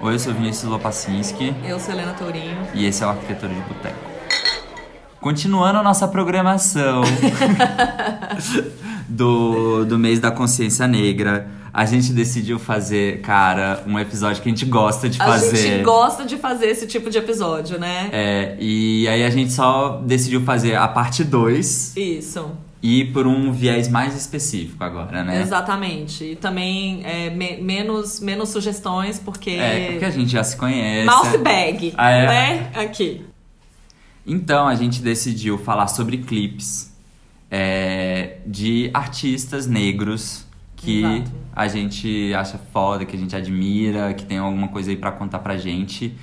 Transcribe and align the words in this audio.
Oi, 0.00 0.14
eu 0.14 0.18
sou 0.18 0.32
Vinícius 0.32 0.70
Lopacinski 0.70 1.54
Eu 1.66 1.78
sou 1.80 1.92
Helena 1.92 2.12
Tourinho. 2.12 2.56
e 2.74 2.86
esse 2.86 3.02
é 3.02 3.06
o 3.06 3.10
Arquitetura 3.10 3.52
de 3.52 3.60
Boteco. 3.62 3.96
Continuando 5.20 5.78
a 5.78 5.82
nossa 5.82 6.06
programação 6.06 7.02
do, 9.08 9.84
do 9.84 9.98
mês 9.98 10.20
da 10.20 10.30
consciência 10.30 10.86
negra, 10.86 11.48
a 11.74 11.84
gente 11.84 12.12
decidiu 12.12 12.58
fazer, 12.60 13.20
cara, 13.22 13.82
um 13.86 13.98
episódio 13.98 14.40
que 14.40 14.48
a 14.48 14.52
gente 14.52 14.64
gosta 14.64 15.08
de 15.08 15.20
A 15.20 15.24
fazer. 15.24 15.56
gente 15.56 15.82
gosta 15.82 16.24
de 16.24 16.36
fazer 16.36 16.66
esse 16.66 16.86
tipo 16.86 17.10
de 17.10 17.18
episódio, 17.18 17.78
né? 17.80 18.08
É, 18.12 18.56
e 18.60 19.08
aí 19.08 19.24
a 19.24 19.30
gente 19.30 19.52
só 19.52 20.00
decidiu 20.04 20.42
fazer 20.42 20.76
a 20.76 20.86
parte 20.86 21.24
2 21.24 21.96
Isso, 21.96 22.52
e 22.82 23.04
por 23.06 23.26
um 23.26 23.50
viés 23.52 23.88
mais 23.88 24.14
específico 24.14 24.82
agora, 24.84 25.24
né? 25.24 25.40
exatamente. 25.42 26.24
E 26.24 26.36
também 26.36 27.02
é, 27.04 27.28
me- 27.30 27.56
menos, 27.56 28.20
menos 28.20 28.50
sugestões, 28.50 29.18
porque. 29.18 29.50
É, 29.50 29.90
porque 29.92 30.04
a 30.04 30.10
gente 30.10 30.30
já 30.30 30.44
se 30.44 30.56
conhece. 30.56 31.06
Mouth 31.06 31.38
bag, 31.42 31.92
Ah, 31.96 32.10
é? 32.10 32.26
né? 32.26 32.70
Aqui. 32.74 33.24
Então 34.26 34.68
a 34.68 34.74
gente 34.74 35.00
decidiu 35.00 35.56
falar 35.58 35.88
sobre 35.88 36.18
clipes 36.18 36.92
é, 37.50 38.38
de 38.46 38.90
artistas 38.92 39.66
negros 39.66 40.46
que 40.76 41.00
Exato. 41.02 41.32
a 41.56 41.66
gente 41.66 42.32
acha 42.34 42.60
foda, 42.72 43.04
que 43.04 43.16
a 43.16 43.18
gente 43.18 43.34
admira, 43.34 44.14
que 44.14 44.24
tem 44.24 44.38
alguma 44.38 44.68
coisa 44.68 44.90
aí 44.90 44.96
pra 44.96 45.10
contar 45.10 45.40
pra 45.40 45.56
gente. 45.56 46.14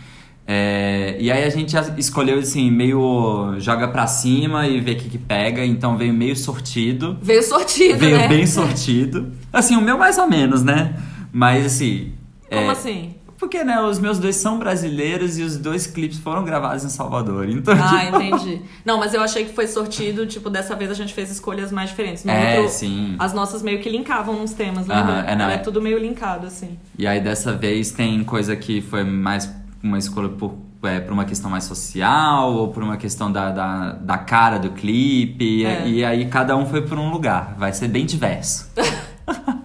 É, 0.48 1.17
e 1.20 1.31
aí 1.31 1.44
a 1.44 1.49
gente 1.49 1.76
escolheu 1.98 2.38
assim, 2.40 2.70
meio 2.70 3.55
joga 3.59 3.88
pra 3.88 4.05
cima 4.05 4.68
e 4.68 4.80
vê 4.80 4.91
o 4.91 4.95
que, 4.98 5.09
que 5.09 5.18
pega, 5.18 5.66
então 5.66 5.98
veio 5.98 6.13
meio 6.13 6.35
sortido. 6.35 7.18
Veio 7.21 7.41
sortido, 7.41 7.98
Veio 7.98 8.18
né? 8.18 8.27
bem 8.27 8.45
sortido. 8.45 9.31
Assim, 9.52 9.76
o 9.76 9.81
meu 9.81 9.98
mais 9.98 10.18
ou 10.18 10.27
menos, 10.27 10.62
né? 10.63 10.95
Mas 11.31 11.66
assim. 11.66 12.13
Como 12.49 12.70
é, 12.70 12.71
assim? 12.71 13.16
Porque, 13.40 13.63
né, 13.66 13.81
os 13.81 13.99
meus 13.99 14.18
dois 14.18 14.35
são 14.38 14.58
brasileiros 14.58 15.38
e 15.38 15.41
os 15.41 15.58
dois 15.58 15.85
clipes 15.88 16.18
foram 16.20 16.46
gravados 16.46 16.85
em 16.85 16.90
Salvador. 16.90 17.49
Então, 17.49 17.74
Ah, 17.77 18.05
tipo, 18.05 18.15
entendi. 18.24 18.62
Não, 18.85 18.98
mas 18.98 19.13
eu 19.13 19.21
achei 19.21 19.43
que 19.46 19.54
foi 19.54 19.68
sortido, 19.68 20.26
tipo, 20.26 20.49
dessa 20.49 20.74
vez 20.76 20.90
a 20.90 20.93
gente 20.93 21.13
fez 21.13 21.30
escolhas 21.32 21.70
mais 21.71 21.90
diferentes. 21.90 22.24
No 22.24 22.32
É, 22.32 22.59
outro, 22.59 22.71
sim. 22.74 23.15
As 23.20 23.34
nossas 23.34 23.62
meio 23.62 23.80
que 23.82 23.90
linkavam 23.90 24.41
uns 24.41 24.54
temas, 24.54 24.90
Aham, 24.90 24.99
lembra? 25.15 25.32
é, 25.32 25.35
não, 25.35 25.46
Era 25.46 25.54
é. 25.55 25.57
tudo 25.57 25.82
meio 25.82 25.98
linkado, 25.99 26.48
assim. 26.48 26.77
E 26.98 27.05
aí 27.05 27.20
dessa 27.20 27.52
vez 27.52 27.91
tem 27.91 28.24
coisa 28.24 28.55
que 28.55 28.80
foi 28.80 29.04
mais 29.04 29.52
uma 29.85 29.97
escolha 29.99 30.29
por, 30.29 30.55
é, 30.83 30.99
por 30.99 31.13
uma 31.13 31.25
questão 31.25 31.49
mais 31.49 31.63
social 31.65 32.53
ou 32.53 32.67
por 32.69 32.83
uma 32.83 32.97
questão 32.97 33.31
da, 33.31 33.51
da, 33.51 33.91
da 33.93 34.17
cara 34.17 34.57
do 34.57 34.71
clipe. 34.71 35.61
E- 35.61 35.65
É. 35.65 35.87
E, 35.87 36.03
aí 36.05 36.25
cada 36.27 36.55
um 36.57 36.65
foi 36.65 36.81
por 36.81 36.97
um 36.97 37.09
lugar. 37.09 37.55
Vai 37.57 37.71
ser 37.73 37.87
bem 37.87 38.05
diverso. 38.05 38.69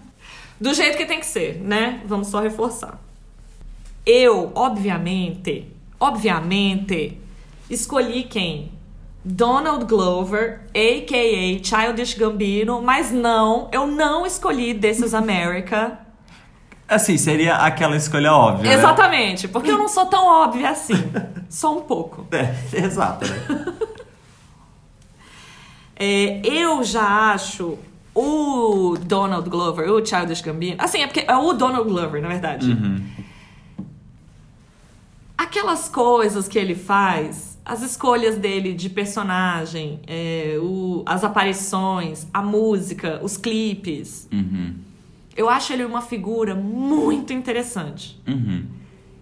Do 0.61 0.75
jeito 0.75 0.99
que 0.99 1.07
tem 1.07 1.19
que 1.21 1.27
ser, 1.27 1.59
né? 1.63 2.01
Vamos 2.05 2.29
só 2.29 2.39
reforçar. 2.41 2.99
Eu, 4.05 4.53
obviamente, 4.55 5.67
obviamente, 5.99 7.19
escolhi 7.71 8.25
quem? 8.25 8.71
Donald 9.25 9.85
Glover, 9.87 10.61
a.k.a. 10.75 11.63
Childish 11.65 12.15
Gambino, 12.15 12.81
mas 12.83 13.11
não, 13.11 13.69
eu 13.73 13.87
não 13.87 14.27
escolhi 14.27 14.75
This 14.75 15.01
is 15.01 15.15
America. 15.15 15.99
Assim, 16.91 17.17
seria 17.17 17.55
aquela 17.57 17.97
escolha 17.97 18.33
óbvia. 18.33 18.71
né? 18.71 18.77
Exatamente, 18.77 19.47
porque 19.49 19.71
eu 19.71 19.79
não 19.79 19.89
sou 19.89 20.07
tão 20.07 20.27
óbvia 20.27 20.71
assim. 20.71 20.95
Só 21.49 21.79
um 21.79 21.83
pouco. 21.83 22.27
É, 22.33 22.55
exato, 22.85 23.27
né? 23.27 23.67
É, 26.03 26.41
eu 26.45 26.83
já 26.83 27.31
acho 27.33 27.77
o 28.15 28.97
Donald 29.03 29.49
Glover, 29.51 29.91
o 29.93 30.05
Childish 30.05 30.41
Gambino. 30.41 30.77
Assim, 30.79 31.03
é 31.03 31.07
porque 31.07 31.25
é 31.29 31.37
o 31.37 31.53
Donald 31.53 31.87
Glover, 31.87 32.23
na 32.23 32.29
verdade. 32.29 32.71
Uhum. 32.71 33.05
Aquelas 35.37 35.89
coisas 35.89 36.49
que 36.49 36.59
ele 36.59 36.75
faz, 36.75 37.59
as 37.65 37.83
escolhas 37.83 38.37
dele 38.37 38.73
de 38.73 38.89
personagem, 38.89 40.01
é, 40.07 40.57
o- 40.61 41.03
as 41.07 41.23
aparições, 41.25 42.27
a 42.33 42.41
música, 42.43 43.21
os 43.23 43.37
clipes. 43.37 44.27
Uhum. 44.33 44.75
Eu 45.37 45.49
acho 45.49 45.73
ele 45.73 45.85
uma 45.85 46.01
figura 46.03 46.55
muito 46.55 47.33
interessante. 47.33 48.21
Uhum. 48.27 48.67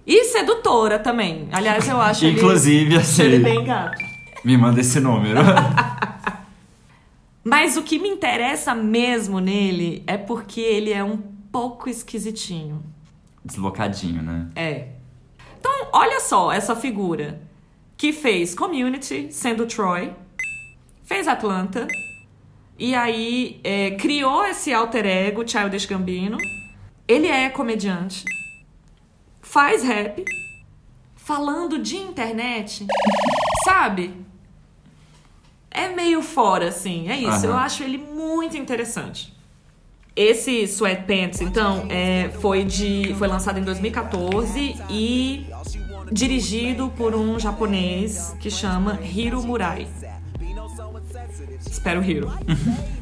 E 0.07 0.25
sedutora 0.25 0.99
também. 0.99 1.49
Aliás, 1.53 1.87
eu 1.89 2.01
acho 2.01 2.25
ele- 2.25 2.39
Inclusive, 2.39 2.97
assim, 2.97 3.23
ele 3.23 3.39
bem 3.41 3.65
gato. 3.65 4.03
me 4.45 4.57
manda 4.57 4.81
esse 4.81 4.99
número. 5.01 5.41
Mas 7.45 7.77
o 7.77 7.83
que 7.83 7.99
me 7.99 8.09
interessa 8.09 8.75
mesmo 8.75 9.39
nele 9.39 10.03
é 10.07 10.19
porque 10.19 10.61
ele 10.61 10.93
é 10.93 11.03
um 11.03 11.17
pouco 11.51 11.89
esquisitinho. 11.89 12.83
Deslocadinho, 13.45 14.23
né? 14.23 14.49
É. 14.55 14.89
Então, 15.59 15.89
olha 15.93 16.21
só 16.21 16.53
essa 16.53 16.77
figura 16.77 17.41
que 17.97 18.13
fez 18.13 18.55
Community, 18.55 19.29
sendo 19.31 19.67
Troy, 19.67 20.13
fez 21.05 21.27
Atlanta, 21.27 21.87
e 22.79 22.95
aí 22.95 23.61
é, 23.65 23.91
criou 23.93 24.47
esse 24.47 24.73
alter 24.73 25.05
ego, 25.05 25.47
Childish 25.47 25.87
Gambino. 25.87 26.39
Ele 27.07 27.27
é 27.27 27.49
comediante, 27.49 28.25
faz 29.41 29.83
rap, 29.83 30.25
falando 31.17 31.79
de 31.79 31.97
internet, 31.97 32.87
sabe? 33.65 34.15
É 35.71 35.89
meio 35.89 36.23
fora, 36.23 36.69
assim, 36.69 37.09
é 37.09 37.17
isso. 37.17 37.29
Aham. 37.29 37.47
Eu 37.47 37.57
acho 37.57 37.83
ele 37.83 37.99
muito 37.99 38.57
interessante. 38.57 39.33
Esse 40.15 40.63
Sweatpants, 40.65 41.41
então, 41.41 41.87
é, 41.89 42.29
foi, 42.41 42.65
de, 42.65 43.15
foi 43.19 43.29
lançado 43.29 43.59
em 43.59 43.63
2014 43.63 44.77
e 44.91 45.47
dirigido 46.11 46.93
por 46.97 47.15
um 47.15 47.39
japonês 47.39 48.35
que 48.41 48.51
chama 48.51 48.99
Hiro 49.03 49.43
Murai. 49.43 49.87
Espero 51.89 52.05
Hiro. 52.05 52.31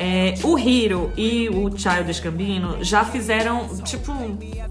É, 0.00 0.36
o 0.44 0.56
Hiro 0.56 1.12
e 1.16 1.48
o 1.48 1.76
Childish 1.76 2.20
Gambino 2.20 2.84
já 2.84 3.04
fizeram, 3.04 3.66
tipo, 3.82 4.12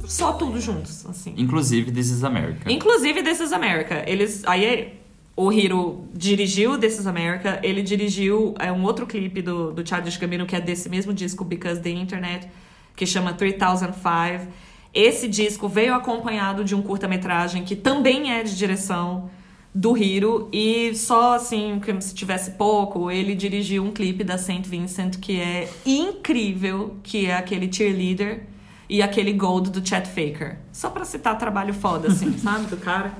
só 0.06 0.32
tudo 0.32 0.58
juntos, 0.62 1.06
assim. 1.06 1.34
Inclusive, 1.36 1.92
This 1.92 2.12
is 2.12 2.24
America. 2.24 2.72
Inclusive 2.72 3.22
This 3.22 3.42
is 3.42 3.52
America. 3.52 4.06
Eles. 4.08 4.42
Aí 4.46 4.94
o 5.36 5.52
Hiro 5.52 6.06
dirigiu 6.14 6.78
This 6.78 6.98
is 7.00 7.06
America, 7.06 7.60
ele 7.62 7.82
dirigiu 7.82 8.56
é, 8.58 8.72
um 8.72 8.86
outro 8.86 9.06
clipe 9.06 9.42
do, 9.42 9.74
do 9.74 9.86
Childish 9.86 10.16
Gambino 10.16 10.46
que 10.46 10.56
é 10.56 10.62
desse 10.62 10.88
mesmo 10.88 11.14
disco, 11.14 11.44
Because 11.44 11.82
the 11.82 11.90
Internet, 11.90 12.48
que 12.96 13.06
chama 13.06 13.34
3005. 13.34 14.48
Esse 14.94 15.28
disco 15.28 15.68
veio 15.68 15.94
acompanhado 15.94 16.64
de 16.64 16.74
um 16.74 16.82
curta-metragem 16.82 17.66
que 17.66 17.76
também 17.76 18.32
é 18.32 18.44
de 18.44 18.56
direção 18.56 19.30
do 19.78 19.96
Hiro 19.96 20.50
e 20.52 20.96
só 20.96 21.36
assim, 21.36 21.80
como 21.86 22.02
se 22.02 22.16
tivesse 22.16 22.52
pouco, 22.52 23.12
ele 23.12 23.36
dirigiu 23.36 23.84
um 23.84 23.92
clipe 23.92 24.24
da 24.24 24.36
Saint 24.36 24.66
Vincent 24.66 25.18
que 25.20 25.40
é 25.40 25.70
incrível, 25.86 26.98
que 27.04 27.28
é 27.28 27.36
aquele 27.36 27.72
cheerleader 27.72 28.48
e 28.90 29.04
aquele 29.04 29.34
Gold 29.34 29.70
do 29.70 29.88
Chet 29.88 30.08
Faker. 30.08 30.58
Só 30.74 30.90
pra 30.90 31.06
citar 31.06 31.38
trabalho 31.38 31.76
foda 31.76 32.08
assim, 32.08 32.36
sabe, 32.40 32.66
do 32.66 32.78
cara. 32.78 33.14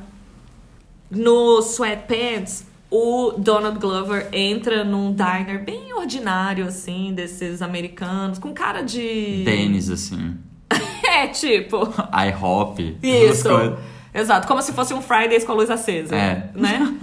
No 1.12 1.60
Sweatpants, 1.60 2.66
o 2.90 3.34
Donald 3.38 3.78
Glover 3.78 4.28
entra 4.34 4.84
num 4.84 5.14
diner 5.14 5.64
bem 5.64 5.94
ordinário, 5.94 6.66
assim, 6.66 7.14
desses 7.14 7.62
americanos, 7.62 8.40
com 8.40 8.52
cara 8.52 8.82
de. 8.82 9.44
Tênis, 9.46 9.92
assim. 9.92 10.36
é, 11.08 11.28
tipo. 11.28 11.88
IHOP. 12.12 12.98
essas 13.04 13.40
Isso. 13.40 13.78
Exato, 14.14 14.48
como 14.48 14.62
se 14.62 14.74
fosse 14.74 14.94
um 14.94 15.02
Fridays 15.02 15.44
com 15.44 15.52
a 15.52 15.56
luz 15.56 15.70
acesa. 15.70 16.16
É. 16.16 16.50
Né? 16.56 16.98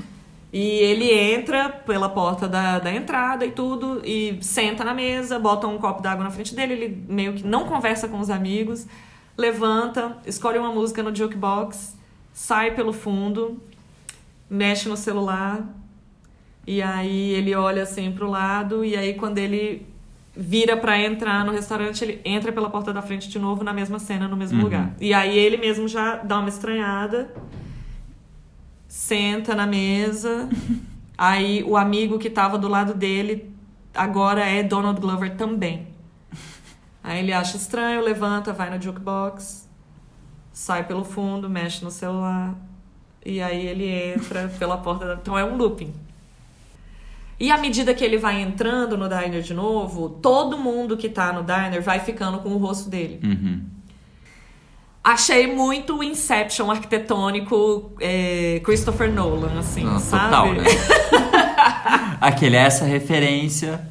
E 0.52 0.60
ele 0.60 1.12
entra 1.12 1.68
pela 1.68 2.08
porta 2.08 2.46
da, 2.46 2.78
da 2.78 2.92
entrada 2.92 3.44
e 3.44 3.50
tudo, 3.50 4.00
e 4.04 4.38
senta 4.40 4.84
na 4.84 4.94
mesa, 4.94 5.36
bota 5.36 5.66
um 5.66 5.78
copo 5.78 6.00
d'água 6.00 6.22
na 6.22 6.30
frente 6.30 6.54
dele, 6.54 6.74
ele 6.74 7.04
meio 7.08 7.32
que 7.32 7.44
não 7.44 7.64
conversa 7.66 8.06
com 8.06 8.20
os 8.20 8.30
amigos, 8.30 8.86
levanta, 9.36 10.16
escolhe 10.24 10.56
uma 10.56 10.70
música 10.70 11.02
no 11.02 11.12
jukebox, 11.12 11.96
sai 12.32 12.70
pelo 12.70 12.92
fundo, 12.92 13.60
mexe 14.48 14.88
no 14.88 14.96
celular, 14.96 15.66
e 16.64 16.80
aí 16.80 17.32
ele 17.32 17.52
olha 17.56 17.82
assim 17.82 18.12
pro 18.12 18.30
lado, 18.30 18.84
e 18.84 18.96
aí 18.96 19.14
quando 19.14 19.38
ele 19.38 19.84
vira 20.36 20.76
pra 20.76 20.98
entrar 21.00 21.44
no 21.44 21.52
restaurante, 21.52 22.02
ele 22.02 22.20
entra 22.24 22.50
pela 22.52 22.68
porta 22.68 22.92
da 22.92 23.00
frente 23.00 23.28
de 23.28 23.38
novo 23.38 23.62
na 23.62 23.72
mesma 23.72 23.98
cena, 23.98 24.26
no 24.26 24.36
mesmo 24.36 24.58
Uhum. 24.58 24.64
lugar. 24.64 24.94
E 25.00 25.14
aí 25.14 25.36
ele 25.38 25.56
mesmo 25.56 25.86
já 25.86 26.16
dá 26.16 26.38
uma 26.40 26.48
estranhada, 26.48 27.32
senta 28.88 29.54
na 29.54 29.66
mesa, 29.66 30.48
aí 31.16 31.62
o 31.64 31.76
amigo 31.76 32.18
que 32.18 32.30
tava 32.30 32.58
do 32.58 32.68
lado 32.68 32.94
dele 32.94 33.52
agora 33.94 34.44
é 34.44 34.62
Donald 34.62 35.00
Glover 35.00 35.36
também. 35.36 35.88
Aí 37.02 37.18
ele 37.20 37.32
acha 37.32 37.56
estranho, 37.56 38.00
levanta, 38.02 38.52
vai 38.52 38.70
no 38.70 38.80
jukebox, 38.82 39.68
sai 40.52 40.84
pelo 40.84 41.04
fundo, 41.04 41.48
mexe 41.50 41.84
no 41.84 41.90
celular, 41.90 42.54
e 43.24 43.40
aí 43.42 43.66
ele 43.66 43.86
entra 43.88 44.48
pela 44.58 44.78
porta 44.78 45.06
da... 45.06 45.14
Então 45.14 45.38
é 45.38 45.44
um 45.44 45.56
looping. 45.56 45.92
E 47.38 47.50
à 47.50 47.58
medida 47.58 47.92
que 47.92 48.04
ele 48.04 48.16
vai 48.16 48.40
entrando 48.40 48.96
no 48.96 49.08
diner 49.08 49.42
de 49.42 49.52
novo, 49.54 50.08
todo 50.08 50.56
mundo 50.56 50.96
que 50.96 51.08
tá 51.08 51.32
no 51.32 51.42
diner 51.42 51.82
vai 51.82 52.00
ficando 52.00 52.38
com 52.38 52.50
o 52.50 52.58
rosto 52.58 52.88
dele. 52.88 53.20
Uhum. 53.22 53.62
Achei 55.02 55.46
muito 55.46 56.02
Inception 56.02 56.70
arquitetônico 56.70 57.92
é, 58.00 58.60
Christopher 58.64 59.12
Nolan, 59.12 59.58
assim, 59.58 59.86
Ah, 59.86 59.98
sabe? 59.98 60.24
Total, 60.24 60.52
né? 60.54 60.64
Aquele, 62.20 62.56
essa 62.56 62.86
referência. 62.86 63.86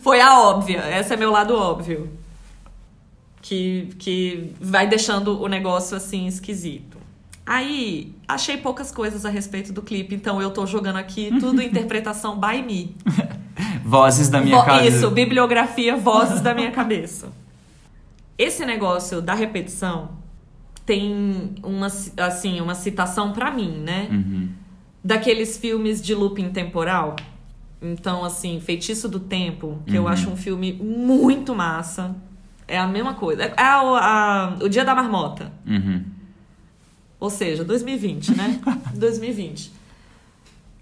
Foi 0.00 0.20
a 0.20 0.40
óbvia, 0.40 0.82
esse 0.98 1.14
é 1.14 1.16
meu 1.16 1.30
lado 1.30 1.54
óbvio. 1.54 2.10
Que, 3.40 3.90
que 4.00 4.54
vai 4.60 4.88
deixando 4.88 5.40
o 5.40 5.46
negócio 5.46 5.96
assim 5.96 6.26
esquisito. 6.26 6.95
Aí, 7.46 8.12
achei 8.26 8.56
poucas 8.56 8.90
coisas 8.90 9.24
a 9.24 9.30
respeito 9.30 9.72
do 9.72 9.80
clipe, 9.80 10.14
então 10.16 10.42
eu 10.42 10.50
tô 10.50 10.66
jogando 10.66 10.96
aqui 10.96 11.30
tudo 11.38 11.62
interpretação 11.62 12.40
by 12.40 12.60
me. 12.62 12.96
Vozes 13.84 14.28
da 14.28 14.40
minha 14.40 14.56
Vo- 14.58 14.64
casa. 14.64 14.84
Isso, 14.88 15.10
bibliografia, 15.12 15.96
vozes 15.96 16.40
da 16.40 16.52
minha 16.52 16.72
cabeça. 16.72 17.28
Esse 18.36 18.66
negócio 18.66 19.22
da 19.22 19.32
repetição 19.32 20.10
tem 20.84 21.54
uma, 21.62 21.86
assim, 22.18 22.60
uma 22.60 22.74
citação 22.74 23.32
pra 23.32 23.50
mim, 23.50 23.78
né? 23.78 24.08
Uhum. 24.10 24.48
Daqueles 25.04 25.56
filmes 25.56 26.02
de 26.02 26.14
looping 26.14 26.50
temporal. 26.50 27.14
Então, 27.80 28.24
assim, 28.24 28.58
Feitiço 28.60 29.08
do 29.08 29.20
Tempo, 29.20 29.78
que 29.86 29.94
eu 29.94 30.02
Uhum. 30.02 30.08
acho 30.08 30.28
um 30.30 30.36
filme 30.36 30.72
muito 30.72 31.54
massa. 31.54 32.16
É 32.66 32.76
a 32.78 32.86
mesma 32.88 33.14
coisa. 33.14 33.44
É 33.44 33.54
a- 33.56 33.78
a- 33.80 34.56
o 34.64 34.68
Dia 34.68 34.84
da 34.84 34.94
Marmota. 34.96 35.52
Uhum. 35.64 36.02
Ou 37.18 37.30
seja, 37.30 37.64
2020, 37.64 38.36
né? 38.36 38.60
2020. 38.94 39.72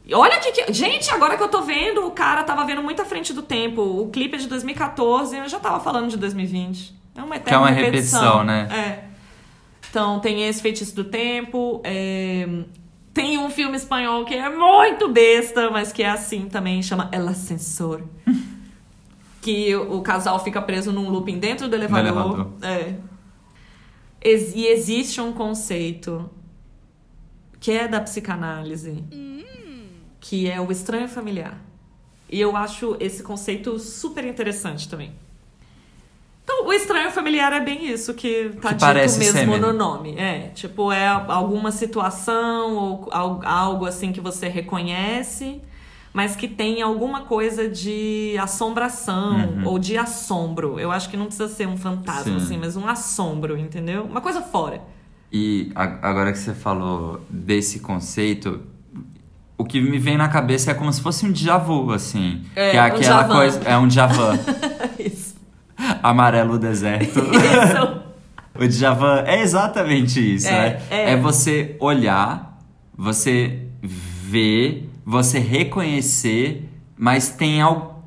E 0.07 0.15
Olha 0.15 0.39
que, 0.39 0.53
que. 0.53 0.73
Gente, 0.73 1.11
agora 1.11 1.37
que 1.37 1.43
eu 1.43 1.49
tô 1.49 1.63
vendo, 1.63 2.07
o 2.07 2.11
cara 2.11 2.43
tava 2.43 2.65
vendo 2.65 2.83
muito 2.83 3.01
à 3.01 3.05
frente 3.05 3.33
do 3.33 3.43
tempo. 3.43 3.81
O 3.81 4.11
clipe 4.11 4.35
é 4.37 4.39
de 4.39 4.49
2014 4.49 5.37
eu 5.37 5.49
já 5.49 5.59
tava 5.59 5.81
falando 5.81 6.09
de 6.09 6.17
2020. 6.19 6.95
É 7.17 7.23
uma 7.23 7.37
eterna 7.37 7.45
Que 7.49 7.55
é 7.55 7.59
uma 7.59 7.71
repetição, 7.71 8.21
repetição, 8.21 8.45
né? 8.45 8.69
É. 8.71 9.05
Então, 9.89 10.19
tem 10.19 10.47
esse 10.47 10.61
Feitiço 10.61 10.95
do 10.95 11.05
Tempo. 11.05 11.81
é, 11.85 12.47
Tem 13.15 13.39
um 13.39 13.49
filme 13.49 13.77
espanhol 13.77 14.25
que 14.25 14.35
é 14.35 14.51
muito 14.51 15.09
besta, 15.09 15.71
mas 15.71 15.93
que 15.93 16.03
é 16.03 16.11
assim 16.11 16.49
também, 16.49 16.83
chama 16.83 17.09
El 17.13 17.29
Ascensor. 17.29 18.03
que 19.41 19.75
o 19.77 20.01
casal 20.01 20.43
fica 20.43 20.61
preso 20.61 20.91
num 20.91 21.09
looping 21.11 21.39
dentro 21.39 21.69
do 21.69 21.77
elevador. 21.77 22.07
elevador. 22.07 22.53
É. 22.63 22.95
E 24.25 24.67
existe 24.69 25.21
um 25.21 25.33
conceito 25.33 26.31
que 27.61 27.71
é 27.73 27.87
da 27.87 28.01
psicanálise, 28.01 29.05
que 30.21 30.49
é 30.51 30.61
o 30.61 30.71
estranho 30.73 31.09
familiar. 31.09 31.61
E 32.31 32.41
eu 32.41 32.57
acho 32.57 32.97
esse 33.01 33.23
conceito 33.23 33.79
super 33.79 34.25
interessante 34.25 34.89
também. 34.89 35.13
Então, 36.43 36.67
o 36.67 36.73
estranho 36.73 37.11
familiar 37.11 37.53
é 37.53 37.61
bem 37.61 37.87
isso 37.91 38.13
que 38.15 38.51
tá 38.61 38.71
Que 38.71 38.75
dito 39.03 39.19
mesmo 39.19 39.53
no 39.61 39.73
nome. 39.73 40.15
É, 40.17 40.49
tipo, 40.55 40.93
é 40.93 41.07
alguma 41.07 41.71
situação 41.71 42.77
ou 42.77 43.09
al- 43.11 43.41
algo 43.45 43.87
assim 43.87 44.13
que 44.13 44.21
você 44.21 44.49
reconhece, 44.49 45.61
mas 46.15 46.35
que 46.37 46.47
tem 46.49 46.81
alguma 46.81 47.23
coisa 47.23 47.69
de 47.69 48.37
assombração 48.41 49.37
Uhum. 49.37 49.67
ou 49.67 49.79
de 49.79 49.99
assombro. 49.99 50.79
Eu 50.81 50.91
acho 50.93 51.11
que 51.11 51.17
não 51.17 51.27
precisa 51.27 51.49
ser 51.49 51.67
um 51.69 51.77
fantasma, 51.77 52.39
Sim. 52.39 52.45
assim, 52.47 52.57
mas 52.57 52.77
um 52.77 52.87
assombro, 52.89 53.59
entendeu? 53.59 54.05
Uma 54.05 54.21
coisa 54.21 54.41
fora. 54.41 54.81
E 55.33 55.73
agora 55.75 56.31
que 56.33 56.39
você 56.39 56.55
falou 56.55 57.21
desse 57.29 57.81
conceito, 57.81 58.61
o 59.59 59.65
que 59.65 59.81
me 59.81 59.99
vem 59.99 60.17
na 60.17 60.29
cabeça 60.29 60.71
é 60.71 60.75
como 60.75 60.93
se 60.93 61.01
fosse 61.03 61.27
um 61.27 61.33
déjà 61.33 61.59
vu, 61.59 61.93
assim. 61.93 62.43
É, 62.55 62.71
que 62.71 62.77
é 62.77 62.81
um 62.81 62.85
aquela 62.87 63.01
Djavan. 63.23 63.35
coisa. 63.35 63.61
É 63.65 63.77
um 63.77 63.89
Djavan. 63.89 64.39
Isso. 64.99 65.35
Amarelo 66.03 66.59
deserto. 66.59 67.19
Isso. 67.35 68.05
O 68.57 68.69
Djavan 68.69 69.25
é 69.27 69.41
exatamente 69.43 70.21
isso, 70.37 70.47
É, 70.47 70.53
né? 70.53 70.83
é. 70.89 71.11
É 71.15 71.17
você 71.17 71.75
olhar, 71.81 72.57
você 72.97 73.63
ver, 73.83 74.89
você 75.05 75.39
reconhecer, 75.39 76.69
mas 76.97 77.29
tem 77.31 77.61
al- 77.61 78.03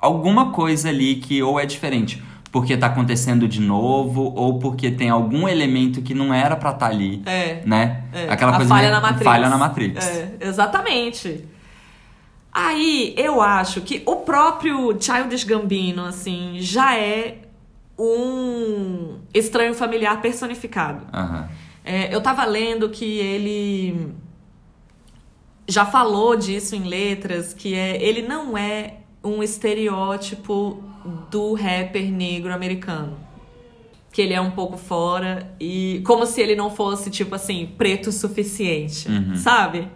alguma 0.00 0.50
coisa 0.50 0.88
ali 0.88 1.16
que 1.16 1.42
ou 1.42 1.58
é 1.60 1.66
diferente. 1.66 2.22
Porque 2.50 2.76
tá 2.76 2.86
acontecendo 2.88 3.48
de 3.48 3.60
novo, 3.62 4.34
ou 4.36 4.58
porque 4.58 4.90
tem 4.90 5.08
algum 5.08 5.48
elemento 5.48 6.02
que 6.02 6.12
não 6.12 6.34
era 6.34 6.54
pra 6.54 6.70
estar 6.72 6.86
ali. 6.88 7.22
É. 7.24 7.62
Né? 7.64 8.04
É, 8.12 8.24
Aquela 8.30 8.52
a 8.52 8.56
coisa 8.56 8.68
falha 8.68 8.82
meio- 8.90 8.92
na 8.92 9.00
Matrix. 9.00 9.24
Falha 9.24 9.48
na 9.48 9.56
Matrix. 9.58 10.06
É, 10.06 10.36
exatamente. 10.40 11.44
Aí 12.52 13.14
eu 13.16 13.40
acho 13.40 13.80
que 13.80 14.02
o 14.04 14.16
próprio 14.16 14.94
Childish 15.00 15.44
Gambino, 15.44 16.04
assim, 16.04 16.56
já 16.58 16.94
é 16.94 17.38
um 17.98 19.18
estranho 19.32 19.74
familiar 19.74 20.20
personificado. 20.20 21.06
Aham. 21.12 21.48
É, 21.84 22.14
eu 22.14 22.20
tava 22.20 22.44
lendo 22.44 22.90
que 22.90 23.04
ele 23.18 24.12
já 25.68 25.84
falou 25.86 26.36
disso 26.36 26.74
em 26.74 26.84
letras, 26.84 27.54
que 27.54 27.74
é 27.74 28.02
ele 28.02 28.22
não 28.22 28.56
é 28.56 28.94
um 29.22 29.42
estereótipo 29.42 30.82
do 31.30 31.54
rapper 31.54 32.10
negro 32.10 32.52
americano. 32.52 33.16
Que 34.12 34.20
ele 34.22 34.34
é 34.34 34.40
um 34.40 34.50
pouco 34.50 34.76
fora 34.76 35.54
e 35.58 36.02
como 36.04 36.26
se 36.26 36.40
ele 36.40 36.54
não 36.54 36.70
fosse, 36.70 37.10
tipo 37.10 37.34
assim, 37.34 37.70
preto 37.78 38.08
o 38.08 38.12
suficiente, 38.12 39.08
Uhum. 39.08 39.36
sabe? 39.36 39.88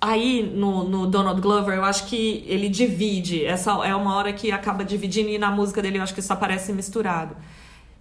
Aí 0.00 0.42
no, 0.54 0.84
no 0.84 1.06
Donald 1.08 1.40
Glover, 1.40 1.74
eu 1.74 1.84
acho 1.84 2.06
que 2.06 2.44
ele 2.46 2.68
divide. 2.68 3.44
Essa 3.44 3.72
é 3.84 3.92
uma 3.94 4.14
hora 4.14 4.32
que 4.32 4.52
acaba 4.52 4.84
dividindo 4.84 5.28
e 5.28 5.38
na 5.38 5.50
música 5.50 5.82
dele 5.82 5.98
eu 5.98 6.02
acho 6.02 6.14
que 6.14 6.20
isso 6.20 6.32
aparece 6.32 6.72
misturado. 6.72 7.34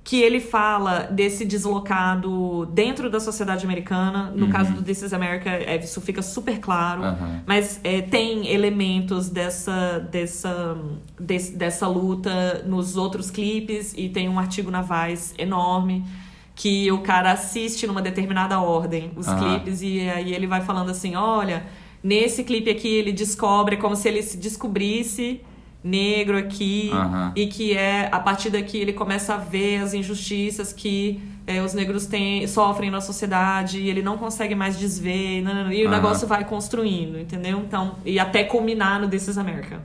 Que 0.10 0.22
ele 0.22 0.40
fala 0.40 1.00
desse 1.12 1.44
deslocado 1.44 2.66
dentro 2.68 3.10
da 3.10 3.20
sociedade 3.20 3.66
americana. 3.66 4.32
No 4.34 4.46
Uhum. 4.46 4.52
caso 4.52 4.72
do 4.74 4.82
This 4.82 5.02
is 5.02 5.12
America, 5.14 5.50
é, 5.50 5.76
isso 5.84 6.00
fica 6.00 6.22
super 6.22 6.60
claro. 6.60 7.04
Aham. 7.04 7.42
Mas 7.46 7.82
é, 7.84 8.02
tem 8.02 8.48
elementos 8.48 9.28
dessa, 9.30 10.00
dessa, 10.10 10.78
des- 11.20 11.50
dessa 11.50 11.88
luta 11.88 12.64
nos 12.66 12.96
outros 12.96 13.30
clipes 13.30 13.94
e 13.98 14.08
tem 14.08 14.30
um 14.30 14.40
artigo 14.40 14.72
na 14.72 14.82
Vice 14.82 15.34
enorme 15.38 16.06
que 16.56 16.90
o 16.92 17.00
cara 17.00 17.34
assiste 17.34 17.86
numa 17.86 18.02
determinada 18.02 18.62
ordem 18.62 19.12
os 19.16 19.28
Aham. 19.28 19.38
clipes 19.60 19.82
e 19.82 20.10
aí 20.10 20.34
ele 20.34 20.48
vai 20.48 20.62
falando 20.62 20.90
assim, 20.90 21.16
olha, 21.18 21.66
nesse 22.02 22.46
clipe 22.46 22.70
aqui 22.70 22.88
ele 22.88 23.12
descobre 23.12 23.76
como 23.76 23.94
se 23.96 24.08
ele 24.08 24.24
se 24.24 24.38
descobrisse 24.38 25.42
negro 25.88 26.38
aqui 26.38 26.90
Aham. 26.92 27.32
e 27.36 27.48
que 27.48 27.76
é 27.76 28.10
a 28.12 28.20
partir 28.20 28.50
daqui 28.50 28.78
ele 28.78 28.94
começa 28.94 29.34
a 29.34 29.38
ver 29.38 29.78
as 29.82 29.94
injustiças 29.94 30.74
que 30.74 31.22
é, 31.48 31.62
os 31.62 31.74
negros 31.74 32.06
têm, 32.06 32.46
sofrem 32.46 32.92
na 32.92 33.00
sociedade 33.00 33.80
e 33.80 33.90
ele 33.90 34.02
não 34.02 34.18
consegue 34.18 34.54
mais 34.54 34.78
desver 34.78 35.42
nanana, 35.42 35.74
e 35.74 35.84
o 35.84 35.88
Aham. 35.88 35.96
negócio 35.96 36.28
vai 36.28 36.44
construindo, 36.44 37.18
entendeu? 37.18 37.58
Então, 37.60 37.96
e 38.06 38.20
até 38.20 38.44
culminar 38.44 39.00
no 39.00 39.08
This 39.08 39.30
is 39.30 39.38
America. 39.38 39.82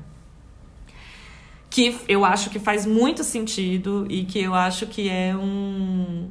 Que 1.70 1.96
eu 2.08 2.24
acho 2.24 2.50
que 2.50 2.58
faz 2.58 2.84
muito 2.84 3.24
sentido 3.24 4.06
e 4.10 4.24
que 4.24 4.40
eu 4.40 4.54
acho 4.54 4.86
que 4.86 5.08
é 5.08 5.34
um 5.34 6.28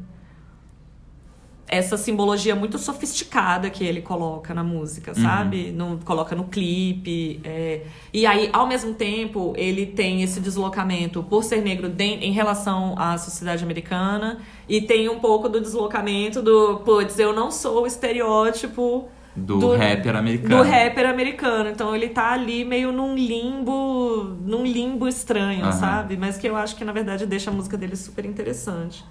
essa 1.71 1.95
simbologia 1.97 2.53
muito 2.55 2.77
sofisticada 2.77 3.69
que 3.69 3.83
ele 3.83 4.01
coloca 4.01 4.53
na 4.53 4.63
música, 4.63 5.13
sabe? 5.15 5.71
No, 5.71 5.97
coloca 6.03 6.35
no 6.35 6.43
clipe. 6.43 7.39
é. 7.45 7.81
E 8.13 8.25
aí, 8.25 8.49
ao 8.51 8.67
mesmo 8.67 8.93
tempo, 8.93 9.53
ele 9.55 9.85
tem 9.85 10.21
esse 10.21 10.41
deslocamento 10.41 11.23
por 11.23 11.43
ser 11.45 11.61
negro 11.61 11.87
de- 11.87 12.03
em 12.03 12.33
relação 12.33 12.93
à 12.97 13.17
sociedade 13.17 13.63
americana. 13.63 14.39
E 14.67 14.81
tem 14.81 15.07
um 15.09 15.19
pouco 15.19 15.47
do 15.47 15.61
deslocamento 15.61 16.41
do, 16.41 16.79
putz, 16.85 17.17
eu 17.17 17.33
não 17.33 17.49
sou 17.49 17.83
o 17.83 17.87
estereótipo 17.87 19.07
Do, 19.33 19.57
Do- 19.59 19.75
rapper 19.77 20.15
americano. 20.17 20.57
do 20.63 20.69
rapper 20.69 21.09
americano. 21.09 21.69
Então 21.69 21.95
ele 21.95 22.09
tá 22.09 22.33
ali 22.33 22.65
meio 22.65 22.91
num 22.91 23.15
limbo, 23.15 24.35
num 24.45 24.63
limbo 24.65 25.07
estranho, 25.07 25.63
Aham. 25.63 25.71
sabe? 25.71 26.17
Mas 26.17 26.37
que 26.37 26.47
eu 26.47 26.55
acho 26.57 26.75
que 26.75 26.83
na 26.83 26.91
verdade 26.91 27.25
deixa 27.25 27.49
a 27.49 27.53
música 27.53 27.77
dele 27.77 27.95
super 27.95 28.25
interessante. 28.25 29.03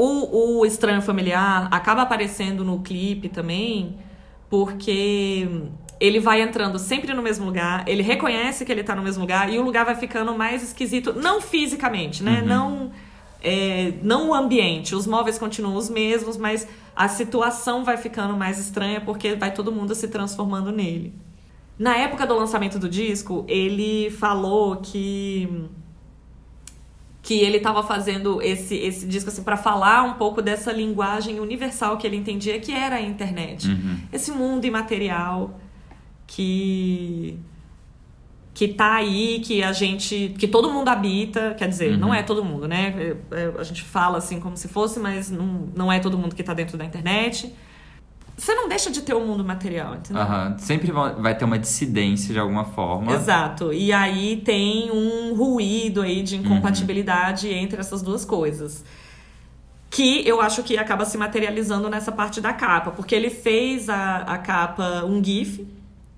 O, 0.00 0.60
o 0.60 0.66
Estranho 0.66 1.02
Familiar 1.02 1.66
acaba 1.72 2.02
aparecendo 2.02 2.64
no 2.64 2.80
clipe 2.80 3.28
também, 3.28 3.96
porque 4.48 5.48
ele 5.98 6.20
vai 6.20 6.40
entrando 6.40 6.78
sempre 6.78 7.12
no 7.12 7.20
mesmo 7.20 7.44
lugar, 7.46 7.82
ele 7.88 8.02
reconhece 8.02 8.64
que 8.64 8.70
ele 8.70 8.84
tá 8.84 8.94
no 8.94 9.02
mesmo 9.02 9.22
lugar 9.22 9.52
e 9.52 9.58
o 9.58 9.62
lugar 9.62 9.84
vai 9.84 9.96
ficando 9.96 10.32
mais 10.36 10.62
esquisito, 10.62 11.12
não 11.12 11.40
fisicamente, 11.40 12.22
né? 12.22 12.40
Uhum. 12.40 12.46
Não, 12.46 12.92
é, 13.42 13.94
não 14.00 14.30
o 14.30 14.34
ambiente. 14.34 14.94
Os 14.94 15.06
móveis 15.06 15.36
continuam 15.36 15.74
os 15.74 15.90
mesmos, 15.90 16.36
mas 16.36 16.68
a 16.94 17.08
situação 17.08 17.84
vai 17.84 17.96
ficando 17.96 18.36
mais 18.36 18.58
estranha 18.58 19.00
porque 19.00 19.34
vai 19.34 19.52
todo 19.52 19.72
mundo 19.72 19.94
se 19.96 20.06
transformando 20.06 20.70
nele. 20.70 21.12
Na 21.76 21.96
época 21.96 22.26
do 22.26 22.34
lançamento 22.34 22.78
do 22.78 22.88
disco, 22.88 23.44
ele 23.48 24.10
falou 24.10 24.76
que 24.76 25.68
que 27.28 27.34
ele 27.34 27.58
estava 27.58 27.82
fazendo 27.82 28.40
esse, 28.40 28.74
esse 28.74 29.06
disco 29.06 29.28
assim 29.28 29.42
para 29.42 29.58
falar 29.58 30.02
um 30.02 30.14
pouco 30.14 30.40
dessa 30.40 30.72
linguagem 30.72 31.40
universal 31.40 31.98
que 31.98 32.06
ele 32.06 32.16
entendia 32.16 32.58
que 32.58 32.72
era 32.72 32.96
a 32.96 33.02
internet. 33.02 33.68
Uhum. 33.68 33.98
Esse 34.10 34.32
mundo 34.32 34.64
imaterial 34.64 35.60
que 36.26 37.38
que 38.54 38.66
tá 38.66 38.94
aí, 38.94 39.40
que 39.40 39.62
a 39.62 39.72
gente. 39.72 40.34
que 40.38 40.48
todo 40.48 40.70
mundo 40.70 40.88
habita, 40.88 41.54
quer 41.58 41.68
dizer, 41.68 41.92
Uhum. 41.92 41.98
não 41.98 42.14
é 42.14 42.22
todo 42.22 42.42
mundo, 42.42 42.66
né? 42.66 42.94
É, 43.30 43.42
é, 43.42 43.52
a 43.58 43.62
gente 43.62 43.82
fala 43.82 44.16
assim 44.16 44.40
como 44.40 44.56
se 44.56 44.66
fosse, 44.66 44.98
mas 44.98 45.30
não, 45.30 45.68
não 45.76 45.92
é 45.92 46.00
todo 46.00 46.16
mundo 46.16 46.34
que 46.34 46.42
tá 46.42 46.54
dentro 46.54 46.78
da 46.78 46.84
internet. 46.86 47.52
Você 48.38 48.54
não 48.54 48.68
deixa 48.68 48.88
de 48.88 49.02
ter 49.02 49.14
o 49.14 49.20
mundo 49.20 49.42
material, 49.44 49.96
entendeu? 49.96 50.22
Aham. 50.22 50.56
Sempre 50.58 50.92
va- 50.92 51.10
vai 51.12 51.36
ter 51.36 51.44
uma 51.44 51.58
dissidência 51.58 52.32
de 52.32 52.38
alguma 52.38 52.64
forma. 52.64 53.12
Exato. 53.12 53.72
E 53.72 53.92
aí 53.92 54.36
tem 54.44 54.92
um 54.92 55.34
ruído 55.34 56.00
aí 56.02 56.22
de 56.22 56.36
incompatibilidade 56.36 57.48
entre 57.52 57.80
essas 57.80 58.00
duas 58.00 58.24
coisas. 58.24 58.84
Que 59.90 60.22
eu 60.28 60.40
acho 60.40 60.62
que 60.62 60.76
acaba 60.76 61.04
se 61.04 61.16
materializando 61.18 61.88
nessa 61.88 62.12
parte 62.12 62.40
da 62.40 62.52
capa. 62.52 62.90
Porque 62.92 63.14
ele 63.14 63.30
fez 63.30 63.88
a, 63.88 64.18
a 64.18 64.38
capa 64.38 65.04
um 65.04 65.22
GIF, 65.24 65.66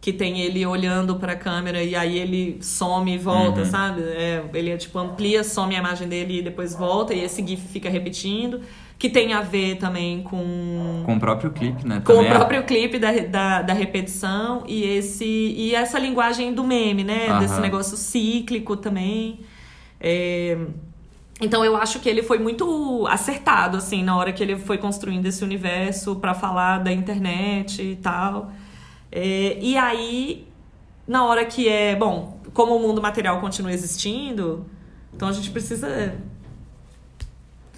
que 0.00 0.12
tem 0.12 0.40
ele 0.40 0.64
olhando 0.66 1.16
pra 1.16 1.36
câmera 1.36 1.82
e 1.82 1.94
aí 1.94 2.18
ele 2.18 2.58
some 2.60 3.14
e 3.14 3.18
volta, 3.18 3.60
Uhum. 3.60 3.64
sabe? 3.66 4.02
É, 4.02 4.44
ele 4.54 4.76
tipo 4.76 4.98
amplia, 4.98 5.44
some 5.44 5.74
a 5.74 5.78
imagem 5.78 6.08
dele 6.08 6.38
e 6.40 6.42
depois 6.42 6.74
volta, 6.74 7.14
e 7.14 7.20
esse 7.22 7.46
GIF 7.46 7.66
fica 7.68 7.88
repetindo. 7.88 8.60
Que 9.00 9.08
tem 9.08 9.32
a 9.32 9.40
ver 9.40 9.76
também 9.78 10.22
com 10.22 11.02
Com 11.06 11.14
o 11.16 11.18
próprio 11.18 11.50
clipe, 11.50 11.86
né? 11.88 12.02
com 12.04 12.12
o 12.12 12.16
Também 12.16 12.30
é- 12.30 12.34
próprio 12.34 12.62
clipe 12.64 12.98
da, 12.98 13.10
da, 13.12 13.62
da 13.62 13.72
repetição 13.72 14.62
e 14.68 14.84
esse 14.84 15.24
e 15.24 15.74
essa 15.74 15.98
linguagem 15.98 16.52
do 16.52 16.62
meme, 16.62 17.02
né? 17.02 17.38
Desse 17.40 17.58
negócio 17.62 17.96
cíclico 17.96 18.76
também. 18.76 19.40
É, 19.98 20.56
Então 21.40 21.64
eu 21.64 21.74
acho 21.76 21.98
que 22.00 22.08
ele 22.10 22.22
foi 22.22 22.38
muito 22.38 23.06
acertado, 23.08 23.78
assim, 23.78 24.04
na 24.04 24.14
hora 24.18 24.30
que 24.34 24.42
ele 24.42 24.56
foi 24.58 24.76
construindo 24.76 25.24
esse 25.24 25.42
universo 25.42 26.16
pra 26.16 26.34
falar 26.34 26.78
da 26.80 26.92
internet 26.92 27.80
e 27.82 27.96
tal. 27.96 28.52
É, 29.10 29.56
E 29.62 29.78
aí, 29.78 30.46
na 31.08 31.24
hora 31.24 31.46
que 31.46 31.66
é. 31.66 31.96
Bom, 31.96 32.38
como 32.52 32.76
o 32.76 32.78
mundo 32.80 33.00
material 33.00 33.40
continua 33.40 33.72
existindo, 33.72 34.66
então 35.14 35.26
a 35.26 35.32
gente 35.32 35.50
precisa. 35.50 36.14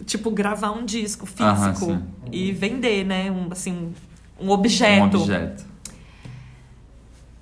Tipo, 0.05 0.31
gravar 0.31 0.73
um 0.73 0.85
disco 0.85 1.27
físico 1.27 1.99
e 2.31 2.53
vender, 2.53 3.05
né? 3.05 3.31
Um, 3.31 3.49
assim, 3.51 3.93
um 4.41 4.51
objeto. 4.51 5.17
Um 5.19 5.21
objeto. 5.23 5.65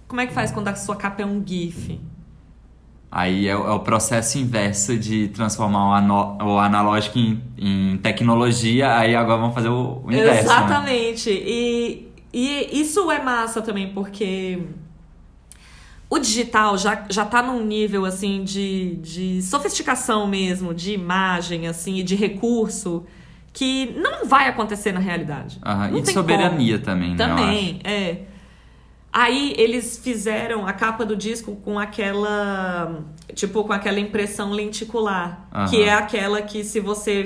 Como 0.08 0.20
é 0.20 0.26
que 0.26 0.32
faz 0.32 0.50
quando 0.50 0.68
a 0.68 0.74
sua 0.74 0.96
capa 0.96 1.22
é 1.22 1.26
um 1.26 1.42
GIF? 1.46 2.00
Aí 3.12 3.48
é, 3.48 3.56
o- 3.56 3.74
é 3.74 3.78
processo 3.80 4.38
inverso 4.38 4.96
de 4.96 5.28
transformar 5.28 6.00
o, 6.02 6.44
o 6.44 6.58
analógico 6.58 7.18
em, 7.18 7.42
em 7.58 7.98
tecnologia, 7.98 8.96
aí 8.96 9.14
agora 9.16 9.40
vamos 9.40 9.54
fazer 9.54 9.68
o, 9.68 10.02
o 10.04 10.12
inverso. 10.12 10.32
Né? 10.32 10.40
Exatamente. 10.40 11.30
E, 11.30 12.08
e 12.32 12.80
isso 12.80 13.10
é 13.10 13.20
massa 13.22 13.60
também, 13.62 13.92
porque 13.92 14.62
o 16.10 16.18
digital 16.18 16.76
já, 16.76 17.06
já 17.08 17.24
tá 17.24 17.40
num 17.40 17.64
nível 17.64 18.04
assim 18.04 18.42
de, 18.42 18.96
de 18.96 19.40
sofisticação 19.42 20.26
mesmo, 20.26 20.74
de 20.74 20.92
imagem, 20.92 21.68
assim, 21.68 21.98
e 21.98 22.02
de 22.02 22.16
recurso, 22.16 23.06
que 23.52 23.92
não 23.96 24.26
vai 24.26 24.48
acontecer 24.48 24.90
na 24.92 24.98
realidade. 24.98 25.58
Aham, 25.64 25.96
E 25.96 26.02
de 26.02 26.12
soberania 26.12 26.74
como. 26.74 26.84
também, 26.84 27.10
né? 27.10 27.16
Também, 27.16 27.80
é. 27.84 28.16
Aí 29.12 29.54
eles 29.56 29.98
fizeram 30.02 30.66
a 30.66 30.72
capa 30.72 31.04
do 31.04 31.16
disco 31.16 31.56
com 31.56 31.78
aquela. 31.78 33.04
Tipo, 33.34 33.64
com 33.64 33.72
aquela 33.72 33.98
impressão 34.00 34.50
lenticular. 34.52 35.46
Aham. 35.54 35.68
Que 35.68 35.82
é 35.82 35.92
aquela 35.92 36.42
que 36.42 36.64
se 36.64 36.80
você 36.80 37.22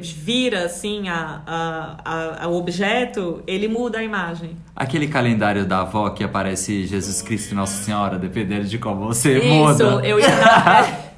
vira 0.00 0.64
assim 0.64 1.08
a, 1.08 1.42
a, 1.46 2.44
a- 2.44 2.48
o 2.48 2.56
objeto, 2.56 3.42
ele 3.46 3.68
muda 3.68 3.98
a 3.98 4.02
imagem. 4.02 4.56
Aquele 4.74 5.06
calendário 5.08 5.64
da 5.64 5.80
avó 5.80 6.10
que 6.10 6.24
aparece 6.24 6.86
Jesus 6.86 7.22
Cristo 7.22 7.52
e 7.52 7.54
Nossa 7.54 7.82
Senhora, 7.82 8.18
dependendo 8.18 8.64
de 8.66 8.78
como 8.78 9.06
você 9.06 9.38
Isso, 9.38 9.48
muda. 9.48 9.84
eu 10.06 10.18
ia. 10.18 10.26
é. 10.30 11.14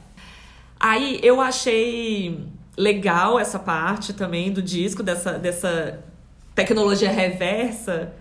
Aí 0.79 1.19
eu 1.23 1.41
achei 1.41 2.39
legal 2.77 3.39
essa 3.39 3.59
parte 3.59 4.13
também 4.13 4.53
do 4.53 4.61
disco, 4.61 5.03
dessa, 5.03 5.33
dessa 5.39 6.05
tecnologia 6.55 7.11
reversa, 7.11 8.13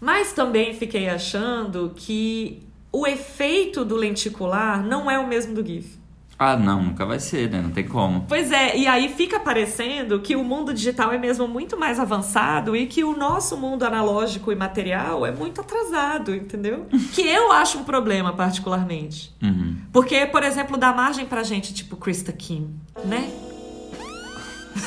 mas 0.00 0.32
também 0.32 0.72
fiquei 0.74 1.08
achando 1.08 1.92
que 1.96 2.62
o 2.92 3.06
efeito 3.06 3.84
do 3.84 3.96
lenticular 3.96 4.82
não 4.82 5.10
é 5.10 5.18
o 5.18 5.26
mesmo 5.26 5.54
do 5.54 5.64
GIF. 5.64 5.98
Ah, 6.38 6.54
não, 6.54 6.82
nunca 6.82 7.06
vai 7.06 7.18
ser, 7.18 7.50
né? 7.50 7.62
Não 7.62 7.70
tem 7.70 7.88
como. 7.88 8.26
Pois 8.28 8.52
é, 8.52 8.76
e 8.76 8.86
aí 8.86 9.08
fica 9.08 9.40
parecendo 9.40 10.20
que 10.20 10.36
o 10.36 10.44
mundo 10.44 10.74
digital 10.74 11.10
é 11.10 11.16
mesmo 11.16 11.48
muito 11.48 11.78
mais 11.78 11.98
avançado 11.98 12.76
e 12.76 12.86
que 12.86 13.02
o 13.02 13.16
nosso 13.16 13.56
mundo 13.56 13.84
analógico 13.84 14.52
e 14.52 14.54
material 14.54 15.24
é 15.24 15.32
muito 15.32 15.62
atrasado, 15.62 16.34
entendeu? 16.34 16.86
que 17.14 17.22
eu 17.22 17.52
acho 17.52 17.78
um 17.78 17.84
problema, 17.84 18.34
particularmente. 18.34 19.34
Uhum. 19.42 19.76
Porque, 19.90 20.26
por 20.26 20.42
exemplo, 20.42 20.76
dá 20.76 20.92
margem 20.92 21.24
pra 21.24 21.42
gente, 21.42 21.72
tipo 21.72 21.96
Krista 21.96 22.32
Kim, 22.32 22.78
né? 23.02 23.30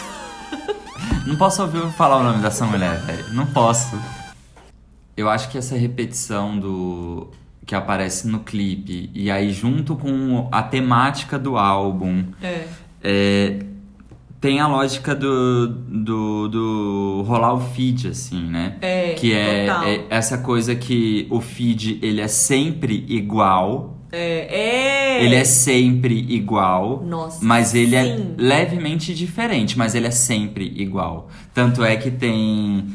Não 1.26 1.36
posso 1.36 1.64
ouvir 1.64 1.92
falar 1.94 2.18
o 2.18 2.24
nome 2.24 2.44
dessa 2.44 2.64
mulher, 2.64 3.00
velho. 3.00 3.34
Não 3.34 3.48
posso. 3.48 4.00
Eu 5.18 5.28
acho 5.28 5.50
que 5.50 5.58
essa 5.58 5.76
repetição 5.76 6.60
do 6.60 7.32
que 7.70 7.76
aparece 7.76 8.28
no 8.28 8.40
clipe 8.40 9.12
e 9.14 9.30
aí 9.30 9.52
junto 9.54 9.96
com 9.96 10.50
a 10.52 10.64
temática 10.64 11.38
do 11.38 11.56
álbum 11.56 12.24
É. 12.42 12.64
é, 13.04 13.60
tem 14.42 14.60
a 14.60 14.66
lógica 14.66 15.14
do, 15.14 15.68
do, 15.68 16.48
do 16.48 17.24
rolar 17.28 17.54
o 17.54 17.60
feed, 17.60 18.08
assim, 18.08 18.42
né? 18.42 18.78
É, 18.82 19.14
que 19.14 19.34
é, 19.34 19.68
é 19.68 20.06
essa 20.10 20.40
coisa 20.40 20.74
que 20.74 21.28
o 21.30 21.40
feed 21.42 22.00
ele 22.02 22.22
é 22.22 22.28
sempre 22.28 23.06
igual, 23.08 24.00
É. 24.12 25.20
é. 25.20 25.24
ele 25.24 25.36
é 25.36 25.44
sempre 25.44 26.26
igual. 26.28 27.04
Nossa. 27.06 27.46
Mas 27.46 27.76
ele 27.76 27.96
é 27.96 28.18
sim. 28.18 28.34
levemente 28.36 29.14
diferente, 29.14 29.78
mas 29.78 29.94
ele 29.94 30.08
é 30.08 30.12
sempre 30.12 30.74
igual. 30.76 31.30
Tanto 31.54 31.84
é 31.84 31.96
que 31.98 32.10
tem 32.10 32.88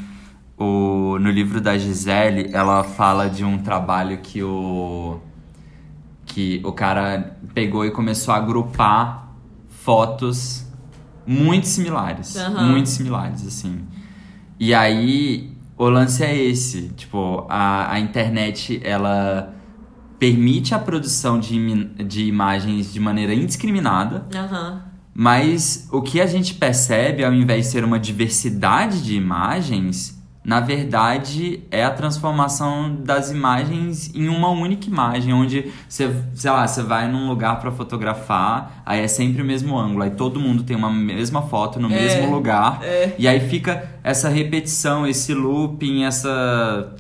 o 0.59 1.19
no 1.19 1.31
livro 1.31 1.61
da 1.61 1.77
Gisele, 1.77 2.51
ela 2.53 2.85
fala 2.85 3.29
de 3.29 3.45
um 3.45 3.59
trabalho 3.59 4.19
que 4.19 4.43
o 4.43 5.21
que 6.27 6.61
o 6.65 6.73
cara 6.73 7.37
pegou 7.53 7.85
e 7.85 7.91
começou 7.91 8.35
a 8.35 8.39
agrupar 8.39 9.35
fotos 9.69 10.67
muito 11.27 11.67
similares, 11.67 12.37
Aham. 12.37 12.71
muito 12.71 12.89
similares 12.89 13.47
assim. 13.47 13.85
E 14.59 14.75
aí 14.75 15.53
o 15.77 15.89
lance 15.89 16.23
é 16.25 16.37
esse, 16.37 16.89
tipo, 16.91 17.47
a, 17.49 17.93
a 17.93 18.01
internet 18.01 18.81
ela 18.85 19.55
permite 20.19 20.75
a 20.75 20.79
produção 20.79 21.39
de, 21.39 21.85
de 22.05 22.25
imagens 22.25 22.93
de 22.93 23.01
maneira 23.01 23.35
indiscriminada, 23.35 24.25
Aham. 24.35 24.83
mas 25.13 25.89
o 25.93 26.01
que 26.01 26.21
a 26.21 26.27
gente 26.27 26.55
percebe, 26.55 27.25
ao 27.25 27.35
invés 27.35 27.67
de 27.67 27.73
ser 27.73 27.85
uma 27.85 27.99
diversidade 27.99 29.03
de 29.03 29.15
imagens, 29.15 30.14
na 30.45 30.61
verdade 30.61 31.63
é 31.71 31.83
a 31.85 31.91
transformação 31.91 32.95
das 33.03 33.31
imagens 33.31 34.15
em 34.15 34.29
uma 34.29 34.51
única 34.51 34.87
imagem, 34.87 35.33
onde 35.33 35.73
você, 35.89 36.15
sei 36.35 36.51
lá, 36.51 36.67
você 36.67 36.83
vai 36.83 37.09
num 37.11 37.27
lugar 37.29 37.59
para 37.61 37.71
fotografar, 37.73 38.83
aí 38.85 39.01
é 39.01 39.09
sempre 39.09 39.41
o 39.41 39.45
mesmo 39.45 39.79
ângulo, 39.79 40.03
aí 40.03 40.11
todo 40.11 40.39
mundo 40.39 40.63
tem 40.63 40.77
uma 40.77 40.91
mesma 40.91 41.43
foto 41.43 41.81
no 41.81 41.91
É, 41.91 41.99
mesmo 41.99 42.31
lugar, 42.31 42.81
é. 42.83 43.15
e 43.19 43.27
aí 43.27 43.41
fica 43.49 43.89
essa 44.03 44.29
repetição, 44.29 45.07
esse 45.07 45.33
looping, 45.33 46.05
essa 46.05 46.93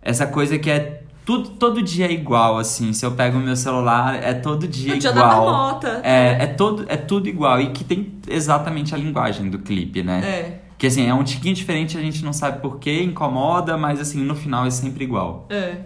essa 0.00 0.26
coisa 0.26 0.58
que 0.58 0.70
é 0.70 1.02
tudo 1.24 1.50
todo 1.50 1.80
dia 1.82 2.06
é 2.06 2.12
igual 2.12 2.58
assim. 2.58 2.92
Se 2.92 3.06
eu 3.06 3.12
pego 3.12 3.38
o 3.38 3.40
meu 3.40 3.54
celular, 3.54 4.14
é 4.16 4.32
todo 4.34 4.66
dia 4.66 4.98
dia 4.98 5.12
da 5.12 5.20
igual. 5.20 5.80
É, 6.02 6.44
é 6.44 6.46
todo 6.46 6.84
é 6.88 6.96
tudo 6.96 7.28
igual 7.28 7.60
e 7.60 7.70
que 7.70 7.84
tem 7.84 8.14
exatamente 8.28 8.94
a 8.94 8.98
linguagem 8.98 9.48
do 9.48 9.58
clipe, 9.58 10.02
né? 10.02 10.20
É. 10.24 10.61
Que 10.82 10.88
assim, 10.88 11.08
é 11.08 11.14
um 11.14 11.22
tiquinho 11.22 11.54
diferente, 11.54 11.96
a 11.96 12.00
gente 12.00 12.24
não 12.24 12.32
sabe 12.32 12.60
por 12.60 12.80
que, 12.80 13.04
incomoda, 13.04 13.78
mas 13.78 14.00
assim, 14.00 14.20
no 14.20 14.34
final 14.34 14.66
é 14.66 14.70
sempre 14.70 15.04
igual. 15.04 15.46
É. 15.48 15.76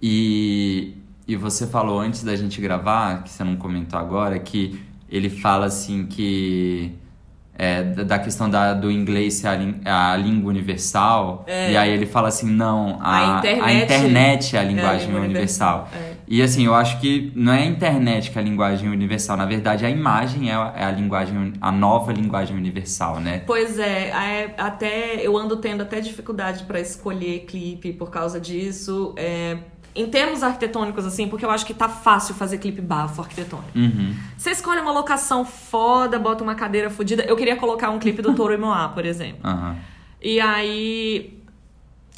E, 0.00 0.94
e 1.26 1.36
você 1.36 1.66
falou 1.66 2.00
antes 2.00 2.22
da 2.24 2.34
gente 2.34 2.58
gravar, 2.58 3.22
que 3.22 3.28
você 3.28 3.44
não 3.44 3.54
comentou 3.54 4.00
agora, 4.00 4.38
que 4.38 4.80
ele 5.10 5.28
fala 5.28 5.66
assim 5.66 6.06
que 6.06 6.94
é, 7.52 7.82
da 7.82 8.18
questão 8.18 8.48
da, 8.48 8.72
do 8.72 8.90
inglês 8.90 9.34
ser 9.34 9.48
a, 9.84 10.12
a 10.12 10.16
língua 10.16 10.48
universal. 10.48 11.44
É. 11.46 11.72
E 11.72 11.76
aí 11.76 11.90
ele 11.90 12.06
fala 12.06 12.28
assim, 12.28 12.48
não, 12.48 12.98
a, 13.02 13.34
A 13.34 13.38
internet 13.40 13.62
a 13.62 13.74
internet 13.74 14.56
é 14.56 14.58
a 14.58 14.62
linguagem 14.62 15.06
língua 15.08 15.20
universal. 15.20 15.90
universal, 15.92 16.14
é. 16.14 16.17
E 16.28 16.42
assim, 16.42 16.66
eu 16.66 16.74
acho 16.74 17.00
que 17.00 17.32
não 17.34 17.52
é 17.52 17.62
a 17.62 17.66
internet 17.66 18.30
que 18.30 18.38
é 18.38 18.42
a 18.42 18.44
linguagem 18.44 18.88
universal, 18.90 19.36
na 19.36 19.46
verdade 19.46 19.86
a 19.86 19.90
imagem 19.90 20.50
é 20.50 20.54
a, 20.54 20.74
é 20.76 20.84
a 20.84 20.90
linguagem, 20.90 21.54
a 21.60 21.72
nova 21.72 22.12
linguagem 22.12 22.56
universal, 22.56 23.18
né? 23.18 23.42
Pois 23.46 23.78
é, 23.78 24.08
é, 24.10 24.54
até 24.58 25.26
eu 25.26 25.36
ando 25.36 25.56
tendo 25.56 25.82
até 25.82 26.00
dificuldade 26.00 26.64
pra 26.64 26.78
escolher 26.80 27.46
clipe 27.46 27.94
por 27.94 28.10
causa 28.10 28.38
disso. 28.38 29.14
É, 29.16 29.56
em 29.94 30.06
termos 30.06 30.42
arquitetônicos, 30.42 31.04
assim, 31.06 31.26
porque 31.26 31.44
eu 31.44 31.50
acho 31.50 31.66
que 31.66 31.74
tá 31.74 31.88
fácil 31.88 32.34
fazer 32.34 32.58
clipe 32.58 32.80
bafo 32.80 33.22
arquitetônico. 33.22 33.76
Uhum. 33.76 34.14
Você 34.36 34.50
escolhe 34.50 34.80
uma 34.80 34.92
locação 34.92 35.44
foda, 35.44 36.18
bota 36.18 36.44
uma 36.44 36.54
cadeira 36.54 36.90
fodida. 36.90 37.24
Eu 37.24 37.36
queria 37.36 37.56
colocar 37.56 37.90
um 37.90 37.98
clipe 37.98 38.22
do 38.22 38.34
Toro 38.34 38.52
e 38.52 38.56
Moá, 38.56 38.88
por 38.90 39.04
exemplo. 39.04 39.40
Aham. 39.42 39.76
E 40.22 40.40
aí 40.40 41.37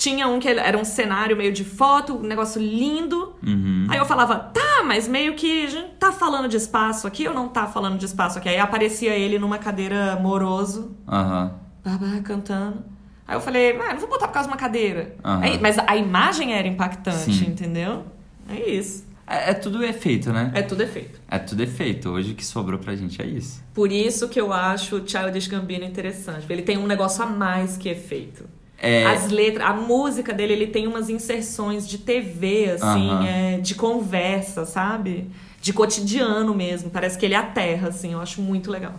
tinha 0.00 0.26
um 0.26 0.40
que 0.40 0.48
era 0.48 0.78
um 0.78 0.84
cenário 0.84 1.36
meio 1.36 1.52
de 1.52 1.62
foto, 1.62 2.14
um 2.16 2.22
negócio 2.22 2.58
lindo. 2.60 3.34
Uhum. 3.46 3.86
Aí 3.90 3.98
eu 3.98 4.06
falava, 4.06 4.34
tá, 4.38 4.82
mas 4.82 5.06
meio 5.06 5.34
que 5.34 5.66
a 5.66 5.68
gente 5.68 5.90
tá 5.98 6.10
falando 6.10 6.48
de 6.48 6.56
espaço 6.56 7.06
aqui 7.06 7.28
ou 7.28 7.34
não 7.34 7.48
tá 7.48 7.66
falando 7.66 7.98
de 7.98 8.06
espaço 8.06 8.38
aqui? 8.38 8.48
Aí 8.48 8.58
aparecia 8.58 9.14
ele 9.14 9.38
numa 9.38 9.58
cadeira 9.58 10.16
moroso, 10.16 10.96
Aham. 11.06 11.52
babá, 11.84 12.18
cantando. 12.24 12.82
Aí 13.28 13.36
eu 13.36 13.42
falei, 13.42 13.78
ah, 13.78 13.92
não 13.92 14.00
vou 14.00 14.08
botar 14.08 14.26
por 14.26 14.32
causa 14.32 14.48
de 14.48 14.54
uma 14.54 14.58
cadeira. 14.58 15.14
Aham. 15.22 15.42
Aí- 15.42 15.58
mas 15.60 15.76
a 15.78 15.94
imagem 15.94 16.54
era 16.54 16.66
impactante, 16.66 17.34
Sim. 17.34 17.48
entendeu? 17.48 18.02
É 18.48 18.70
isso. 18.70 19.04
É, 19.26 19.50
é 19.50 19.54
tudo 19.54 19.84
efeito, 19.84 20.32
né? 20.32 20.50
É 20.54 20.62
tudo 20.62 20.82
efeito. 20.82 21.20
É 21.30 21.38
tudo 21.38 21.62
efeito. 21.62 22.08
Hoje 22.08 22.32
o 22.32 22.34
que 22.34 22.44
sobrou 22.44 22.78
pra 22.80 22.96
gente 22.96 23.20
é 23.20 23.26
isso. 23.26 23.62
Por 23.74 23.92
isso 23.92 24.30
que 24.30 24.40
eu 24.40 24.50
acho 24.50 24.96
o 24.96 25.06
Childish 25.06 25.46
Gambino 25.46 25.84
interessante. 25.84 26.46
Ele 26.48 26.62
tem 26.62 26.78
um 26.78 26.86
negócio 26.86 27.22
a 27.22 27.26
mais 27.26 27.76
que 27.76 27.88
efeito. 27.90 28.44
É, 28.82 29.04
As 29.06 29.28
letras, 29.28 29.68
a 29.68 29.74
música 29.74 30.32
dele, 30.32 30.54
ele 30.54 30.66
tem 30.66 30.86
umas 30.86 31.10
inserções 31.10 31.86
de 31.86 31.98
TV, 31.98 32.70
assim, 32.72 33.10
Aham. 33.10 33.26
é, 33.26 33.58
de 33.58 33.74
conversa, 33.74 34.64
sabe? 34.64 35.30
De 35.60 35.72
cotidiano 35.72 36.54
mesmo. 36.54 36.88
Parece 36.88 37.18
que 37.18 37.26
ele 37.26 37.34
aterra, 37.34 37.88
assim. 37.88 38.14
Eu 38.14 38.20
acho 38.20 38.40
muito 38.40 38.70
legal. 38.70 38.94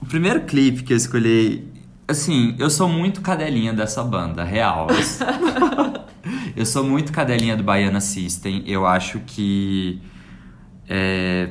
O 0.00 0.06
primeiro 0.06 0.40
clipe 0.42 0.82
que 0.82 0.94
eu 0.94 0.96
escolhi. 0.96 1.68
Assim, 2.06 2.56
eu 2.58 2.70
sou 2.70 2.88
muito 2.88 3.20
cadelinha 3.20 3.74
dessa 3.74 4.02
banda, 4.02 4.42
real. 4.42 4.86
eu 6.56 6.64
sou 6.64 6.82
muito 6.82 7.12
cadelinha 7.12 7.54
do 7.54 7.62
Baiana 7.62 8.00
System. 8.00 8.62
Eu 8.66 8.86
acho 8.86 9.20
que. 9.26 10.00
É, 10.88 11.50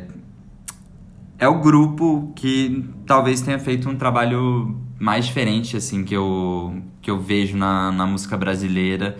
é 1.37 1.47
o 1.47 1.59
grupo 1.59 2.33
que 2.35 2.83
talvez 3.05 3.41
tenha 3.41 3.59
feito 3.59 3.87
um 3.87 3.95
trabalho 3.95 4.86
mais 4.99 5.25
diferente, 5.25 5.77
assim, 5.77 6.03
que 6.03 6.15
eu, 6.15 6.75
que 7.01 7.09
eu 7.09 7.19
vejo 7.19 7.57
na, 7.57 7.91
na 7.91 8.05
música 8.05 8.35
brasileira. 8.37 9.17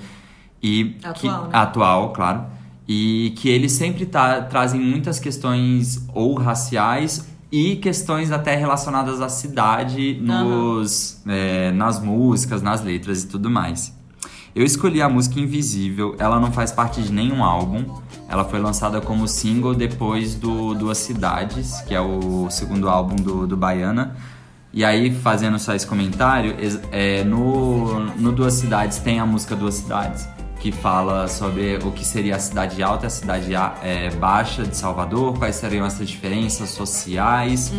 E 0.61 0.95
Atual, 1.03 1.13
que, 1.13 1.27
né? 1.27 1.49
atual, 1.53 2.13
claro. 2.13 2.45
E 2.87 3.33
que 3.37 3.49
eles 3.49 3.73
sempre 3.73 4.05
tá- 4.05 4.41
trazem 4.41 4.79
muitas 4.79 5.19
questões 5.19 6.05
ou 6.13 6.33
raciais 6.35 7.27
e 7.51 7.75
questões 7.77 8.31
até 8.31 8.55
relacionadas 8.55 9.21
à 9.21 9.29
cidade 9.29 10.19
nos, 10.21 11.21
é, 11.27 11.71
nas 11.71 12.01
músicas, 12.01 12.61
nas 12.61 12.83
letras 12.83 13.23
e 13.23 13.27
tudo 13.27 13.49
mais. 13.49 13.95
Eu 14.55 14.65
escolhi 14.65 15.01
a 15.01 15.07
música 15.07 15.39
Invisível, 15.39 16.15
ela 16.17 16.39
não 16.39 16.51
faz 16.51 16.71
parte 16.71 17.01
de 17.01 17.11
nenhum 17.11 17.43
álbum. 17.43 17.85
Ela 18.27 18.43
foi 18.43 18.59
lançada 18.59 18.99
como 18.99 19.27
single 19.27 19.75
depois 19.75 20.33
do 20.35 20.73
Duas 20.73 20.97
Cidades, 20.97 21.79
que 21.81 21.93
é 21.93 22.01
o 22.01 22.49
segundo 22.49 22.89
álbum 22.89 23.15
do, 23.15 23.45
do 23.45 23.55
Baiana. 23.55 24.15
E 24.77 24.85
aí, 24.85 25.11
fazendo 25.11 25.57
só 25.57 25.73
esse 25.73 25.87
comentário, 25.87 26.55
é, 26.91 27.23
no, 27.23 27.99
no 28.15 28.31
Duas 28.31 28.53
Cidades 28.53 28.99
tem 28.99 29.19
a 29.19 29.25
música 29.25 29.55
Duas 29.55 29.73
Cidades, 29.73 30.29
que 30.59 30.71
fala 30.71 31.27
sobre 31.27 31.77
o 31.83 31.89
que 31.91 32.05
seria 32.05 32.35
a 32.35 32.39
cidade 32.39 32.83
alta 32.83 33.05
e 33.05 33.07
a 33.07 33.09
cidade 33.09 33.55
a- 33.55 33.73
é, 33.81 34.11
baixa 34.11 34.61
de 34.61 34.77
Salvador, 34.77 35.35
quais 35.39 35.55
seriam 35.55 35.83
essas 35.83 36.07
diferenças 36.07 36.69
sociais. 36.69 37.73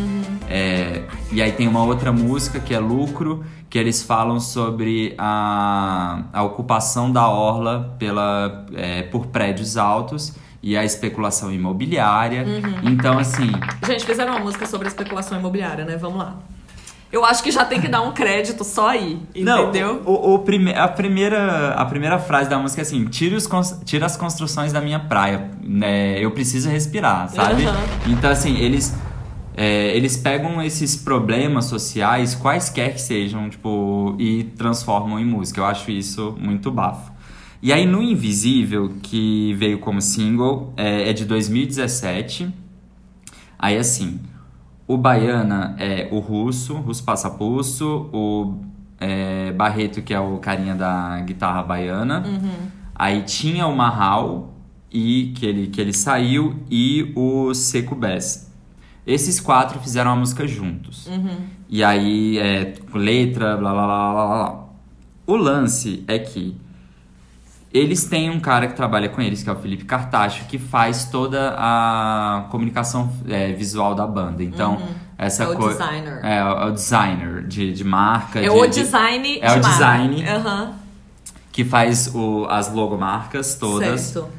É, 0.49 1.03
e 1.31 1.41
aí 1.41 1.53
tem 1.53 1.69
uma 1.69 1.85
outra 1.85 2.11
música 2.11 2.59
que 2.59 2.73
é 2.73 2.79
Lucro, 2.79 3.45
que 3.69 3.77
eles 3.79 4.03
falam 4.03 4.37
sobre 4.41 5.15
a, 5.17 6.23
a 6.33 6.43
ocupação 6.43 7.09
da 7.09 7.29
orla 7.29 7.95
pela, 7.97 8.65
é, 8.75 9.03
por 9.03 9.27
prédios 9.27 9.77
altos 9.77 10.33
e 10.61 10.75
a 10.75 10.83
especulação 10.83 11.49
imobiliária. 11.49 12.43
Então, 12.83 13.17
assim, 13.17 13.49
Gente, 13.87 14.05
fizeram 14.05 14.33
uma 14.33 14.41
música 14.43 14.65
sobre 14.65 14.89
especulação 14.89 15.39
imobiliária, 15.39 15.85
né? 15.85 15.95
Vamos 15.95 16.17
lá. 16.17 16.35
Eu 17.11 17.25
acho 17.25 17.41
que 17.41 17.51
já 17.51 17.65
tem 17.65 17.81
que 17.81 17.87
dar 17.87 18.01
um 18.01 18.11
crédito 18.11 18.63
só 18.63 18.89
aí, 18.89 19.19
entendeu? 19.35 19.95
Não, 20.05 20.13
o, 20.13 20.35
o 20.35 20.39
prime 20.39 20.73
a, 20.73 20.87
primeira, 20.87 21.73
a 21.73 21.83
primeira 21.85 22.19
frase 22.19 22.47
da 22.49 22.59
música 22.59 22.81
é 22.81 22.83
assim: 22.83 23.05
tira, 23.05 23.35
os 23.35 23.49
tira 23.83 24.05
as 24.05 24.15
construções 24.15 24.71
da 24.71 24.79
minha 24.79 24.99
praia. 24.99 25.49
Né? 25.63 26.23
Eu 26.23 26.29
preciso 26.31 26.69
respirar, 26.69 27.27
sabe? 27.29 27.65
Aham. 27.65 27.79
Então, 28.07 28.29
assim, 28.29 28.57
eles. 28.57 28.95
é, 29.57 29.95
eles 29.97 30.17
pegam 30.17 30.61
esses 30.61 30.95
problemas 30.95 31.65
sociais, 31.65 32.35
quaisquer 32.35 32.93
que 32.93 33.01
sejam, 33.01 33.49
tipo, 33.49 34.15
e 34.19 34.43
transformam 34.43 35.19
em 35.19 35.25
música. 35.25 35.61
Eu 35.61 35.65
acho 35.65 35.89
isso 35.89 36.35
muito 36.39 36.69
bafo. 36.69 37.11
E 37.61 37.73
aí, 37.73 37.87
no 37.87 38.03
Invisível, 38.03 38.93
que 39.01 39.53
veio 39.55 39.79
como 39.79 39.99
single, 39.99 40.73
é, 40.77 41.09
é 41.09 41.13
de 41.13 41.25
2017. 41.25 42.53
Aí, 43.57 43.77
assim, 43.77 44.19
o 44.89 44.97
Baiana 44.97 45.75
é 45.77 46.09
o 46.11 46.17
Russo, 46.17 46.73
Russo 46.77 47.03
Passapulso, 47.03 48.09
o 48.11 48.55
é, 48.99 49.51
Barreto, 49.51 50.01
que 50.01 50.11
é 50.11 50.19
o 50.19 50.39
carinha 50.39 50.73
da 50.73 51.21
guitarra 51.21 51.61
baiana. 51.61 52.23
Aí 52.95 53.21
tinha 53.21 53.67
o 53.67 53.75
Marral, 53.75 54.55
e, 54.91 55.31
que, 55.35 55.45
ele, 55.45 55.67
que 55.67 55.79
ele 55.79 55.93
saiu, 55.93 56.55
e 56.71 57.13
o 57.15 57.53
Seco 57.53 57.93
Bass. 57.93 58.51
Esses 59.05 59.39
quatro 59.39 59.79
fizeram 59.79 60.09
a 60.09 60.15
música 60.15 60.47
juntos. 60.47 61.07
E 61.69 61.83
aí, 61.83 62.39
é, 62.39 62.73
letra, 62.91 63.57
blá 63.57 63.71
blá 63.71 63.85
blá 63.85 64.13
blá 64.13 64.27
blá. 64.27 64.69
O 65.27 65.35
lance 65.35 66.03
é 66.07 66.17
que 66.17 66.57
eles 67.73 68.05
têm 68.05 68.29
um 68.29 68.39
cara 68.39 68.67
que 68.67 68.73
trabalha 68.75 69.09
com 69.09 69.21
eles, 69.21 69.43
que 69.43 69.49
é 69.49 69.53
o 69.53 69.55
Felipe 69.55 69.85
Cartacho, 69.85 70.45
que 70.45 70.57
faz 70.57 71.05
toda 71.05 71.55
a 71.57 72.45
comunicação 72.49 73.11
é, 73.27 73.51
visual 73.53 73.93
da 73.93 74.07
banda. 74.07 74.43
Então, 74.43 74.79
essa 75.17 75.43
É 75.43 75.47
o 75.47 75.55
designer. 75.69 76.19
É, 76.23 76.37
é 76.37 76.65
o 76.65 76.71
designer 76.71 77.43
de, 77.47 77.73
de 77.73 77.83
marca. 77.83 78.39
É 78.39 78.43
de- 78.43 78.49
o 78.49 78.65
de- 78.65 78.81
design 78.81 79.39
é 79.41 79.51
o 79.51 79.55
de 79.55 79.61
marca. 79.61 79.69
design. 79.69 80.27
Aham. 80.27 80.73
que 81.51 81.63
faz 81.65 82.13
o, 82.15 82.45
as 82.49 82.71
logomarcas 82.73 83.55
todas. 83.55 83.99
Certo. 84.01 84.29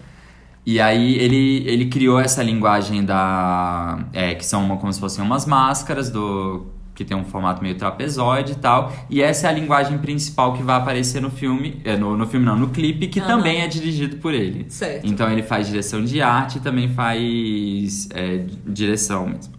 E 0.64 0.80
aí 0.80 1.14
ele, 1.18 1.64
ele 1.66 1.86
criou 1.86 2.18
essa 2.20 2.42
linguagem 2.42 3.04
da. 3.04 3.98
É, 4.12 4.34
que 4.34 4.44
são 4.44 4.64
uma, 4.64 4.76
como 4.76 4.92
se 4.92 4.98
fossem 5.00 5.22
umas 5.24 5.44
máscaras 5.46 6.10
do. 6.10 6.66
Que 7.00 7.04
tem 7.06 7.16
um 7.16 7.24
formato 7.24 7.62
meio 7.62 7.74
trapezoide 7.76 8.52
e 8.52 8.54
tal. 8.56 8.92
E 9.08 9.22
essa 9.22 9.46
é 9.46 9.50
a 9.50 9.52
linguagem 9.54 9.96
principal 9.96 10.52
que 10.52 10.62
vai 10.62 10.76
aparecer 10.76 11.22
no 11.22 11.30
filme. 11.30 11.80
É, 11.82 11.96
no, 11.96 12.14
no 12.14 12.26
filme 12.26 12.44
não, 12.44 12.56
no 12.56 12.68
clipe, 12.68 13.06
que 13.06 13.18
Aham. 13.20 13.26
também 13.38 13.62
é 13.62 13.66
dirigido 13.66 14.16
por 14.18 14.34
ele. 14.34 14.66
Certo. 14.68 15.06
Então 15.06 15.30
ele 15.32 15.42
faz 15.42 15.66
direção 15.66 16.04
de 16.04 16.20
arte 16.20 16.58
e 16.58 16.60
também 16.60 16.90
faz 16.92 18.06
é, 18.12 18.44
direção 18.66 19.26
mesmo. 19.26 19.54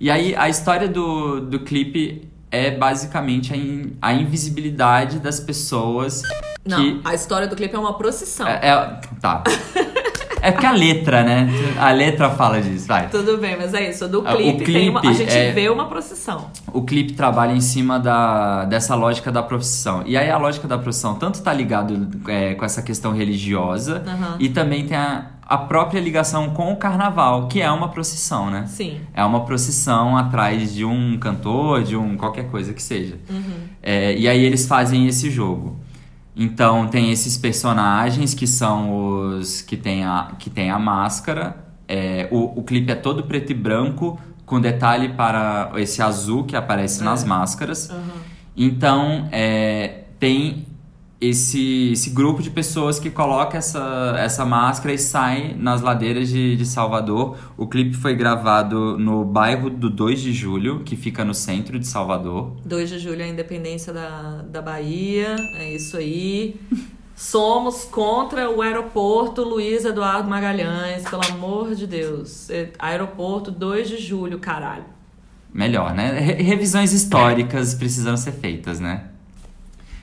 E 0.00 0.10
aí 0.10 0.34
a 0.34 0.48
história 0.48 0.88
do, 0.88 1.42
do 1.42 1.60
clipe 1.60 2.26
é 2.50 2.70
basicamente 2.70 3.52
a, 3.52 3.56
in- 3.58 3.92
a 4.00 4.14
invisibilidade 4.14 5.18
das 5.18 5.38
pessoas 5.38 6.22
Não, 6.64 6.78
que. 6.78 7.00
a 7.04 7.14
história 7.14 7.46
do 7.46 7.54
clipe 7.54 7.76
é 7.76 7.78
uma 7.78 7.92
procissão. 7.92 8.48
É, 8.48 8.68
é- 8.70 9.00
tá. 9.20 9.44
É 10.42 10.50
porque 10.50 10.66
a 10.66 10.72
letra, 10.72 11.22
né? 11.22 11.48
A 11.78 11.90
letra 11.90 12.30
fala 12.30 12.60
disso, 12.60 12.86
vai. 12.86 13.08
Tudo 13.08 13.38
bem, 13.38 13.56
mas 13.56 13.74
é 13.74 13.90
isso. 13.90 14.08
Do 14.08 14.22
Ah, 14.26 14.34
o 14.34 14.36
clipe, 14.36 14.72
tem 14.72 14.88
uma, 14.88 15.00
a 15.00 15.02
clipe 15.02 15.16
gente 15.16 15.32
é- 15.36 15.52
vê 15.52 15.68
uma 15.68 15.86
procissão. 15.86 16.50
O 16.72 16.82
clipe 16.82 17.12
trabalha 17.12 17.52
em 17.52 17.60
cima 17.60 17.98
da, 17.98 18.64
dessa 18.64 18.94
lógica 18.94 19.30
da 19.30 19.42
profissão. 19.42 20.02
E 20.06 20.16
aí 20.16 20.30
a 20.30 20.38
lógica 20.38 20.66
da 20.66 20.78
profissão 20.78 21.14
tanto 21.14 21.42
tá 21.42 21.52
ligado 21.52 22.08
é, 22.28 22.54
com 22.54 22.64
essa 22.64 22.82
questão 22.82 23.12
religiosa 23.12 24.02
Aham. 24.06 24.36
e 24.38 24.48
também 24.48 24.86
tem 24.86 24.96
a, 24.96 25.26
a 25.46 25.58
própria 25.58 26.00
ligação 26.00 26.50
com 26.50 26.72
o 26.72 26.76
carnaval, 26.76 27.48
que 27.48 27.60
é 27.60 27.70
uma 27.70 27.88
procissão, 27.88 28.50
né? 28.50 28.64
Sim. 28.66 29.00
É 29.12 29.24
uma 29.24 29.40
procissão 29.44 30.16
atrás 30.16 30.72
de 30.72 30.84
um 30.84 31.18
cantor, 31.18 31.82
de 31.82 31.96
um 31.96 32.16
qualquer 32.16 32.44
coisa 32.50 32.72
que 32.72 32.82
seja. 32.82 33.16
É, 33.82 34.16
e 34.16 34.28
aí 34.28 34.44
eles 34.44 34.66
fazem 34.66 35.06
esse 35.06 35.30
jogo. 35.30 35.76
Então 36.34 36.86
tem 36.86 37.10
esses 37.10 37.36
personagens 37.36 38.34
que 38.34 38.46
são 38.46 39.38
os 39.38 39.62
que 39.62 39.76
tem 39.76 40.04
a, 40.04 40.32
que 40.38 40.48
tem 40.48 40.70
a 40.70 40.78
máscara. 40.78 41.56
É, 41.88 42.28
o, 42.30 42.60
o 42.60 42.62
clipe 42.62 42.90
é 42.92 42.94
todo 42.94 43.24
preto 43.24 43.50
e 43.50 43.54
branco, 43.54 44.18
com 44.46 44.60
detalhe 44.60 45.10
para 45.10 45.72
esse 45.76 46.00
azul 46.00 46.44
que 46.44 46.56
aparece 46.56 47.02
nas 47.02 47.24
máscaras. 47.24 47.90
Então 48.56 49.28
é, 49.32 50.04
tem 50.18 50.66
esse, 51.20 51.92
esse 51.92 52.10
grupo 52.10 52.42
de 52.42 52.48
pessoas 52.50 52.98
que 52.98 53.10
coloca 53.10 53.58
essa, 53.58 54.14
essa 54.18 54.44
máscara 54.46 54.94
e 54.94 54.98
sai 54.98 55.54
nas 55.58 55.80
ladeiras 55.82 56.28
de, 56.28 56.56
de 56.56 56.64
Salvador. 56.64 57.36
O 57.56 57.66
clipe 57.66 57.94
foi 57.94 58.14
gravado 58.14 58.96
no 58.98 59.24
bairro 59.24 59.68
do 59.68 59.90
2 59.90 60.20
de 60.20 60.32
Julho, 60.32 60.80
que 60.84 60.96
fica 60.96 61.24
no 61.24 61.34
centro 61.34 61.78
de 61.78 61.86
Salvador. 61.86 62.56
2 62.64 62.88
de 62.88 62.98
julho 62.98 63.20
é 63.20 63.24
a 63.24 63.28
independência 63.28 63.92
da, 63.92 64.42
da 64.42 64.62
Bahia. 64.62 65.36
É 65.58 65.74
isso 65.74 65.96
aí. 65.98 66.56
Somos 67.14 67.84
contra 67.84 68.48
o 68.48 68.62
aeroporto 68.62 69.42
Luiz 69.42 69.84
Eduardo 69.84 70.26
Magalhães, 70.28 71.02
pelo 71.06 71.20
amor 71.28 71.74
de 71.74 71.86
Deus. 71.86 72.48
É, 72.48 72.70
Aeroporto 72.78 73.50
2 73.50 73.90
de 73.90 73.98
julho, 73.98 74.38
caralho. 74.38 74.84
Melhor, 75.52 75.92
né? 75.92 76.18
Re- 76.18 76.42
revisões 76.42 76.94
históricas 76.94 77.74
precisam 77.74 78.16
ser 78.16 78.32
feitas, 78.32 78.80
né? 78.80 79.04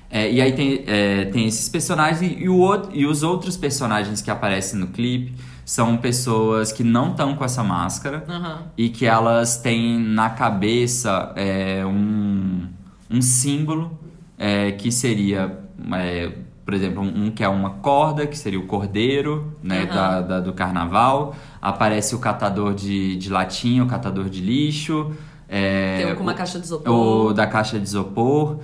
É, 0.09 0.31
e 0.31 0.39
aí 0.41 0.53
tem, 0.53 0.83
é, 0.87 1.25
tem 1.25 1.45
esses 1.47 1.67
personagens 1.67 2.21
e, 2.39 2.47
o 2.47 2.57
outro, 2.57 2.91
e 2.93 3.05
os 3.05 3.23
outros 3.23 3.57
personagens 3.57 4.21
que 4.21 4.31
aparecem 4.31 4.79
no 4.79 4.87
clipe 4.87 5.33
são 5.65 5.97
pessoas 5.97 6.71
que 6.71 6.81
não 6.83 7.11
estão 7.11 7.35
com 7.35 7.43
essa 7.43 7.61
máscara 7.61 8.23
Aham. 8.29 8.63
e 8.77 8.87
que 8.87 9.05
elas 9.05 9.57
têm 9.57 9.99
na 9.99 10.29
cabeça 10.29 11.33
é, 11.35 11.85
um, 11.85 12.67
um 13.11 13.21
símbolo 13.21 13.99
é, 14.37 14.71
que 14.71 14.91
seria 14.93 15.59
é, 15.93 16.31
por 16.63 16.73
exemplo, 16.73 17.01
um, 17.03 17.29
que 17.31 17.43
é 17.43 17.47
uma 17.49 17.71
corda, 17.71 18.25
que 18.27 18.37
seria 18.37 18.59
o 18.59 18.65
cordeiro, 18.65 19.53
né, 19.63 19.83
Aham. 19.83 19.93
da, 19.95 20.21
da- 20.21 20.39
do 20.41 20.51
carnaval. 20.53 21.33
Aparece 21.61 22.13
o 22.15 22.19
catador 22.19 22.73
de, 22.73 23.15
de 23.15 23.29
latinha, 23.29 23.83
o 23.83 23.87
catador 23.87 24.29
de 24.29 24.41
lixo. 24.41 25.13
é, 25.47 25.97
Tem 26.03 26.11
um 26.13 26.15
com 26.15 26.23
uma 26.23 26.33
caixa 26.33 26.59
de 26.59 26.65
isopor. 26.65 26.93
o 27.29 27.33
da 27.33 27.47
caixa 27.47 27.77
de 27.77 27.85
isopor. 27.85 28.59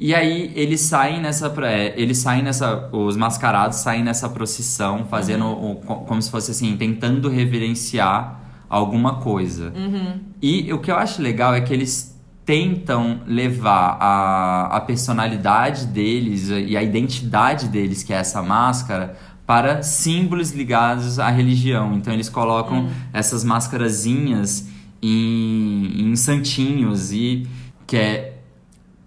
E 0.00 0.14
aí 0.14 0.50
eles 0.56 0.80
saem 0.80 1.20
nessa. 1.20 1.52
é, 1.62 1.92
Eles 1.94 2.16
saem 2.16 2.42
nessa. 2.42 2.88
Os 2.90 3.16
mascarados 3.18 3.76
saem 3.78 4.02
nessa 4.02 4.30
procissão, 4.30 5.04
fazendo 5.10 5.44
Uhum. 5.44 5.74
como 5.76 6.22
se 6.22 6.30
fosse 6.30 6.50
assim, 6.52 6.74
tentando 6.76 7.28
reverenciar 7.28 8.40
alguma 8.68 9.16
coisa. 9.16 9.72
Uhum. 9.76 10.20
E 10.40 10.72
o 10.72 10.78
que 10.78 10.90
eu 10.90 10.96
acho 10.96 11.20
legal 11.20 11.54
é 11.54 11.60
que 11.60 11.72
eles 11.74 12.18
tentam 12.46 13.20
levar 13.26 13.98
a, 14.00 14.76
a 14.76 14.80
personalidade 14.80 15.86
deles 15.86 16.48
e 16.48 16.76
a 16.76 16.82
identidade 16.82 17.68
deles, 17.68 18.02
que 18.02 18.12
é 18.12 18.16
essa 18.16 18.42
máscara, 18.42 19.16
para 19.46 19.82
símbolos 19.82 20.52
ligados 20.52 21.18
à 21.18 21.28
religião. 21.28 21.92
Então 21.94 22.12
eles 22.12 22.28
colocam 22.30 22.88
essas 23.12 23.44
máscarazinhas 23.44 24.66
em, 25.02 26.10
em 26.10 26.16
santinhos 26.16 27.12
e 27.12 27.46
que 27.86 27.96
é 27.96 28.29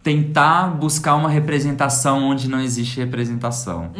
tentar 0.03 0.67
buscar 0.67 1.15
uma 1.15 1.29
representação 1.29 2.23
onde 2.25 2.49
não 2.49 2.59
existe 2.59 2.99
representação. 2.99 3.91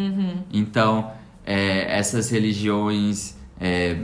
Então, 0.52 1.12
é, 1.46 1.98
essas 1.98 2.30
religiões 2.30 3.38
é, 3.60 3.98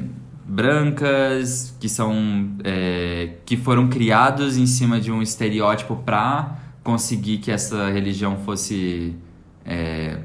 brancas 0.45 1.75
que 1.79 1.89
são 1.89 2.55
é, 2.63 3.33
que 3.45 3.57
foram 3.57 3.89
criados 3.89 4.57
em 4.57 4.65
cima 4.65 4.99
de 4.99 5.11
um 5.11 5.21
estereótipo 5.21 5.97
para 5.97 6.57
conseguir 6.83 7.37
que 7.39 7.51
essa 7.51 7.89
religião 7.89 8.37
fosse 8.37 9.15
é, 9.65 10.19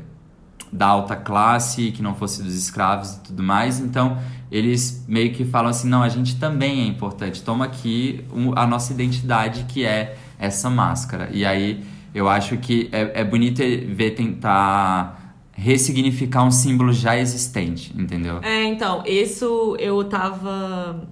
da 0.73 0.87
alta 0.87 1.15
classe, 1.15 1.91
que 1.91 2.03
não 2.03 2.15
fosse 2.15 2.43
dos 2.43 2.55
escravos 2.55 3.15
e 3.15 3.21
tudo 3.21 3.43
mais. 3.43 3.81
Então, 3.81 4.19
eles 4.51 5.05
meio 5.09 5.33
que 5.33 5.45
falam 5.45 5.71
assim: 5.71 5.89
não, 5.89 6.03
a 6.03 6.09
gente 6.09 6.37
também 6.37 6.83
é 6.83 6.87
importante. 6.87 7.43
Toma 7.43 7.65
aqui 7.65 8.25
a 8.57 8.67
nossa 8.67 8.93
identidade, 8.93 9.67
que 9.69 9.85
é 9.85 10.17
essa 10.45 10.71
máscara. 10.71 11.29
E 11.33 11.45
aí, 11.45 11.85
eu 12.15 12.29
acho 12.29 12.57
que 12.59 12.89
é, 12.93 13.21
é 13.21 13.25
bonito 13.25 13.59
ver 13.59 14.13
tentar 14.13 15.37
ressignificar 15.53 16.45
um 16.45 16.51
símbolo 16.51 16.93
já 16.93 17.17
existente, 17.17 17.93
entendeu? 17.97 18.41
É, 18.43 18.65
então, 18.65 19.03
isso 19.07 19.77
eu 19.79 20.03
tava. 20.05 21.07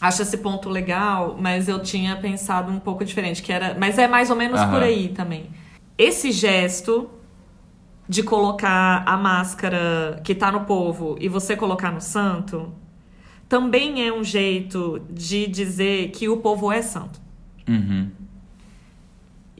Acho 0.00 0.22
esse 0.22 0.38
ponto 0.38 0.68
legal, 0.68 1.36
mas 1.40 1.68
eu 1.68 1.82
tinha 1.82 2.16
pensado 2.16 2.70
um 2.70 2.78
pouco 2.78 3.04
diferente, 3.04 3.42
que 3.42 3.52
era. 3.52 3.76
Mas 3.78 3.98
é 3.98 4.06
mais 4.06 4.30
ou 4.30 4.36
menos 4.36 4.60
Aham. 4.60 4.70
por 4.70 4.82
aí 4.82 5.08
também. 5.08 5.46
Esse 5.96 6.30
gesto 6.30 7.08
de 8.08 8.22
colocar 8.22 9.02
a 9.06 9.16
máscara 9.16 10.20
que 10.22 10.34
tá 10.34 10.52
no 10.52 10.60
povo 10.60 11.16
e 11.20 11.28
você 11.28 11.56
colocar 11.56 11.90
no 11.90 12.00
santo 12.00 12.72
também 13.48 14.06
é 14.06 14.12
um 14.12 14.22
jeito 14.22 15.00
de 15.10 15.46
dizer 15.46 16.10
que 16.10 16.28
o 16.28 16.36
povo 16.36 16.70
é 16.70 16.82
santo. 16.82 17.20
Uhum. 17.68 18.10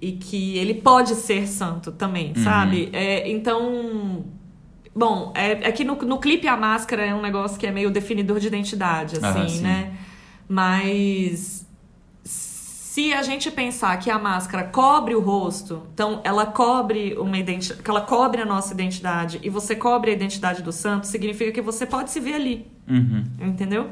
E 0.06 0.12
que 0.12 0.56
ele 0.58 0.74
pode 0.74 1.14
ser 1.16 1.46
santo 1.48 1.90
também, 1.92 2.32
Uhum. 2.36 2.44
sabe? 2.44 2.88
É, 2.92 3.28
então. 3.30 4.24
Bom, 4.94 5.32
é, 5.34 5.68
é 5.68 5.72
que 5.72 5.84
no, 5.84 5.94
no 5.96 6.18
clipe 6.18 6.46
a 6.48 6.56
máscara 6.56 7.04
é 7.04 7.14
um 7.14 7.20
negócio 7.20 7.58
que 7.58 7.66
é 7.66 7.70
meio 7.70 7.90
definidor 7.90 8.38
de 8.40 8.46
identidade, 8.46 9.18
assim, 9.22 9.48
sim. 9.48 9.62
né? 9.62 9.92
Mas. 10.48 11.66
Se 12.24 13.12
a 13.12 13.22
gente 13.22 13.50
pensar 13.50 13.94
que 13.98 14.10
a 14.10 14.18
máscara 14.18 14.64
cobre 14.64 15.14
o 15.14 15.20
rosto, 15.20 15.82
então 15.92 16.22
ela 16.24 16.46
cobre 16.46 17.14
uma 17.18 17.36
identidade, 17.36 17.82
que 17.82 17.90
ela 17.90 18.00
cobre 18.00 18.40
a 18.40 18.46
nossa 18.46 18.72
identidade 18.72 19.38
e 19.42 19.50
você 19.50 19.76
cobre 19.76 20.10
a 20.12 20.14
identidade 20.14 20.62
do 20.62 20.72
santo, 20.72 21.06
significa 21.06 21.52
que 21.52 21.60
você 21.60 21.84
pode 21.84 22.10
se 22.10 22.18
ver 22.20 22.34
ali, 22.36 22.66
Uhum. 22.88 23.22
entendeu? 23.38 23.90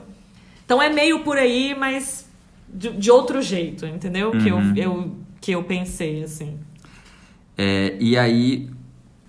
Então 0.65 0.81
é 0.81 0.89
meio 0.89 1.21
por 1.21 1.37
aí, 1.37 1.75
mas 1.79 2.27
de, 2.67 2.93
de 2.93 3.11
outro 3.11 3.43
jeito, 3.43 3.85
entendeu? 3.85 4.31
Que, 4.31 4.49
eu, 4.49 4.57
Uhum. 4.57 4.73
eu, 4.75 5.13
que 5.45 5.53
eu 5.53 5.63
pensei, 5.63 6.25
assim. 6.25 6.59
É, 7.57 7.99
e 8.01 8.17
aí, 8.17 8.71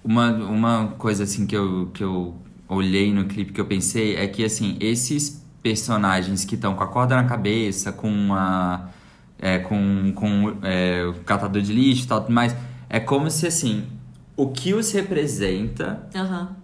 uma, 0.02 0.32
uma 0.32 0.88
coisa 0.98 1.26
assim 1.26 1.46
que 1.46 1.54
eu, 1.56 1.92
que 1.94 2.02
eu 2.02 2.36
olhei 2.70 3.12
no 3.14 3.26
clipe 3.26 3.52
que 3.52 3.60
eu 3.60 3.66
pensei 3.66 4.16
é 4.16 4.26
que 4.26 4.42
assim, 4.46 4.78
esses 4.80 5.46
personagens 5.62 6.46
que 6.46 6.56
estão 6.56 6.74
com 6.74 6.84
a 6.84 6.88
corda 6.88 7.18
na 7.18 7.26
cabeça, 7.26 7.92
com 7.92 8.10
uma. 8.10 8.92
É, 9.38 9.60
com 9.60 10.14
com 10.16 10.56
é, 10.64 11.04
o 11.06 11.16
catador 11.26 11.62
de 11.62 11.74
lixo 11.74 12.06
e 12.06 12.08
tal, 12.08 12.22
tudo 12.22 12.32
mais, 12.32 12.56
é 12.90 13.02
como 13.02 13.30
se 13.30 13.46
assim, 13.46 13.86
o 14.38 14.48
que 14.48 14.74
os 14.74 14.94
representa, 14.94 16.08
Aham. 16.16 16.56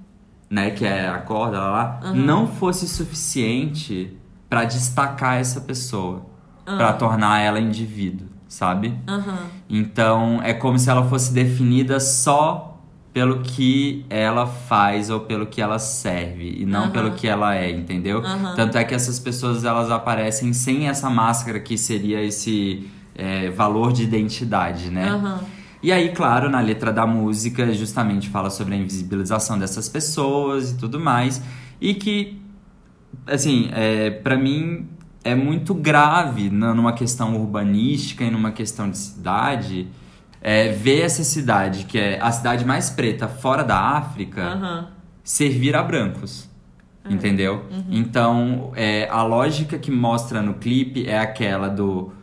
né, 0.50 0.72
que 0.72 0.86
é 0.86 1.10
a 1.10 1.18
corda 1.18 1.60
lá, 1.60 1.70
lá 1.70 2.00
Aham. 2.02 2.14
não 2.16 2.48
fosse 2.48 2.88
suficiente 2.88 4.18
pra 4.50 4.64
destacar 4.64 5.38
essa 5.42 5.60
pessoa, 5.60 6.26
pra 6.64 6.90
Ah. 6.92 6.94
tornar 6.94 7.40
ela 7.42 7.60
indivíduo, 7.60 8.28
sabe? 8.52 8.94
Aham. 9.08 9.48
Então 9.70 10.42
é 10.44 10.54
como 10.54 10.78
se 10.78 10.90
ela 10.90 11.06
fosse 11.06 11.32
definida 11.32 12.02
só 12.02 12.78
pelo 13.14 13.40
que 13.40 14.06
ela 14.10 14.46
faz 14.46 15.10
ou 15.10 15.22
pelo 15.22 15.46
que 15.46 15.62
ela 15.62 15.80
serve 15.80 16.58
e 16.60 16.66
não 16.66 16.84
Aham. 16.84 16.92
pelo 16.92 17.12
que 17.12 17.28
ela 17.28 17.56
é, 17.56 17.72
entendeu? 17.72 18.20
Aham. 18.20 18.54
Tanto 18.56 18.78
é 18.78 18.84
que 18.84 18.94
essas 18.94 19.20
pessoas 19.20 19.64
elas 19.64 19.90
aparecem 19.90 20.52
sem 20.52 20.90
essa 20.90 21.10
máscara 21.10 21.62
que 21.62 21.78
seria 21.78 22.22
esse 22.22 22.90
é, 23.16 23.50
valor 23.50 23.94
de 23.94 24.04
identidade, 24.04 24.92
né? 24.92 25.10
Aham. 25.10 25.40
E 25.82 25.92
aí, 25.92 26.10
claro, 26.10 26.50
na 26.50 26.60
letra 26.60 26.92
da 26.92 27.08
música 27.08 27.74
justamente 27.74 28.30
fala 28.30 28.50
sobre 28.50 28.76
a 28.76 28.78
invisibilização 28.78 29.58
dessas 29.58 29.88
pessoas 29.88 30.72
e 30.72 30.78
tudo 30.78 31.00
mais. 31.00 31.42
E 31.80 31.94
que, 31.94 32.40
assim, 33.26 33.70
é, 33.74 34.12
para 34.12 34.38
mim 34.38 34.88
é 35.24 35.36
muito 35.36 35.74
grave 35.74 36.50
numa 36.50 36.94
questão 36.94 37.36
urbanística 37.36 38.24
e 38.24 38.32
numa 38.32 38.52
questão 38.52 38.90
de 38.90 38.98
cidade 38.98 39.88
é, 40.42 40.70
ver 40.70 41.02
essa 41.02 41.24
cidade, 41.24 41.86
que 41.86 41.98
é 41.98 42.20
a 42.20 42.32
cidade 42.32 42.66
mais 42.66 42.90
preta 42.90 43.28
fora 43.28 43.64
da 43.64 43.78
África, 43.80 44.42
Aham. 44.42 44.88
servir 45.24 45.76
a 45.76 45.84
brancos. 45.84 46.50
Entendeu? 47.10 47.66
Então, 47.90 48.72
é, 48.76 49.10
a 49.10 49.24
lógica 49.24 49.78
que 49.80 49.90
mostra 49.90 50.40
no 50.40 50.54
clipe 50.54 51.08
é 51.08 51.18
aquela 51.18 51.68
do 51.68 52.14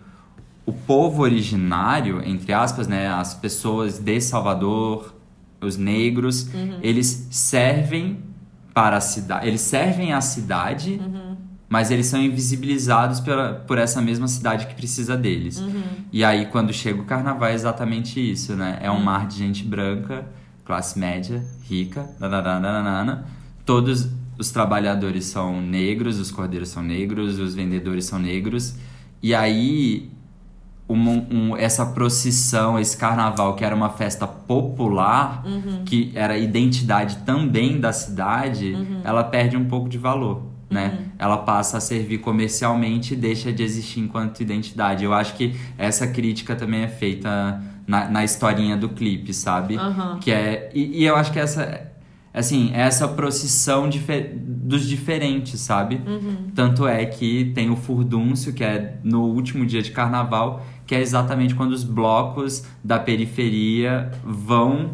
o 0.64 0.72
povo 0.72 1.22
originário, 1.22 2.22
entre 2.24 2.52
aspas, 2.52 2.86
né, 2.86 3.08
as 3.08 3.34
pessoas 3.34 3.98
de 3.98 4.20
Salvador, 4.20 5.14
os 5.62 5.76
negros, 5.76 6.50
eles 6.82 7.26
servem 7.30 8.18
para 8.74 8.98
a 8.98 9.00
cidade, 9.00 9.48
eles 9.48 9.62
servem 9.62 10.12
à 10.12 10.20
cidade, 10.20 11.00
mas 11.68 11.90
eles 11.90 12.06
são 12.06 12.20
invisibilizados 12.22 13.20
pela, 13.20 13.52
por 13.66 13.76
essa 13.78 14.00
mesma 14.00 14.26
cidade 14.28 14.66
que 14.66 14.74
precisa 14.74 15.16
deles. 15.16 15.62
E 16.12 16.24
aí, 16.24 16.46
quando 16.46 16.72
chega 16.72 17.00
o 17.00 17.04
carnaval, 17.04 17.48
é 17.48 17.54
exatamente 17.54 18.18
isso, 18.18 18.54
né? 18.54 18.78
É 18.80 18.90
um 18.90 19.02
mar 19.02 19.26
de 19.26 19.36
gente 19.36 19.62
branca, 19.64 20.26
classe 20.64 20.98
média, 20.98 21.44
rica, 21.68 22.08
nananana. 22.18 23.26
Todos 23.66 24.08
os 24.38 24.50
trabalhadores 24.50 25.26
são 25.26 25.60
negros, 25.60 26.18
os 26.18 26.30
cordeiros 26.30 26.68
são 26.70 26.82
negros, 26.82 27.38
os 27.38 27.54
vendedores 27.54 28.04
são 28.06 28.18
negros. 28.18 28.74
E 29.22 29.34
aí, 29.34 30.08
um- 30.88 31.50
um- 31.50 31.56
essa 31.56 31.84
procissão, 31.84 32.78
esse 32.78 32.96
carnaval, 32.96 33.54
que 33.56 33.62
era 33.64 33.74
uma 33.74 33.90
festa 33.90 34.26
popular, 34.26 35.42
que 35.84 36.12
era 36.14 36.38
identidade 36.38 37.18
também 37.26 37.78
da 37.78 37.92
cidade, 37.92 38.74
ela 39.04 39.22
perde 39.24 39.56
um 39.56 39.66
pouco 39.66 39.88
de 39.88 39.98
valor, 39.98 40.42
né? 40.70 41.07
Ela 41.18 41.38
passa 41.38 41.78
a 41.78 41.80
servir 41.80 42.18
comercialmente 42.18 43.14
e 43.14 43.16
deixa 43.16 43.52
de 43.52 43.62
existir 43.62 44.00
enquanto 44.00 44.40
identidade. 44.40 45.04
Eu 45.04 45.12
acho 45.12 45.34
que 45.34 45.54
essa 45.76 46.06
crítica 46.06 46.54
também 46.54 46.82
é 46.82 46.88
feita 46.88 47.60
na, 47.86 48.08
na 48.08 48.24
historinha 48.24 48.76
do 48.76 48.88
clipe, 48.90 49.34
sabe? 49.34 49.76
Aham. 49.76 50.18
Que 50.20 50.30
é, 50.30 50.70
e, 50.74 51.00
e 51.02 51.04
eu 51.04 51.16
acho 51.16 51.32
que 51.32 51.38
essa, 51.40 51.90
assim, 52.32 52.70
é 52.72 52.82
essa 52.82 53.08
procissão 53.08 53.88
dife- 53.88 54.30
dos 54.36 54.86
diferentes, 54.88 55.58
sabe? 55.60 56.00
Tanto 56.54 56.86
é 56.86 57.04
que 57.04 57.46
tem 57.54 57.68
o 57.70 57.76
furdúncio, 57.76 58.52
que 58.52 58.62
é 58.62 58.98
no 59.02 59.22
último 59.24 59.66
dia 59.66 59.82
de 59.82 59.90
carnaval, 59.90 60.64
que 60.86 60.94
é 60.94 61.00
exatamente 61.00 61.54
quando 61.54 61.72
os 61.72 61.82
blocos 61.84 62.64
da 62.84 62.98
periferia 62.98 64.10
vão 64.24 64.90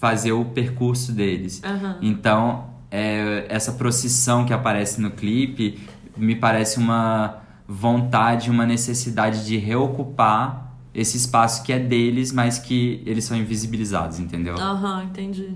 fazer 0.00 0.32
o 0.32 0.44
percurso 0.44 1.12
deles. 1.12 1.60
Aham. 1.64 1.98
Então, 2.00 2.64
é, 2.90 3.46
essa 3.48 3.72
procissão 3.72 4.44
que 4.44 4.52
aparece 4.52 5.00
no 5.00 5.10
clipe 5.10 5.78
me 6.16 6.34
parece 6.34 6.78
uma 6.78 7.42
vontade, 7.66 8.50
uma 8.50 8.64
necessidade 8.64 9.46
de 9.46 9.56
reocupar 9.56 10.72
esse 10.94 11.16
espaço 11.16 11.62
que 11.62 11.72
é 11.72 11.78
deles, 11.78 12.32
mas 12.32 12.58
que 12.58 13.02
eles 13.06 13.24
são 13.24 13.36
invisibilizados, 13.36 14.18
entendeu? 14.18 14.56
Aham, 14.56 15.04
entendi. 15.04 15.54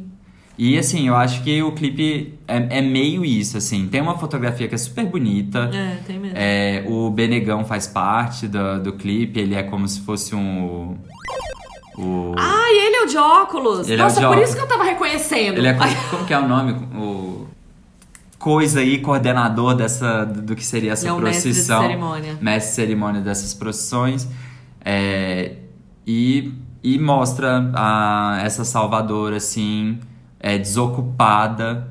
E 0.58 0.78
assim, 0.78 1.08
eu 1.08 1.16
acho 1.16 1.42
que 1.42 1.62
o 1.62 1.72
clipe 1.72 2.38
é, 2.46 2.78
é 2.78 2.82
meio 2.82 3.24
isso, 3.24 3.56
assim. 3.56 3.88
Tem 3.88 4.00
uma 4.00 4.18
fotografia 4.18 4.68
que 4.68 4.74
é 4.74 4.78
super 4.78 5.06
bonita. 5.06 5.70
É, 5.72 5.96
tem 6.06 6.18
mesmo. 6.18 6.36
É, 6.36 6.84
o 6.86 7.10
Benegão 7.10 7.64
faz 7.64 7.86
parte 7.86 8.46
do, 8.46 8.80
do 8.82 8.92
clipe, 8.92 9.40
ele 9.40 9.54
é 9.54 9.62
como 9.62 9.88
se 9.88 10.00
fosse 10.02 10.34
um. 10.34 10.98
O, 11.96 12.34
é 12.81 12.81
o 13.02 13.06
de 13.06 13.16
óculos? 13.16 13.88
Ele 13.88 14.00
é 14.00 14.04
Nossa, 14.04 14.16
de 14.20 14.26
por 14.26 14.32
óculos. 14.32 14.48
isso 14.48 14.56
que 14.56 14.62
eu 14.64 14.68
tava 14.68 14.84
reconhecendo. 14.84 15.58
Ele 15.58 15.66
é. 15.68 15.74
co- 15.74 15.84
Como 16.10 16.24
que 16.26 16.32
é 16.34 16.38
o 16.38 16.46
nome? 16.48 16.72
O. 16.96 17.46
Coisa 18.38 18.80
aí, 18.80 18.98
coordenador 18.98 19.74
dessa. 19.74 20.24
do 20.26 20.56
que 20.56 20.64
seria 20.64 20.92
essa 20.92 21.04
Ele 21.06 21.10
é 21.10 21.12
o 21.12 21.20
mestre 21.20 21.50
de 21.50 21.54
procissão. 21.56 21.82
cerimônia. 21.82 22.38
Mestre 22.40 22.70
de 22.70 22.74
cerimônia 22.74 23.20
dessas 23.20 23.54
procissões. 23.54 24.26
É, 24.84 25.56
e, 26.06 26.52
e 26.82 26.98
mostra 26.98 27.70
a, 27.74 28.40
essa 28.44 28.64
Salvador, 28.64 29.32
assim, 29.32 30.00
é, 30.40 30.58
desocupada, 30.58 31.88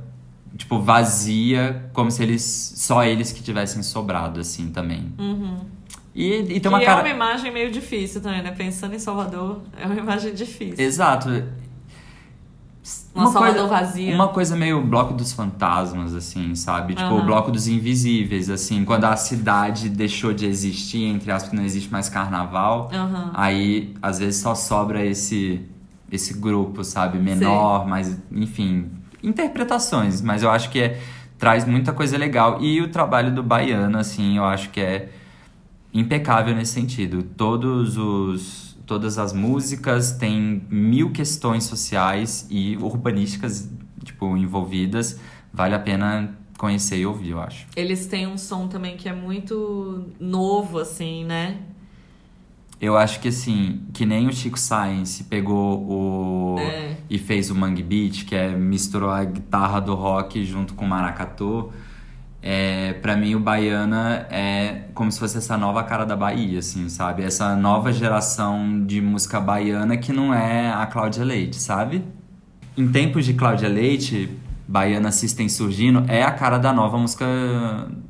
tipo, 0.58 0.78
vazia, 0.82 1.89
como 1.93 2.12
se 2.12 2.21
eles. 2.21 2.74
só 2.76 3.02
eles 3.06 3.32
que 3.32 3.41
tivessem 3.41 3.82
sobrado, 3.82 4.41
assim, 4.41 4.69
também. 4.71 5.13
E, 6.13 6.36
e 6.36 6.43
tem 6.43 6.62
que 6.62 6.67
uma 6.67 6.82
é 6.82 6.86
cara. 6.86 7.02
uma 7.02 7.10
imagem 7.10 7.52
meio 7.52 7.71
difícil 7.71 8.21
também, 8.21 8.41
né? 8.41 8.52
Pensando 8.52 8.93
em 8.93 9.00
Salvador, 9.00 9.62
é 9.78 9.86
uma 9.86 9.95
imagem 9.95 10.34
difícil. 10.34 10.84
Exato. 10.84 11.30
Uma 13.13 13.28
Salvador 13.28 13.67
vazia. 13.67 14.13
Uma 14.15 14.30
coisa 14.30 14.56
meio 14.56 14.82
bloco 14.82 15.13
dos 15.13 15.32
fantasmas, 15.34 16.15
assim, 16.15 16.56
sabe? 16.56 16.95
Tipo, 16.95 17.13
o 17.13 17.17
Aham. 17.17 17.26
bloco 17.26 17.52
dos 17.52 17.67
invisíveis, 17.67 18.50
assim. 18.50 18.84
Quando 18.84 19.06
a 19.06 19.15
cidade 19.15 19.89
deixou 19.89 20.34
de 20.34 20.45
existir, 20.45 21.04
entre 21.04 21.32
aspas, 21.32 21.54
não 21.54 21.63
existe 21.63 21.91
mais 21.91 22.10
carnaval. 22.10 22.89
Aham. 22.91 23.32
Aí, 23.34 23.93
às 24.02 24.19
vezes, 24.19 24.41
só 24.41 24.56
sobra 24.56 25.06
esse, 25.06 25.62
esse 26.12 26.34
grupo, 26.34 26.84
sabe? 26.84 27.19
Menor, 27.19 27.86
mas, 27.86 28.17
enfim, 28.32 28.89
interpretações. 29.21 30.21
Mas 30.21 30.41
eu 30.41 30.50
acho 30.50 30.69
que 30.69 30.80
é, 30.80 31.00
traz 31.38 31.65
muita 31.65 31.93
coisa 31.93 32.17
legal. 32.17 32.62
E 32.62 32.82
o 32.82 32.89
trabalho 32.89 33.34
do 33.34 33.43
Baiano, 33.43 33.97
assim, 33.97 34.38
eu 34.38 34.45
acho 34.45 34.69
que 34.69 34.80
é 34.80 35.10
impecável 35.93 36.56
nesse 36.56 36.73
sentido. 36.73 37.23
Todos 37.23 37.97
os, 37.97 38.77
todas 38.86 39.17
as 39.17 39.34
músicas 39.34 40.12
têm 40.12 40.63
mil 40.69 41.12
questões 41.12 41.65
sociais 41.65 42.47
e 42.49 42.77
urbanísticas, 42.77 43.69
tipo, 44.04 44.38
envolvidas. 44.38 45.19
Vale 45.54 45.75
a 45.75 45.80
pena 45.80 46.38
conhecer 46.58 46.97
e 46.99 47.06
ouvir, 47.06 47.32
eu 47.32 47.41
acho. 47.41 47.65
Eles 47.75 48.06
têm 48.06 48.27
um 48.27 48.38
som 48.38 48.67
também 48.67 48.95
que 48.95 49.10
é 49.10 49.13
muito 49.13 50.10
novo, 50.19 50.77
assim, 50.77 51.25
né? 51.25 51.60
Eu 52.80 52.97
acho 52.97 53.19
que 53.19 53.27
assim, 53.27 53.84
que 53.93 54.08
nem 54.08 54.27
o 54.27 54.34
Chico 54.34 54.60
Science 54.60 55.23
pegou 55.25 55.77
o. 55.88 56.56
É. 56.60 56.97
e 57.08 57.19
fez 57.19 57.51
o 57.51 57.56
Mangue 57.56 57.84
Beat, 57.84 58.25
que 58.25 58.34
é 58.34 58.49
misturou 58.49 59.12
a 59.12 59.23
guitarra 59.23 59.80
do 59.80 59.93
rock 59.93 60.43
junto 60.43 60.73
com 60.73 60.86
o 60.86 60.88
maracatu. 60.88 61.71
É, 62.43 62.93
para 62.93 63.15
mim 63.15 63.36
o 63.36 63.39
Baiana 63.39 64.25
é 64.32 64.86
como 64.95 65.12
se 65.12 65.19
fosse 65.19 65.38
essa 65.38 65.56
nova 65.58 65.84
cara 65.84 66.06
da 66.06 66.15
Bahia, 66.15 66.58
assim, 66.60 66.89
sabe? 66.89 67.23
Essa 67.23 67.56
nova 67.56 67.93
geração 67.93 68.84
de 68.86 68.99
música 68.99 69.39
baiana 69.39 69.95
que 69.95 70.12
não 70.12 70.34
é 70.34 70.71
a 70.71 70.86
Cláudia 70.88 71.23
Leite, 71.23 71.58
sabe? 71.58 72.04
Em 72.75 72.88
tempos 72.91 73.25
de 73.25 73.34
Cláudia 73.36 73.69
Leite, 73.69 74.30
Baiana 74.67 75.12
System 75.12 75.47
surgindo, 75.49 76.04
é 76.08 76.23
a 76.23 76.32
cara 76.32 76.58
da 76.58 76.73
nova 76.73 76.97
música 76.97 77.25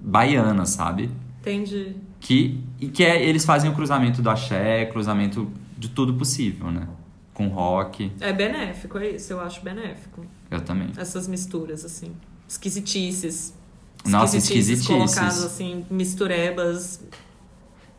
baiana, 0.02 0.66
sabe? 0.66 1.10
Entendi. 1.42 1.96
Que, 2.20 2.64
e 2.80 2.88
que 2.88 3.04
é, 3.04 3.22
eles 3.22 3.44
fazem 3.44 3.70
o 3.70 3.74
cruzamento 3.74 4.22
do 4.22 4.30
axé, 4.30 4.86
cruzamento 4.86 5.52
de 5.78 5.90
tudo 5.90 6.14
possível, 6.14 6.72
né? 6.72 6.88
Com 7.34 7.48
rock, 7.48 8.12
É 8.22 8.32
benéfico, 8.32 8.98
é 8.98 9.10
isso, 9.10 9.34
eu 9.34 9.42
acho 9.42 9.62
benéfico. 9.62 10.24
eu 10.50 10.62
também. 10.62 10.90
Essas 10.96 11.28
misturas, 11.28 11.84
assim. 11.84 12.12
Esquisitices. 12.48 13.60
Nossa, 14.06 14.38
Esquisitices 14.38 14.88
colocadas, 14.88 15.44
assim, 15.46 15.86
misturebas. 15.90 17.04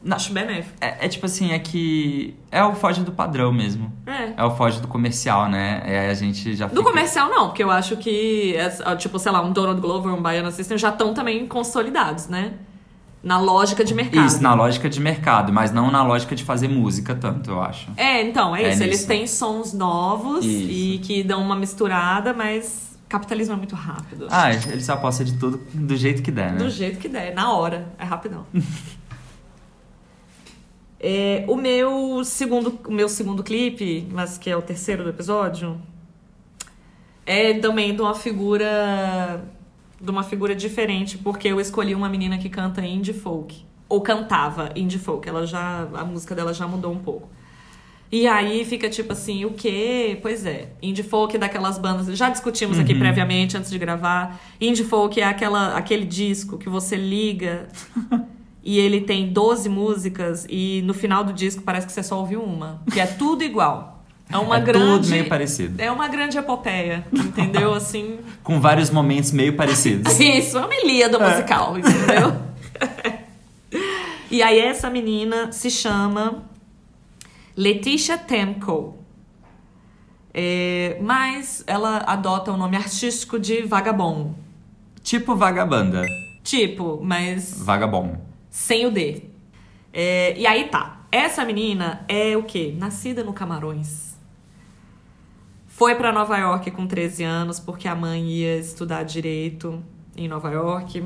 Não. 0.05 0.17
Acho 0.17 0.33
benéfico. 0.33 0.75
É, 0.81 1.07
é 1.07 1.09
tipo 1.09 1.27
assim, 1.27 1.53
é 1.53 1.59
que 1.61 2.35
é 2.51 2.65
o 2.65 2.75
foge 2.75 3.03
do 3.05 3.13
padrão 3.13 3.53
mesmo. 3.53 3.93
É. 4.05 4.33
É 4.37 4.45
o 4.45 4.51
foge 4.51 4.81
do 4.81 4.89
comercial, 4.89 5.49
né? 5.49 5.81
É, 5.87 6.11
a 6.11 6.15
gente 6.15 6.57
já 6.57 6.67
Do 6.67 6.71
fica- 6.79 6.83
comercial, 6.91 7.31
não, 7.31 7.47
porque 7.47 7.63
eu 7.63 7.71
acho 7.71 7.97
que, 7.97 8.57
é, 8.57 8.97
tipo, 8.97 9.17
sei 9.21 9.31
lá, 9.31 9.41
um 9.43 9.53
Donald 9.53 9.81
Glover, 9.81 10.13
um 10.13 10.21
Baiana 10.21 10.51
System 10.51 10.77
já 10.77 10.89
estão 10.89 11.15
também 11.15 11.47
consolidados, 11.47 12.27
né? 12.27 12.55
Na 13.23 13.39
lógica 13.39 13.85
de 13.85 13.95
mercado. 13.95 14.27
Isso, 14.27 14.43
na 14.43 14.53
lógica 14.55 14.91
de 14.91 14.99
mercado, 14.99 15.53
mas 15.53 15.71
não 15.71 15.89
na 15.89 16.03
lógica 16.03 16.35
de 16.35 16.43
fazer 16.43 16.67
música 16.67 17.15
tanto, 17.15 17.53
eu 17.53 17.63
acho. 17.63 17.89
É, 17.97 18.21
então, 18.23 18.57
é, 18.57 18.65
É 18.65 18.73
isso. 18.73 18.83
Eles 18.83 18.97
nisso. 18.97 19.07
têm 19.07 19.27
sons 19.29 19.73
novos 19.73 20.45
Isso. 20.45 20.69
e 20.69 20.99
que 20.99 21.23
dão 21.23 21.41
uma 21.41 21.55
misturada, 21.55 22.33
mas 22.35 22.92
capitalismo 23.13 23.53
é 23.53 23.57
muito 23.59 23.75
rápido. 23.75 24.27
Ah, 24.31 24.51
eles 24.51 24.89
apostam 24.89 25.27
de 25.27 25.35
tudo 25.35 25.61
do 25.75 25.95
jeito 25.95 26.23
que 26.23 26.31
der, 26.31 26.53
né? 26.53 26.59
Do 26.59 26.71
jeito 26.71 26.99
que 26.99 27.09
der, 27.09 27.35
na 27.35 27.53
hora. 27.53 27.93
É 27.99 28.05
rapidão. 28.05 28.47
É, 31.05 31.45
o 31.49 31.57
meu 31.57 32.25
segundo, 32.25 32.79
o 32.87 32.93
meu 32.93 33.09
segundo 33.09 33.43
clipe, 33.43 34.07
mas 34.13 34.39
que 34.39 34.49
é 34.49 34.57
o 34.57 34.63
terceiro 34.63 35.03
do 35.03 35.11
episódio, 35.11 35.83
é 37.27 37.55
também 37.55 37.93
de 37.93 38.01
uma 38.01 38.15
figura 38.15 39.45
de 40.01 40.09
uma 40.09 40.23
figura 40.23 40.55
diferente, 40.55 41.19
porque 41.19 41.49
eu 41.49 41.61
escolhi 41.61 41.93
uma 41.93 42.09
menina 42.09 42.39
que 42.39 42.49
canta 42.49 42.81
indie 42.83 43.13
folk 43.13 43.67
ou 43.89 44.01
cantava 44.01 44.71
indie 44.77 44.97
folk. 44.97 45.29
Ela 45.29 45.45
já 45.45 45.89
a 45.93 46.05
música 46.05 46.37
dela 46.37 46.55
já 46.55 46.69
mudou 46.69 46.93
um 46.93 47.01
pouco. 47.01 47.29
E 48.13 48.27
aí 48.27 48.63
fica 48.67 48.91
tipo 48.91 49.15
assim, 49.15 49.47
o 49.47 49.53
quê? 49.53 50.19
Pois 50.21 50.45
é, 50.45 50.69
indie 50.83 51.03
folk 51.03 51.35
é 51.35 51.39
daquelas 51.39 51.79
bandas, 51.79 52.07
já 52.15 52.29
discutimos 52.29 52.79
aqui 52.79 52.95
previamente 52.95 53.57
antes 53.57 53.71
de 53.71 53.79
gravar. 53.79 54.39
Indie 54.61 54.85
folk 54.85 55.19
é 55.19 55.25
aquela 55.25 55.75
aquele 55.75 56.05
disco 56.05 56.59
que 56.59 56.69
você 56.69 56.95
liga 56.95 57.69
e 58.63 58.79
ele 58.79 59.01
tem 59.01 59.33
12 59.33 59.67
músicas 59.71 60.47
e 60.47 60.83
no 60.85 60.93
final 60.93 61.25
do 61.25 61.33
disco 61.33 61.63
parece 61.63 61.87
que 61.87 61.93
você 61.95 62.03
só 62.03 62.19
ouviu 62.19 62.43
uma, 62.43 62.83
que 62.93 63.01
é 63.01 63.07
tudo 63.07 63.43
igual. 63.43 64.05
É 64.31 64.37
uma 64.37 64.59
É 64.59 64.61
grande 64.61 64.87
tudo 64.87 65.09
meio 65.09 65.29
parecido. 65.29 65.81
É 65.81 65.91
uma 65.91 66.07
grande 66.09 66.37
epopeia, 66.37 67.07
entendeu? 67.11 67.73
Assim, 67.75 68.19
Com 68.43 68.61
vários 68.61 68.91
momentos 68.91 69.33
meio 69.33 69.55
parecidos. 69.57 70.13
isso, 70.21 70.59
é 70.59 70.61
uma 70.61 70.75
Ilíada 70.75 71.19
musical, 71.19 71.79
entendeu? 71.79 72.37
e 74.31 74.43
aí 74.43 74.59
essa 74.59 74.91
menina 74.91 75.51
se 75.51 75.71
chama 75.71 76.52
Letitia 77.57 78.17
Temko. 78.19 78.99
É, 80.35 80.99
mas 81.03 81.63
ela 81.67 81.99
adota 82.07 82.53
o 82.53 82.57
nome 82.57 82.77
artístico 82.77 83.39
de 83.39 83.63
Vagabond. 83.63 84.35
tipo 85.03 85.37
vagabanda. 85.37 86.03
Tipo, 86.43 87.01
mas 87.03 87.63
Vagabond. 87.63 88.19
sem 88.51 88.87
o 88.87 88.91
D. 88.91 89.25
É, 89.93 90.37
e 90.39 90.47
aí 90.47 90.69
tá. 90.69 91.03
Essa 91.13 91.45
menina 91.45 92.05
é 92.09 92.35
o 92.37 92.43
quê? 92.43 92.75
Nascida 92.79 93.23
no 93.23 93.33
Camarões. 93.35 94.17
Foi 95.67 95.95
pra 95.95 96.11
Nova 96.13 96.39
York 96.39 96.71
com 96.71 96.87
13 96.87 97.23
anos 97.25 97.61
porque 97.61 97.87
a 97.87 97.95
mãe 97.95 98.25
ia 98.31 98.57
estudar 98.59 99.03
direito 99.03 99.83
em 100.17 100.27
Nova 100.29 100.51
York. 100.51 101.05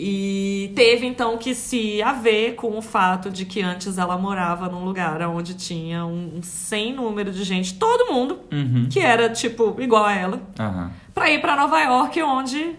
E 0.00 0.70
teve 0.76 1.06
então 1.06 1.36
que 1.36 1.56
se 1.56 2.00
haver 2.02 2.54
com 2.54 2.78
o 2.78 2.80
fato 2.80 3.28
de 3.30 3.44
que 3.44 3.60
antes 3.62 3.98
ela 3.98 4.16
morava 4.16 4.68
num 4.68 4.84
lugar 4.84 5.20
onde 5.22 5.54
tinha 5.54 6.06
um 6.06 6.38
sem 6.40 6.92
número 6.94 7.32
de 7.32 7.42
gente, 7.42 7.74
todo 7.74 8.12
mundo, 8.12 8.38
Uhum. 8.52 8.86
que 8.88 9.00
era 9.00 9.28
tipo 9.28 9.74
igual 9.80 10.04
a 10.04 10.14
ela, 10.14 10.40
Aham. 10.56 10.92
pra 11.12 11.28
ir 11.30 11.40
pra 11.40 11.56
Nova 11.56 11.80
York, 11.80 12.22
onde 12.22 12.76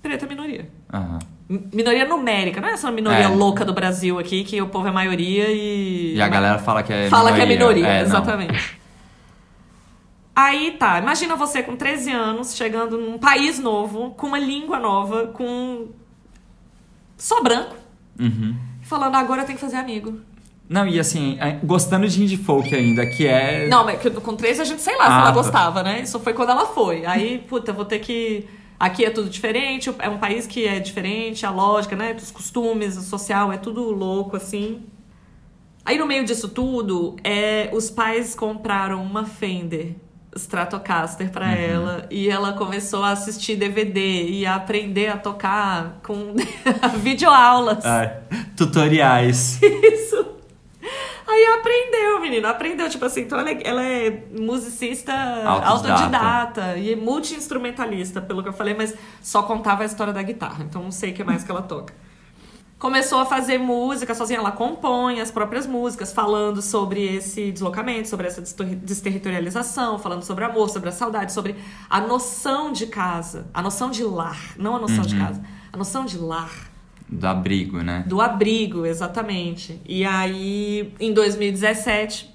preta 0.00 0.26
é 0.26 0.28
minoria. 0.28 0.70
Aham. 0.92 1.18
Minoria 1.72 2.04
numérica, 2.06 2.60
não 2.60 2.68
é 2.68 2.72
essa 2.74 2.88
minoria 2.92 3.24
É. 3.24 3.26
louca 3.28 3.64
do 3.64 3.72
Brasil 3.72 4.20
aqui, 4.20 4.44
que 4.44 4.62
o 4.62 4.68
povo 4.68 4.86
é 4.86 4.92
maioria 4.92 5.46
e. 5.50 6.14
E 6.14 6.22
a 6.22 6.28
galera 6.28 6.60
fala 6.60 6.84
que 6.84 6.92
é 6.92 7.08
Fala 7.10 7.32
minoria. 7.32 7.46
que 7.46 7.52
é 7.52 7.56
minoria, 7.58 7.86
É, 7.88 8.00
exatamente. 8.02 8.78
Aí 10.36 10.70
tá, 10.78 10.98
imagina 11.00 11.34
você 11.34 11.62
com 11.62 11.74
13 11.76 12.12
anos, 12.12 12.54
chegando 12.54 12.96
num 12.96 13.18
país 13.18 13.58
novo, 13.58 14.10
com 14.12 14.28
uma 14.28 14.38
língua 14.38 14.78
nova, 14.78 15.26
com. 15.26 15.88
Só 17.20 17.42
branco, 17.42 17.76
Uhum. 18.18 18.54
falando 18.82 19.14
agora 19.14 19.42
eu 19.42 19.46
tenho 19.46 19.56
que 19.58 19.64
fazer 19.64 19.76
amigo. 19.76 20.20
Não, 20.68 20.86
e 20.86 21.00
assim, 21.00 21.36
é, 21.40 21.52
gostando 21.64 22.06
de 22.08 22.22
indie 22.22 22.36
folk 22.36 22.72
ainda, 22.74 23.04
que 23.06 23.26
é. 23.26 23.66
Não, 23.68 23.84
mas 23.84 24.00
com 24.22 24.36
13 24.36 24.60
a 24.60 24.64
gente 24.64 24.80
sei 24.82 24.96
lá 24.96 25.04
se 25.06 25.10
Ah, 25.12 25.14
ela 25.16 25.24
tá. 25.26 25.30
gostava, 25.32 25.82
né? 25.82 26.00
Isso 26.02 26.18
foi 26.20 26.32
quando 26.32 26.50
ela 26.50 26.66
foi. 26.66 27.04
Aí, 27.06 27.38
puta, 27.48 27.72
vou 27.72 27.84
ter 27.84 27.98
que. 27.98 28.46
Aqui 28.78 29.04
é 29.04 29.10
tudo 29.10 29.28
diferente, 29.28 29.92
é 29.98 30.08
um 30.08 30.18
país 30.18 30.46
que 30.46 30.66
é 30.66 30.78
diferente, 30.80 31.44
a 31.44 31.50
lógica, 31.50 31.96
né? 31.96 32.14
Os 32.16 32.30
costumes, 32.30 32.96
o 32.96 33.02
social, 33.02 33.52
é 33.52 33.56
tudo 33.58 33.82
louco, 33.90 34.36
assim. 34.36 34.82
Aí 35.84 35.98
no 35.98 36.06
meio 36.06 36.24
disso 36.24 36.48
tudo, 36.48 37.16
é, 37.24 37.68
os 37.72 37.90
pais 37.90 38.34
compraram 38.34 39.02
uma 39.02 39.24
Fender 39.26 39.96
Stratocaster 40.36 41.26
Uhum. 41.26 41.32
pra 41.32 41.52
ela 41.52 42.06
e 42.10 42.28
ela 42.28 42.52
começou 42.52 43.02
a 43.02 43.10
assistir 43.10 43.56
DVD 43.56 44.28
e 44.28 44.46
a 44.46 44.54
aprender 44.56 45.08
a 45.08 45.16
tocar 45.16 45.98
com 46.02 46.34
videoaulas. 47.02 47.84
Ah, 47.84 48.20
tutoriais. 48.56 49.60
Isso. 49.62 50.26
Aí 51.28 51.44
aprendeu, 51.58 52.20
menina, 52.20 52.50
aprendeu. 52.50 52.88
Tipo 52.88 53.04
assim, 53.04 53.20
então 53.22 53.38
ela 53.38 53.50
é, 53.50 53.58
ela 53.64 53.84
é 53.84 54.24
musicista 54.38 55.12
Autodidata. 55.12 55.68
autodidata 55.68 56.76
e 56.78 56.96
multi-instrumentalista, 56.96 58.20
pelo 58.20 58.42
que 58.42 58.48
eu 58.48 58.52
falei, 58.52 58.74
mas 58.74 58.94
só 59.22 59.42
contava 59.42 59.82
a 59.82 59.86
história 59.86 60.12
da 60.12 60.22
guitarra. 60.22 60.64
Então 60.68 60.82
não 60.82 60.90
sei 60.90 61.10
o 61.12 61.14
que 61.14 61.22
mais 61.22 61.44
que 61.44 61.50
ela 61.50 61.62
toca. 61.62 61.94
Começou 62.80 63.18
a 63.18 63.26
fazer 63.26 63.58
música 63.58 64.14
sozinha. 64.14 64.40
Ela 64.40 64.50
compõe 64.50 65.20
as 65.20 65.30
próprias 65.30 65.66
músicas, 65.66 66.12
falando 66.12 66.62
sobre 66.62 67.04
esse 67.14 67.52
deslocamento, 67.52 68.08
sobre 68.08 68.26
essa 68.26 68.40
desterritorialização, 68.40 69.98
falando 69.98 70.24
sobre 70.24 70.44
amor, 70.44 70.70
sobre 70.70 70.88
a 70.88 70.92
saudade, 70.92 71.32
sobre 71.32 71.54
a 71.88 72.00
noção 72.00 72.72
de 72.72 72.86
casa, 72.86 73.46
a 73.52 73.62
noção 73.62 73.90
de 73.90 74.02
lar, 74.02 74.54
não 74.58 74.74
a 74.76 74.80
noção 74.80 75.04
de 75.04 75.16
casa, 75.16 75.42
a 75.70 75.76
noção 75.76 76.04
de 76.06 76.18
lar. 76.18 76.70
Do 77.06 77.26
abrigo, 77.26 77.82
né? 77.82 78.02
Do 78.06 78.20
abrigo, 78.20 78.86
exatamente. 78.86 79.80
E 79.86 80.04
aí, 80.04 80.94
em 80.98 81.12
2017, 81.12 82.34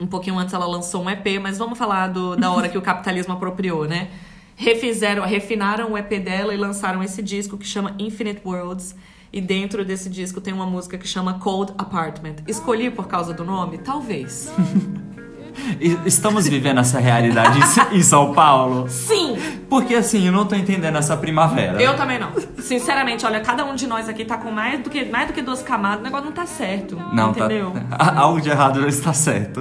um 0.00 0.06
pouquinho 0.06 0.38
antes 0.38 0.54
ela 0.54 0.66
lançou 0.66 1.02
um 1.02 1.10
EP, 1.10 1.40
mas 1.40 1.58
vamos 1.58 1.78
falar 1.78 2.08
do, 2.08 2.36
da 2.36 2.50
hora 2.50 2.68
que 2.68 2.78
o 2.78 2.82
capitalismo 2.82 3.34
apropriou, 3.34 3.86
né? 3.86 4.08
Refizeram, 4.56 5.24
refinaram 5.24 5.92
o 5.92 5.98
EP 5.98 6.10
dela 6.22 6.54
e 6.54 6.56
lançaram 6.56 7.02
esse 7.02 7.22
disco 7.22 7.58
que 7.58 7.66
chama 7.66 7.94
Infinite 7.98 8.40
Worlds 8.44 8.94
e 9.32 9.40
dentro 9.40 9.84
desse 9.84 10.10
disco 10.10 10.40
tem 10.40 10.52
uma 10.52 10.66
música 10.66 10.98
que 10.98 11.08
chama 11.08 11.38
Cold 11.38 11.72
Apartment. 11.78 12.36
Escolhi 12.46 12.90
por 12.90 13.06
causa 13.06 13.32
do 13.32 13.44
nome? 13.44 13.78
Talvez. 13.78 14.52
Estamos 16.06 16.48
vivendo 16.48 16.80
essa 16.80 16.98
realidade 16.98 17.60
em 17.92 18.02
São 18.02 18.32
Paulo? 18.32 18.88
Sim! 18.88 19.36
Porque 19.68 19.94
assim, 19.94 20.26
eu 20.26 20.32
não 20.32 20.46
tô 20.46 20.54
entendendo 20.54 20.96
essa 20.96 21.16
primavera. 21.16 21.80
Eu 21.80 21.96
também 21.96 22.18
não. 22.18 22.32
Sinceramente, 22.58 23.24
olha, 23.24 23.40
cada 23.40 23.64
um 23.64 23.74
de 23.74 23.86
nós 23.86 24.08
aqui 24.08 24.24
tá 24.24 24.36
com 24.38 24.50
mais 24.50 24.80
do 24.82 24.90
que, 24.90 25.04
mais 25.04 25.28
do 25.28 25.34
que 25.34 25.42
duas 25.42 25.62
camadas, 25.62 26.00
o 26.00 26.02
negócio 26.02 26.26
não 26.26 26.32
tá 26.32 26.46
certo. 26.46 26.96
Não, 27.12 27.32
tá- 27.32 27.46
entendeu? 27.46 27.72
Tá... 27.90 28.14
Algo 28.18 28.40
de 28.40 28.48
errado 28.48 28.80
não 28.80 28.88
está 28.88 29.12
certo. 29.12 29.60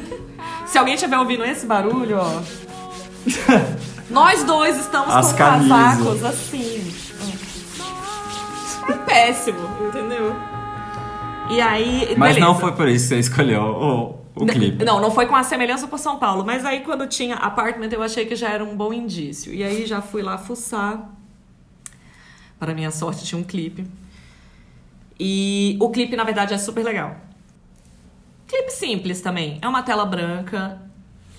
Se 0.66 0.78
alguém 0.78 0.94
estiver 0.94 1.18
ouvindo 1.18 1.44
esse 1.44 1.66
barulho, 1.66 2.18
ó. 2.18 2.42
nós 4.10 4.44
dois 4.44 4.78
estamos 4.78 5.14
As 5.14 5.32
com 5.32 5.38
casacos 5.38 6.22
assim 6.22 7.03
péssimo, 9.06 9.58
entendeu? 9.86 10.34
E 11.50 11.60
aí. 11.60 12.14
Mas 12.16 12.34
beleza. 12.34 12.40
não 12.40 12.58
foi 12.58 12.72
por 12.72 12.88
isso 12.88 13.04
que 13.04 13.14
você 13.14 13.18
escolheu 13.18 13.62
o, 13.62 14.42
o 14.42 14.46
clipe. 14.46 14.84
Não, 14.84 15.00
não 15.00 15.10
foi 15.10 15.26
com 15.26 15.36
a 15.36 15.42
semelhança 15.42 15.86
por 15.86 15.98
São 15.98 16.18
Paulo. 16.18 16.44
Mas 16.44 16.64
aí 16.64 16.80
quando 16.80 17.06
tinha 17.06 17.36
Apartment 17.36 17.90
eu 17.92 18.02
achei 18.02 18.26
que 18.26 18.34
já 18.34 18.50
era 18.50 18.64
um 18.64 18.76
bom 18.76 18.92
indício. 18.92 19.52
E 19.52 19.62
aí 19.62 19.86
já 19.86 20.00
fui 20.00 20.22
lá 20.22 20.38
fuçar. 20.38 21.10
Para 22.58 22.72
minha 22.74 22.90
sorte, 22.90 23.24
tinha 23.24 23.38
um 23.38 23.44
clipe. 23.44 23.84
E 25.18 25.76
o 25.80 25.90
clipe, 25.90 26.16
na 26.16 26.24
verdade, 26.24 26.54
é 26.54 26.58
super 26.58 26.84
legal. 26.84 27.16
Clipe 28.46 28.70
simples 28.70 29.20
também. 29.20 29.58
É 29.60 29.68
uma 29.68 29.82
tela 29.82 30.06
branca. 30.06 30.80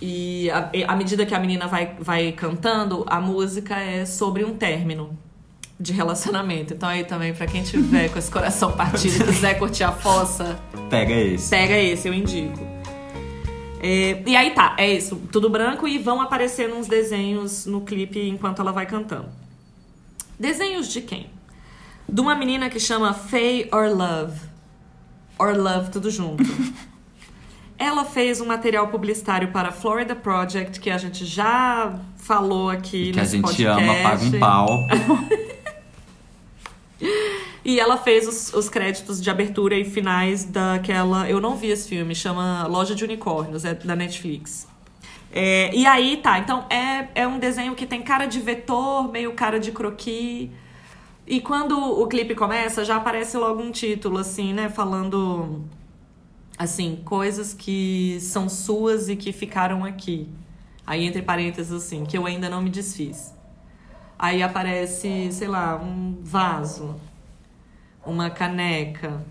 E 0.02 0.50
à 0.88 0.96
medida 0.96 1.26
que 1.26 1.34
a 1.34 1.40
menina 1.40 1.68
vai, 1.68 1.96
vai 2.00 2.32
cantando, 2.34 3.06
a 3.08 3.20
música 3.20 3.76
é 3.80 4.06
sobre 4.06 4.44
um 4.44 4.56
término 4.56 5.18
de 5.80 5.92
relacionamento. 5.92 6.74
Então 6.74 6.88
aí 6.88 7.04
também, 7.04 7.34
para 7.34 7.46
quem 7.46 7.64
tiver 7.64 8.10
com 8.10 8.18
esse 8.18 8.32
coração 8.32 8.72
partido 8.72 9.24
e 9.24 9.34
quiser 9.34 9.60
curtir 9.60 9.84
a 9.84 9.92
fossa, 9.92 10.60
pega 10.90 11.14
esse. 11.14 11.50
Pega 11.50 11.78
esse, 11.78 12.08
eu 12.08 12.14
indico. 12.14 12.76
É, 13.82 14.24
e 14.26 14.36
aí 14.36 14.52
tá, 14.52 14.76
é 14.78 14.94
isso, 14.94 15.16
tudo 15.32 15.50
branco 15.50 15.88
e 15.88 15.98
vão 15.98 16.22
aparecendo 16.22 16.76
uns 16.76 16.88
desenhos 16.88 17.66
no 17.66 17.82
clipe 17.82 18.20
enquanto 18.28 18.62
ela 18.62 18.72
vai 18.72 18.86
cantando. 18.86 19.30
Desenhos 20.40 20.92
de 20.92 21.02
quem? 21.02 21.30
De 22.08 22.22
uma 22.22 22.36
menina 22.36 22.70
que 22.70 22.80
chama 22.80 23.14
Faye 23.14 23.70
or 23.72 23.90
Love. 23.90 24.40
Or 25.38 25.56
Love, 25.56 25.92
tudo 25.92 26.10
junto. 26.10 26.44
Ela 27.78 28.06
fez 28.06 28.40
um 28.40 28.46
material 28.46 28.88
publicitário 28.88 29.50
para 29.50 29.68
a 29.68 29.72
Florida 29.72 30.16
Project, 30.16 30.80
que 30.80 30.90
a 30.90 30.98
gente 30.98 31.26
já 31.26 32.00
falou 32.16 32.70
aqui 32.70 33.12
que 33.12 33.20
nesse 33.20 33.36
a 33.36 33.38
gente 33.38 33.42
podcast. 33.42 33.84
ama, 33.84 33.94
paga 34.02 34.24
um 34.24 34.40
pau. 34.40 34.88
E 37.64 37.80
ela 37.80 37.98
fez 37.98 38.28
os, 38.28 38.54
os, 38.54 38.70
créditos 38.70 39.22
de 39.22 39.30
abertura 39.30 39.78
e 39.78 39.84
finais 39.84 40.46
daquela. 40.46 41.30
Eu 41.30 41.42
não 41.42 41.56
vi 41.56 41.68
esse 41.68 41.90
filme, 41.90 42.14
chama 42.14 42.68
Loja 42.68 42.96
de 42.96 43.04
Unicórnios, 43.04 43.66
é 43.66 43.74
da 43.74 43.96
Netflix. 43.96 44.68
É, 45.32 45.76
e 45.76 45.86
aí 45.86 46.18
tá, 46.18 46.40
então 46.40 46.66
é, 46.70 47.10
é 47.14 47.28
um 47.28 47.38
desenho 47.38 47.76
que 47.76 47.86
tem 47.86 48.02
cara 48.02 48.26
de 48.26 48.40
vetor, 48.40 49.12
meio 49.12 49.34
cara 49.34 49.60
de 49.60 49.72
croquis. 49.72 50.50
E 51.28 51.42
quando 51.42 51.78
o 51.78 52.08
clipe 52.08 52.36
começa, 52.36 52.86
já 52.86 52.98
aparece 52.98 53.36
logo 53.36 53.62
um 53.62 53.72
título, 53.72 54.20
assim, 54.20 54.54
né? 54.54 54.70
Falando. 54.70 55.64
Assim, 56.58 57.02
coisas 57.04 57.54
que 57.54 58.18
são 58.22 58.48
suas 58.48 59.10
e 59.10 59.16
que 59.16 59.34
ficaram 59.34 59.84
aqui. 59.84 60.30
Aí, 60.88 61.04
entre 61.04 61.22
parênteses, 61.22 61.74
assim, 61.74 62.06
que 62.06 62.18
eu 62.18 62.26
ainda 62.26 62.48
não 62.48 62.62
me 62.62 62.70
desfiz. 62.70 63.35
Aí 64.18 64.42
aparece, 64.42 65.30
sei 65.32 65.48
lá, 65.48 65.76
um 65.76 66.18
vaso 66.24 66.96
uma 68.06 68.30
caneca. 68.30 69.24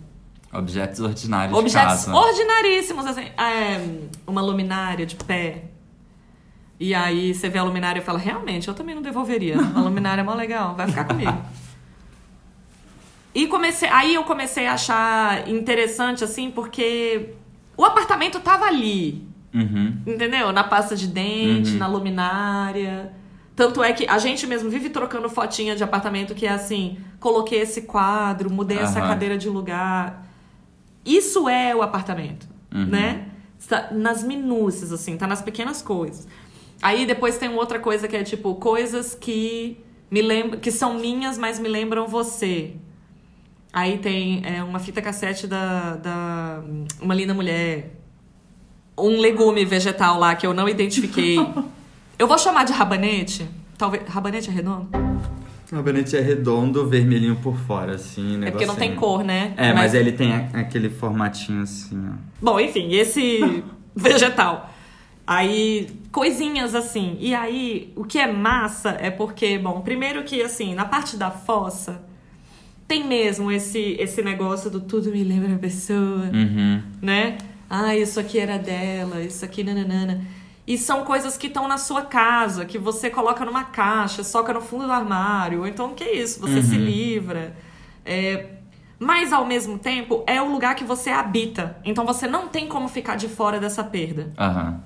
Objetos 0.52 1.00
ordinários 1.00 1.56
Objetos 1.56 2.00
de 2.00 2.06
casa. 2.06 2.14
ordinaríssimos, 2.16 3.06
assim. 3.06 3.22
É, 3.22 3.80
uma 4.26 4.40
luminária 4.42 5.06
de 5.06 5.14
pé. 5.16 5.64
E 6.78 6.94
aí 6.94 7.34
você 7.34 7.48
vê 7.48 7.58
a 7.58 7.62
luminária 7.62 8.00
e 8.00 8.02
fala, 8.04 8.18
realmente, 8.18 8.66
eu 8.68 8.74
também 8.74 8.94
não 8.94 9.02
devolveria. 9.02 9.56
A 9.58 9.78
luminária 9.80 10.20
é 10.22 10.24
mó 10.24 10.34
legal, 10.34 10.74
vai 10.74 10.88
ficar 10.88 11.04
comigo. 11.04 11.40
E 13.34 13.46
comecei, 13.48 13.88
aí 13.88 14.14
eu 14.14 14.24
comecei 14.24 14.66
a 14.66 14.74
achar 14.74 15.48
interessante, 15.48 16.22
assim, 16.22 16.50
porque 16.50 17.30
o 17.76 17.84
apartamento 17.84 18.38
tava 18.40 18.64
ali. 18.66 19.26
Uhum. 19.52 20.02
Entendeu? 20.06 20.52
Na 20.52 20.64
pasta 20.64 20.94
de 20.96 21.06
dente, 21.06 21.72
Uhum. 21.72 21.78
na 21.78 21.86
luminária. 21.86 23.12
Tanto 23.56 23.82
é 23.84 23.92
que 23.92 24.06
a 24.08 24.18
gente 24.18 24.46
mesmo 24.46 24.68
vive 24.68 24.90
trocando 24.90 25.28
fotinha 25.28 25.76
de 25.76 25.84
apartamento 25.84 26.34
que 26.34 26.44
é 26.46 26.50
assim, 26.50 26.98
coloquei 27.20 27.60
esse 27.60 27.82
quadro, 27.82 28.50
mudei 28.52 28.78
essa 28.78 28.98
Aham. 28.98 29.08
cadeira 29.08 29.38
de 29.38 29.48
lugar. 29.48 30.26
Isso 31.04 31.48
é 31.48 31.74
o 31.74 31.80
apartamento, 31.82 32.48
Uhum. 32.74 32.86
né? 32.86 33.28
Está 33.58 33.90
nas 33.92 34.24
minúcias, 34.24 34.92
assim, 34.92 35.16
tá 35.16 35.26
nas 35.26 35.40
pequenas 35.40 35.80
coisas. 35.80 36.26
Aí 36.82 37.06
depois 37.06 37.38
tem 37.38 37.48
outra 37.54 37.78
coisa 37.78 38.08
que 38.08 38.16
é 38.16 38.24
tipo, 38.24 38.56
coisas 38.56 39.14
que 39.14 39.78
me 40.10 40.20
lembram, 40.20 40.58
que 40.60 40.70
são 40.72 40.98
minhas, 40.98 41.38
mas 41.38 41.58
me 41.58 41.68
lembram 41.68 42.06
você. 42.08 42.72
Aí 43.72 43.98
tem 43.98 44.42
é, 44.44 44.62
uma 44.62 44.78
fita 44.80 45.00
cassete 45.00 45.46
da, 45.46 45.96
da 45.96 46.62
Uma 47.00 47.14
Linda 47.14 47.32
Mulher. 47.34 47.90
Um 48.98 49.18
legume 49.20 49.64
vegetal 49.64 50.18
lá 50.18 50.34
que 50.34 50.46
eu 50.46 50.52
não 50.52 50.68
identifiquei. 50.68 51.38
eu 52.18 52.26
vou 52.26 52.38
chamar 52.38 52.64
de 52.64 52.72
rabanete. 52.72 53.48
Talvez. 53.76 54.02
Rabanete 54.08 54.48
é 54.50 54.52
redondo? 54.52 54.88
Rabanete 55.72 56.16
é 56.16 56.20
redondo, 56.20 56.86
vermelhinho 56.88 57.36
por 57.36 57.56
fora, 57.56 57.94
assim. 57.94 58.44
É 58.44 58.50
porque 58.50 58.66
não 58.66 58.76
tem 58.76 58.94
cor, 58.94 59.24
né? 59.24 59.54
É, 59.56 59.72
mas, 59.72 59.94
ele 59.94 60.12
tem 60.12 60.32
aquele 60.52 60.88
formatinho 60.90 61.62
assim, 61.62 62.00
ó. 62.08 62.12
Bom, 62.40 62.60
enfim, 62.60 62.92
esse 62.92 63.62
vegetal. 63.96 64.70
Aí, 65.26 65.88
coisinhas 66.12 66.74
assim. 66.74 67.16
E 67.18 67.34
aí, 67.34 67.92
o 67.96 68.04
que 68.04 68.18
é 68.18 68.30
massa 68.30 68.90
é 69.00 69.10
porque, 69.10 69.58
bom, 69.58 69.80
primeiro 69.80 70.22
que, 70.22 70.42
assim, 70.42 70.74
na 70.74 70.84
parte 70.84 71.16
da 71.16 71.30
fossa, 71.30 72.02
tem 72.86 73.04
mesmo 73.08 73.50
esse, 73.50 73.96
esse 73.98 74.22
negócio 74.22 74.70
do 74.70 74.80
tudo 74.80 75.10
me 75.10 75.24
lembra 75.24 75.54
a 75.54 75.58
pessoa, 75.58 76.28
Uhum. 76.32 76.82
né? 77.00 77.38
Ah, 77.70 77.96
isso 77.96 78.20
aqui 78.20 78.38
era 78.38 78.58
dela, 78.58 79.22
isso 79.22 79.44
aqui 79.44 79.64
nananana. 79.64 80.20
E 80.66 80.78
são 80.78 81.04
coisas 81.04 81.36
que 81.36 81.46
estão 81.48 81.68
na 81.68 81.76
sua 81.76 82.02
casa, 82.02 82.64
que 82.64 82.78
você 82.78 83.10
coloca 83.10 83.44
numa 83.44 83.64
caixa, 83.64 84.24
soca 84.24 84.52
no 84.52 84.60
fundo 84.62 84.86
do 84.86 84.92
armário. 84.92 85.60
Ou 85.60 85.66
então, 85.66 85.94
que 85.94 86.04
isso? 86.04 86.40
Você 86.40 86.62
se 86.62 86.76
livra. 86.76 87.54
É, 88.04 88.46
Mas, 88.98 89.32
ao 89.32 89.44
mesmo 89.44 89.78
tempo, 89.78 90.24
é 90.26 90.40
o 90.40 90.50
lugar 90.50 90.74
que 90.74 90.84
você 90.84 91.10
habita. 91.10 91.76
Então, 91.84 92.06
você 92.06 92.26
não 92.26 92.48
tem 92.48 92.66
como 92.66 92.88
ficar 92.88 93.16
de 93.16 93.28
fora 93.28 93.60
dessa 93.60 93.84
perda. 93.84 94.32
Aham. 94.38 94.80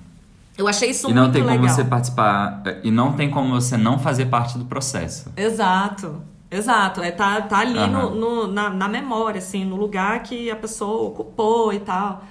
Eu 0.57 0.67
achei 0.67 0.89
isso 0.89 1.09
E 1.09 1.13
não 1.13 1.23
muito 1.23 1.33
tem 1.35 1.43
como 1.43 1.55
legal. 1.55 1.69
você 1.73 1.85
participar. 1.85 2.61
E 2.83 2.91
não 2.91 3.13
tem 3.13 3.29
como 3.29 3.51
você 3.53 3.77
não 3.77 3.97
fazer 3.97 4.25
parte 4.25 4.57
do 4.57 4.65
processo. 4.65 5.31
Exato. 5.37 6.21
Exato. 6.51 7.01
É, 7.01 7.11
tá, 7.11 7.41
tá 7.43 7.59
ali 7.59 7.73
no, 7.75 7.79
Aham. 7.99 8.09
no- 8.15 8.47
na, 8.47 8.69
na 8.69 8.87
memória, 8.89 9.37
assim, 9.37 9.63
no 9.63 9.77
lugar 9.77 10.21
que 10.23 10.51
a 10.51 10.55
pessoa 10.57 11.07
ocupou 11.07 11.71
e 11.71 11.79
tal. 11.79 12.25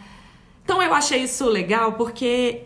Então 0.65 0.83
eu 0.83 0.93
achei 0.93 1.23
isso 1.23 1.49
legal 1.49 1.93
porque 1.93 2.65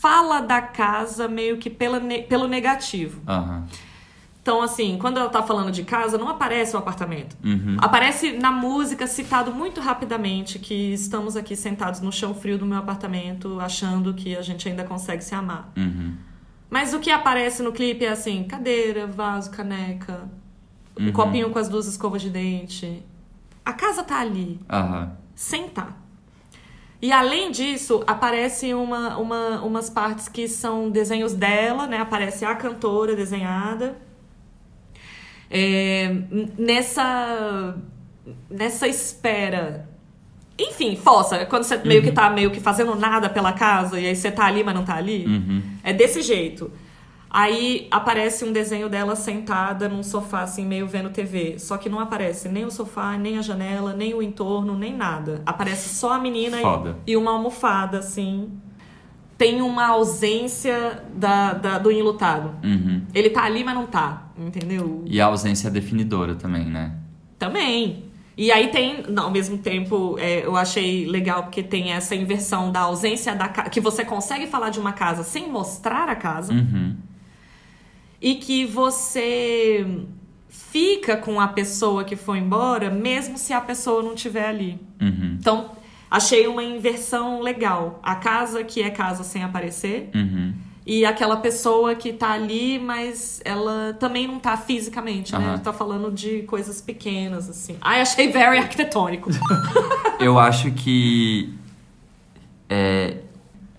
fala 0.00 0.40
da 0.40 0.60
casa 0.62 1.28
meio 1.28 1.58
que 1.58 1.68
pela, 1.70 2.00
pelo 2.28 2.46
negativo. 2.48 3.20
Aham. 3.26 3.66
Então, 4.40 4.62
assim, 4.62 4.96
quando 4.98 5.18
ela 5.18 5.28
tá 5.28 5.42
falando 5.42 5.70
de 5.70 5.82
casa, 5.82 6.16
não 6.16 6.28
aparece 6.28 6.74
o 6.74 6.78
apartamento. 6.78 7.36
Uhum. 7.44 7.76
Aparece 7.80 8.32
na 8.38 8.50
música 8.50 9.06
citado 9.06 9.52
muito 9.52 9.78
rapidamente 9.78 10.58
que 10.58 10.94
estamos 10.94 11.36
aqui 11.36 11.54
sentados 11.54 12.00
no 12.00 12.10
chão 12.10 12.34
frio 12.34 12.56
do 12.56 12.64
meu 12.64 12.78
apartamento, 12.78 13.60
achando 13.60 14.14
que 14.14 14.34
a 14.34 14.40
gente 14.40 14.66
ainda 14.66 14.84
consegue 14.84 15.22
se 15.22 15.34
amar. 15.34 15.70
Uhum. 15.76 16.14
Mas 16.70 16.94
o 16.94 16.98
que 16.98 17.10
aparece 17.10 17.62
no 17.62 17.72
clipe 17.72 18.06
é 18.06 18.08
assim: 18.10 18.44
cadeira, 18.44 19.06
vaso, 19.06 19.50
caneca, 19.50 20.28
um 20.98 21.06
Uhum. 21.06 21.12
copinho 21.12 21.50
com 21.50 21.58
as 21.58 21.68
duas 21.68 21.86
escovas 21.86 22.22
de 22.22 22.30
dente. 22.30 23.02
A 23.62 23.74
casa 23.74 24.02
tá 24.02 24.18
ali, 24.18 24.58
sentar. 25.34 25.94
E 27.00 27.12
além 27.12 27.50
disso, 27.52 28.02
aparece 28.06 28.74
uma, 28.74 29.16
uma, 29.18 29.62
umas 29.62 29.88
partes 29.88 30.28
que 30.28 30.48
são 30.48 30.90
desenhos 30.90 31.32
dela, 31.32 31.86
né? 31.86 31.98
Aparece 31.98 32.44
a 32.44 32.54
cantora 32.56 33.14
desenhada. 33.14 33.96
É, 35.50 36.12
nessa. 36.58 37.76
Nessa 38.50 38.88
espera. 38.88 39.88
Enfim, 40.58 40.96
fossa. 40.96 41.46
Quando 41.46 41.62
você 41.62 41.76
meio 41.76 42.02
que 42.02 42.10
tá 42.10 42.28
meio 42.28 42.50
que 42.50 42.60
fazendo 42.60 42.94
nada 42.96 43.30
pela 43.30 43.52
casa 43.52 43.98
e 44.00 44.06
aí 44.06 44.16
você 44.16 44.30
tá 44.30 44.44
ali, 44.44 44.64
mas 44.64 44.74
não 44.74 44.84
tá 44.84 44.96
ali. 44.96 45.24
Uhum. 45.24 45.62
É 45.84 45.92
desse 45.92 46.20
jeito. 46.20 46.70
Aí 47.30 47.86
aparece 47.90 48.44
um 48.44 48.52
desenho 48.52 48.88
dela 48.88 49.14
sentada 49.14 49.88
num 49.88 50.02
sofá, 50.02 50.42
assim, 50.42 50.64
meio 50.64 50.86
vendo 50.86 51.10
TV. 51.10 51.58
Só 51.58 51.76
que 51.76 51.88
não 51.88 52.00
aparece 52.00 52.48
nem 52.48 52.64
o 52.64 52.70
sofá, 52.70 53.18
nem 53.18 53.36
a 53.38 53.42
janela, 53.42 53.92
nem 53.92 54.14
o 54.14 54.22
entorno, 54.22 54.76
nem 54.76 54.96
nada. 54.96 55.42
Aparece 55.44 55.90
só 55.90 56.14
a 56.14 56.18
menina 56.18 56.56
e- 56.58 56.62
e 57.06 57.16
uma 57.16 57.32
almofada, 57.32 57.98
assim. 57.98 58.50
Tem 59.36 59.60
uma 59.62 59.86
ausência 59.88 61.04
da, 61.14 61.52
da- 61.52 61.78
do 61.78 61.92
enlutado. 61.92 62.54
Uhum. 62.64 63.02
Ele 63.14 63.30
tá 63.30 63.44
ali, 63.44 63.62
mas 63.62 63.74
não 63.74 63.86
tá. 63.86 64.24
Entendeu? 64.38 65.02
E 65.06 65.20
a 65.20 65.26
ausência 65.26 65.68
é 65.68 65.70
definidora 65.70 66.34
também, 66.34 66.64
né? 66.64 66.92
Também. 67.38 68.04
E 68.36 68.50
aí 68.52 68.68
tem, 68.68 69.02
não, 69.08 69.24
ao 69.24 69.30
mesmo 69.30 69.58
tempo, 69.58 70.16
é, 70.18 70.46
eu 70.46 70.56
achei 70.56 71.06
legal 71.06 71.42
porque 71.42 71.62
tem 71.62 71.92
essa 71.92 72.14
inversão 72.14 72.70
da 72.72 72.80
ausência 72.80 73.34
da 73.34 73.48
casa. 73.48 73.68
Que 73.68 73.80
você 73.80 74.04
consegue 74.04 74.46
falar 74.46 74.70
de 74.70 74.78
uma 74.80 74.92
casa 74.92 75.22
sem 75.24 75.50
mostrar 75.50 76.08
a 76.08 76.14
casa. 76.16 76.52
Uhum. 76.52 76.96
E 78.20 78.34
que 78.36 78.64
você 78.64 79.86
fica 80.48 81.16
com 81.16 81.40
a 81.40 81.48
pessoa 81.48 82.04
que 82.04 82.16
foi 82.16 82.38
embora, 82.38 82.90
mesmo 82.90 83.38
se 83.38 83.52
a 83.52 83.60
pessoa 83.60 84.02
não 84.02 84.14
estiver 84.14 84.46
ali. 84.48 84.78
Uhum. 85.00 85.36
Então, 85.40 85.70
achei 86.10 86.46
uma 86.46 86.62
inversão 86.62 87.40
legal. 87.40 88.00
A 88.02 88.14
casa 88.16 88.62
que 88.64 88.82
é 88.82 88.90
casa 88.90 89.22
sem 89.24 89.42
aparecer 89.42 90.10
Uhum. 90.14 90.52
e 90.86 91.04
aquela 91.06 91.36
pessoa 91.36 91.94
que 91.94 92.12
tá 92.12 92.32
ali, 92.32 92.78
mas 92.78 93.40
ela 93.44 93.96
também 93.98 94.26
não 94.26 94.38
tá 94.38 94.56
fisicamente, 94.56 95.32
né? 95.32 95.38
Aham. 95.38 95.58
Tá 95.58 95.72
falando 95.72 96.10
de 96.10 96.42
coisas 96.42 96.80
pequenas, 96.82 97.48
assim. 97.48 97.76
Ai, 97.80 98.00
achei 98.00 98.30
very 98.30 98.58
arquitetônico. 98.58 99.30
Eu 100.20 100.38
acho 100.38 100.70
que 100.72 101.54
é, 102.68 103.18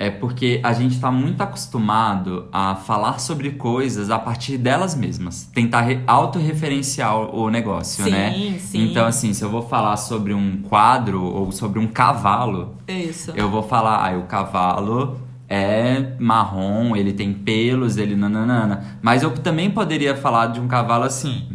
é 0.01 0.09
porque 0.09 0.61
a 0.63 0.71
gente 0.71 0.97
tá 0.97 1.11
muito 1.11 1.41
acostumado 1.41 2.47
a 2.53 2.73
falar 2.75 3.19
sobre 3.19 3.51
coisas 3.51 4.09
a 4.09 4.17
partir 4.17 4.57
delas 4.57 4.95
mesmas. 4.95 5.43
Tentar 5.53 5.81
re- 5.81 5.99
autorreferenciar 6.07 7.17
o 7.35 7.49
negócio, 7.49 8.05
Sim, 8.05 8.09
né? 8.11 8.55
sim. 8.59 8.89
Então, 8.89 9.05
assim, 9.05 9.33
se 9.33 9.43
eu 9.43 9.49
vou 9.49 9.61
falar 9.61 9.97
sobre 9.97 10.33
um 10.33 10.61
quadro 10.61 11.21
ou 11.21 11.51
sobre 11.51 11.79
um 11.79 11.87
cavalo, 11.87 12.75
Isso. 12.87 13.33
eu 13.35 13.49
vou 13.49 13.61
falar, 13.61 14.09
ah, 14.09 14.17
o 14.17 14.23
cavalo 14.23 15.19
é 15.49 16.13
marrom, 16.17 16.95
ele 16.95 17.11
tem 17.11 17.33
pelos, 17.33 17.97
ele 17.97 18.15
nananana. 18.15 18.97
Mas 19.01 19.21
eu 19.21 19.31
também 19.31 19.69
poderia 19.69 20.15
falar 20.15 20.47
de 20.47 20.61
um 20.61 20.67
cavalo 20.69 21.03
assim. 21.03 21.49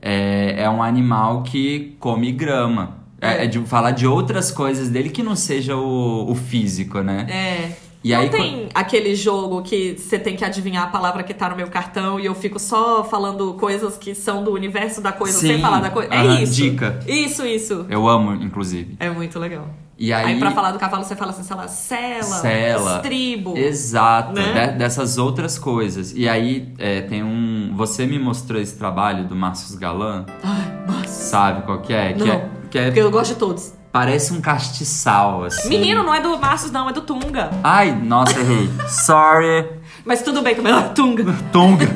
É, 0.00 0.62
é 0.62 0.70
um 0.70 0.82
animal 0.82 1.42
que 1.42 1.96
come 2.00 2.32
grama. 2.32 2.98
É, 3.20 3.42
É. 3.42 3.44
é 3.44 3.46
de 3.46 3.58
falar 3.60 3.90
de 3.90 4.06
outras 4.06 4.50
coisas 4.50 4.88
dele 4.88 5.10
que 5.10 5.22
não 5.22 5.36
seja 5.36 5.76
o, 5.76 6.30
o 6.30 6.34
físico, 6.34 7.00
né? 7.02 7.26
É. 7.28 7.89
E 8.02 8.12
não 8.14 8.20
aí, 8.20 8.30
tem 8.30 8.68
aquele 8.74 9.14
jogo 9.14 9.60
que 9.62 9.94
você 9.98 10.18
tem 10.18 10.34
que 10.34 10.42
adivinhar 10.44 10.84
a 10.84 10.86
palavra 10.86 11.22
que 11.22 11.34
tá 11.34 11.50
no 11.50 11.56
meu 11.56 11.66
cartão 11.68 12.18
e 12.18 12.24
eu 12.24 12.34
fico 12.34 12.58
só 12.58 13.04
falando 13.04 13.52
coisas 13.54 13.96
que 13.98 14.14
são 14.14 14.42
do 14.42 14.52
universo 14.52 15.02
da 15.02 15.12
coisa 15.12 15.38
sem 15.38 15.56
Sim, 15.56 15.60
falar 15.62 15.80
da 15.80 15.90
coisa. 15.90 16.08
É 16.14 16.42
isso. 16.42 16.54
dica. 16.54 16.98
Isso, 17.06 17.44
isso. 17.44 17.84
Eu 17.90 18.08
amo, 18.08 18.34
inclusive. 18.42 18.96
É 18.98 19.10
muito 19.10 19.38
legal. 19.38 19.68
E 19.98 20.14
aí, 20.14 20.24
Aí, 20.32 20.38
pra 20.38 20.50
falar 20.50 20.72
do 20.72 20.78
cavalo, 20.78 21.04
você 21.04 21.14
fala 21.14 21.30
assim, 21.30 21.42
sei 21.42 21.54
lá, 21.54 21.68
cela, 21.68 22.22
Cela. 22.22 22.96
estribo. 22.96 23.54
Exato, 23.58 24.32
né? 24.32 24.68
de- 24.68 24.78
dessas 24.78 25.18
outras 25.18 25.58
coisas. 25.58 26.14
E 26.16 26.26
aí 26.26 26.72
é, 26.78 27.02
tem 27.02 27.22
um. 27.22 27.74
Você 27.76 28.06
me 28.06 28.18
mostrou 28.18 28.58
esse 28.58 28.78
trabalho 28.78 29.24
do 29.28 29.36
Márcio 29.36 29.78
Galan, 29.78 30.24
Ai, 30.42 30.86
nossa. 30.86 31.06
sabe 31.06 31.66
qual 31.66 31.82
que 31.82 31.92
é? 31.92 32.14
Que 32.14 32.18
Não, 32.24 32.32
é, 32.34 32.48
que 32.70 32.78
é- 32.78 32.84
Porque 32.86 33.00
eu 33.00 33.10
gosto 33.10 33.34
de 33.34 33.38
todos. 33.38 33.74
Parece 33.92 34.32
um 34.32 34.40
castiçal, 34.40 35.44
assim. 35.44 35.68
Menino, 35.68 36.02
não 36.02 36.14
é 36.14 36.20
do 36.20 36.38
Marcius, 36.38 36.70
não, 36.70 36.88
é 36.88 36.92
do 36.92 37.00
Tunga. 37.00 37.50
Ai, 37.62 37.92
nossa, 37.92 38.38
errei. 38.38 38.70
Sorry. 38.88 39.66
Mas 40.04 40.22
tudo 40.22 40.42
bem 40.42 40.54
também, 40.54 40.72
é 40.72 40.82
Tunga. 40.90 41.24
Tunga. 41.52 41.86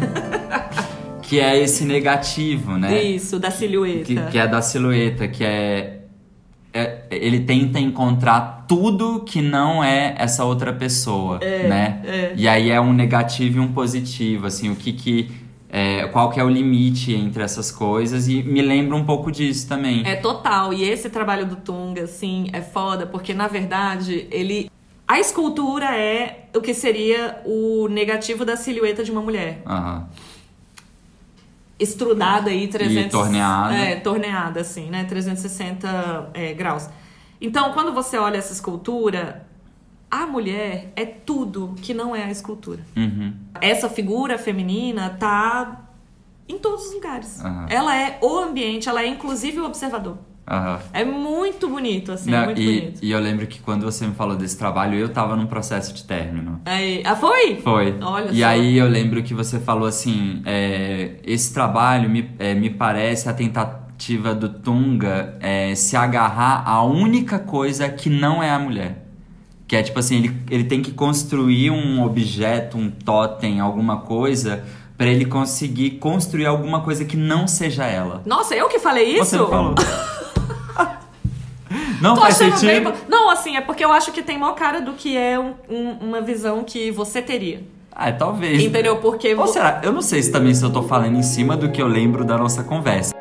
que 1.22 1.40
é 1.40 1.58
esse 1.58 1.84
negativo, 1.84 2.76
né? 2.76 3.02
Isso, 3.02 3.38
da 3.38 3.50
silhueta. 3.50 4.04
Que, 4.04 4.14
que 4.32 4.38
é 4.38 4.46
da 4.46 4.60
silhueta, 4.60 5.28
que 5.28 5.44
é, 5.44 6.00
é- 6.72 7.02
Ele 7.10 7.40
tenta 7.40 7.78
encontrar 7.78 8.64
tudo 8.66 9.20
que 9.20 9.40
não 9.40 9.82
é 9.84 10.14
essa 10.18 10.44
outra 10.44 10.72
pessoa, 10.72 11.38
né? 11.38 12.00
é. 12.04 12.32
E 12.36 12.48
aí 12.48 12.70
é 12.70 12.80
um 12.80 12.92
negativo 12.92 13.58
e 13.58 13.60
um 13.60 13.72
positivo, 13.72 14.46
assim, 14.46 14.70
o 14.70 14.76
que 14.76 14.92
que... 14.92 15.43
é, 15.76 16.06
qual 16.06 16.30
que 16.30 16.38
é 16.38 16.44
o 16.44 16.48
limite 16.48 17.12
entre 17.12 17.42
essas 17.42 17.72
coisas 17.72 18.28
e 18.28 18.44
me 18.44 18.62
lembra 18.62 18.94
um 18.94 19.04
pouco 19.04 19.32
disso 19.32 19.66
também. 19.66 20.06
É 20.06 20.14
total. 20.14 20.72
E 20.72 20.84
esse 20.84 21.10
trabalho 21.10 21.46
do 21.46 21.56
Tunga, 21.56 22.04
assim, 22.04 22.48
é 22.52 22.62
foda, 22.62 23.08
porque 23.08 23.34
na 23.34 23.48
verdade 23.48 24.28
ele. 24.30 24.70
A 25.06 25.18
escultura 25.18 25.86
é 25.86 26.46
o 26.54 26.60
que 26.60 26.72
seria 26.72 27.42
o 27.44 27.88
negativo 27.88 28.44
da 28.44 28.56
silhueta 28.56 29.02
de 29.02 29.10
uma 29.10 29.20
mulher. 29.20 29.62
Aham. 29.66 30.08
Estrudada 31.76 32.50
aí, 32.50 32.68
300... 32.68 33.10
torneada. 33.10 33.74
É, 33.74 33.96
torneada, 33.96 34.60
assim, 34.60 34.88
né? 34.88 35.02
360 35.02 36.30
é, 36.34 36.52
graus. 36.52 36.88
Então, 37.40 37.72
quando 37.72 37.92
você 37.92 38.16
olha 38.16 38.36
essa 38.36 38.52
escultura, 38.52 39.44
a 40.14 40.26
mulher 40.28 40.92
é 40.94 41.04
tudo 41.04 41.74
que 41.82 41.92
não 41.92 42.14
é 42.14 42.22
a 42.22 42.30
escultura. 42.30 42.78
Uhum. 42.96 43.32
Essa 43.60 43.88
figura 43.88 44.38
feminina 44.38 45.10
tá 45.10 45.88
em 46.48 46.56
todos 46.56 46.86
os 46.86 46.94
lugares. 46.94 47.44
Aham. 47.44 47.66
Ela 47.68 47.96
é 47.96 48.18
o 48.22 48.38
ambiente, 48.38 48.88
ela 48.88 49.02
é 49.02 49.08
inclusive 49.08 49.58
o 49.58 49.64
observador. 49.64 50.16
Aham. 50.48 50.78
É 50.92 51.04
muito 51.04 51.68
bonito, 51.68 52.12
assim, 52.12 52.32
é 52.32 52.38
Não, 52.38 52.44
muito 52.44 52.60
e, 52.60 52.80
bonito. 52.80 53.00
e 53.02 53.10
eu 53.10 53.18
lembro 53.18 53.44
que 53.48 53.58
quando 53.58 53.82
você 53.82 54.06
me 54.06 54.14
falou 54.14 54.36
desse 54.36 54.56
trabalho, 54.56 54.96
eu 54.96 55.08
tava 55.08 55.34
num 55.34 55.46
processo 55.46 55.92
de 55.92 56.04
término. 56.04 56.60
Aí, 56.64 57.02
ah, 57.04 57.16
foi? 57.16 57.56
Foi. 57.56 57.96
Olha 58.00 58.30
e 58.30 58.38
só. 58.38 58.46
aí 58.46 58.78
eu 58.78 58.86
lembro 58.86 59.20
que 59.20 59.34
você 59.34 59.58
falou 59.58 59.88
assim: 59.88 60.42
é, 60.46 61.16
esse 61.24 61.52
trabalho 61.52 62.08
me, 62.08 62.30
é, 62.38 62.54
me 62.54 62.70
parece 62.70 63.28
a 63.28 63.32
tentativa 63.32 64.32
do 64.32 64.48
Tunga 64.48 65.36
é, 65.40 65.74
se 65.74 65.96
agarrar 65.96 66.62
à 66.68 66.84
única 66.84 67.38
coisa 67.40 67.88
que 67.88 68.08
não 68.08 68.40
é 68.40 68.50
a 68.50 68.58
mulher. 68.60 69.03
Que 69.66 69.76
é 69.76 69.82
tipo 69.82 69.98
assim, 69.98 70.16
ele, 70.18 70.36
ele 70.50 70.64
tem 70.64 70.82
que 70.82 70.92
construir 70.92 71.70
um 71.70 72.04
objeto, 72.04 72.76
um 72.76 72.90
totem, 72.90 73.60
alguma 73.60 73.98
coisa, 74.02 74.62
pra 74.96 75.06
ele 75.06 75.24
conseguir 75.24 75.92
construir 75.92 76.46
alguma 76.46 76.82
coisa 76.82 77.04
que 77.04 77.16
não 77.16 77.48
seja 77.48 77.84
ela. 77.86 78.22
Nossa, 78.26 78.54
eu 78.54 78.68
que 78.68 78.78
falei 78.78 79.14
isso? 79.14 79.24
Você 79.30 79.36
não 79.38 79.48
falou. 79.48 79.74
não 82.00 82.14
Tô 82.14 82.20
faz 82.20 82.38
bem 82.38 82.52
sentido? 82.56 82.90
bo- 82.90 82.96
Não, 83.08 83.30
assim, 83.30 83.56
é 83.56 83.60
porque 83.62 83.84
eu 83.84 83.90
acho 83.92 84.12
que 84.12 84.22
tem 84.22 84.38
maior 84.38 84.54
cara 84.54 84.80
do 84.80 84.92
que 84.92 85.16
é 85.16 85.38
um- 85.38 85.54
um- 85.68 86.08
uma 86.08 86.20
visão 86.20 86.62
que 86.62 86.90
você 86.90 87.22
teria. 87.22 87.62
Ah, 87.90 88.12
talvez. 88.12 88.62
Entendeu? 88.62 88.96
Porque. 88.96 89.34
Ou 89.34 89.46
será? 89.46 89.80
Eu 89.82 89.92
não 89.92 90.02
sei 90.02 90.22
se 90.22 90.30
também 90.30 90.52
se 90.52 90.62
eu 90.64 90.70
tô 90.72 90.82
falando 90.82 91.16
em 91.16 91.22
cima 91.22 91.56
do 91.56 91.70
que 91.70 91.80
eu 91.80 91.86
lembro 91.86 92.24
da 92.24 92.36
nossa 92.36 92.62
conversa. 92.64 93.14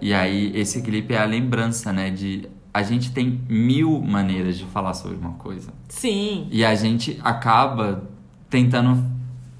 E 0.00 0.14
aí, 0.14 0.52
esse 0.54 0.80
clipe 0.82 1.14
é 1.14 1.18
a 1.18 1.24
lembrança, 1.24 1.92
né? 1.92 2.10
De 2.10 2.48
a 2.72 2.82
gente 2.82 3.10
tem 3.12 3.40
mil 3.48 4.00
maneiras 4.00 4.56
de 4.56 4.64
falar 4.66 4.94
sobre 4.94 5.16
uma 5.16 5.32
coisa. 5.32 5.72
Sim. 5.88 6.46
E 6.50 6.64
a 6.64 6.74
gente 6.74 7.18
acaba 7.22 8.04
tentando. 8.48 9.04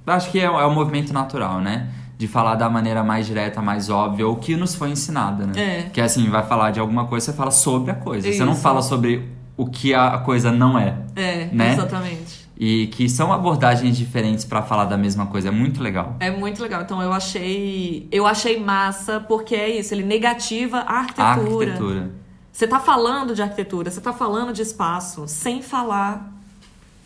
Acho 0.07 0.31
que 0.31 0.39
é, 0.41 0.45
é 0.45 0.51
o 0.51 0.71
movimento 0.75 1.13
natural, 1.13 1.61
né? 1.61 1.89
De 2.19 2.27
falar 2.27 2.55
da 2.57 2.69
maneira 2.69 3.03
mais 3.03 3.27
direta, 3.27 3.63
mais 3.63 3.89
óbvia, 3.89 4.27
ou 4.27 4.37
que 4.37 4.57
nos 4.57 4.75
foi 4.75 4.91
ensinada, 4.91 5.47
né? 5.47 5.53
É. 5.57 5.83
Que 5.91 6.01
é 6.01 6.05
assim, 6.05 6.29
vai 6.29 6.45
falar 6.47 6.71
de 6.71 6.81
alguma 6.81 7.07
coisa, 7.07 7.27
você 7.27 7.33
fala 7.33 7.51
sobre 7.51 7.91
a 7.91 7.95
coisa. 7.95 8.31
Você 8.31 8.45
não 8.45 8.53
Isso. 8.53 8.61
fala 8.63 8.83
sobre 8.83 9.29
o 9.57 9.67
que 9.67 9.95
a 9.95 10.19
coisa 10.19 10.51
não 10.53 10.79
é. 10.79 10.97
É, 11.17 11.49
Né? 11.53 11.73
exatamente. 11.73 12.41
E 12.59 12.89
que 12.89 13.09
são 13.09 13.33
abordagens 13.33 13.97
diferentes 13.97 14.45
pra 14.45 14.61
falar 14.61 14.85
da 14.85 14.99
mesma 14.99 15.25
coisa. 15.27 15.49
É 15.49 15.51
muito 15.51 15.83
legal. 15.83 16.17
É 16.21 16.31
muito 16.31 16.61
legal. 16.63 16.83
Então 16.83 17.01
eu 17.01 17.11
achei. 17.11 18.07
Eu 18.13 18.27
achei 18.27 18.61
massa, 18.61 19.19
porque 19.21 19.55
é 19.55 19.79
isso, 19.79 19.95
ele 19.95 20.03
negativa 20.05 20.79
a 20.81 20.93
A 20.93 20.99
arquitetura. 21.01 22.11
Você 22.53 22.67
tá 22.67 22.79
falando 22.81 23.35
de 23.35 23.43
arquitetura, 23.43 23.91
você 23.91 24.01
tá 24.01 24.13
falando 24.13 24.53
de 24.53 24.63
espaço, 24.63 25.27
sem 25.27 25.63
falar. 25.63 26.33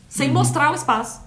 Sem 0.09 0.29
Uhum. 0.29 0.35
mostrar 0.35 0.71
o 0.73 0.75
espaço. 0.75 1.23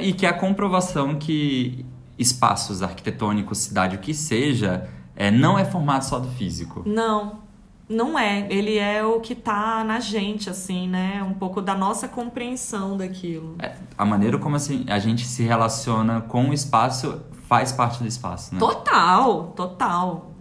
E 0.00 0.12
que 0.12 0.26
é 0.26 0.28
a 0.28 0.32
comprovação 0.32 1.16
que 1.16 1.84
espaços 2.18 2.82
arquitetônicos, 2.82 3.58
cidade, 3.58 3.96
o 3.96 3.98
que 3.98 4.14
seja, 4.14 4.88
é, 5.16 5.30
não 5.30 5.58
é 5.58 5.64
formado 5.64 6.02
só 6.02 6.18
do 6.18 6.28
físico. 6.28 6.82
Não, 6.86 7.40
não 7.88 8.18
é. 8.18 8.46
Ele 8.50 8.78
é 8.78 9.04
o 9.04 9.20
que 9.20 9.34
tá 9.34 9.82
na 9.84 10.00
gente, 10.00 10.48
assim, 10.48 10.88
né? 10.88 11.22
Um 11.22 11.34
pouco 11.34 11.60
da 11.60 11.74
nossa 11.74 12.06
compreensão 12.08 12.96
daquilo. 12.96 13.56
É, 13.58 13.74
a 13.96 14.04
maneira 14.04 14.38
como 14.38 14.56
assim, 14.56 14.84
a 14.88 14.98
gente 14.98 15.26
se 15.26 15.42
relaciona 15.42 16.20
com 16.20 16.50
o 16.50 16.54
espaço 16.54 17.20
faz 17.48 17.70
parte 17.72 18.02
do 18.02 18.06
espaço, 18.08 18.54
né? 18.54 18.60
Total, 18.60 19.52
total. 19.56 20.31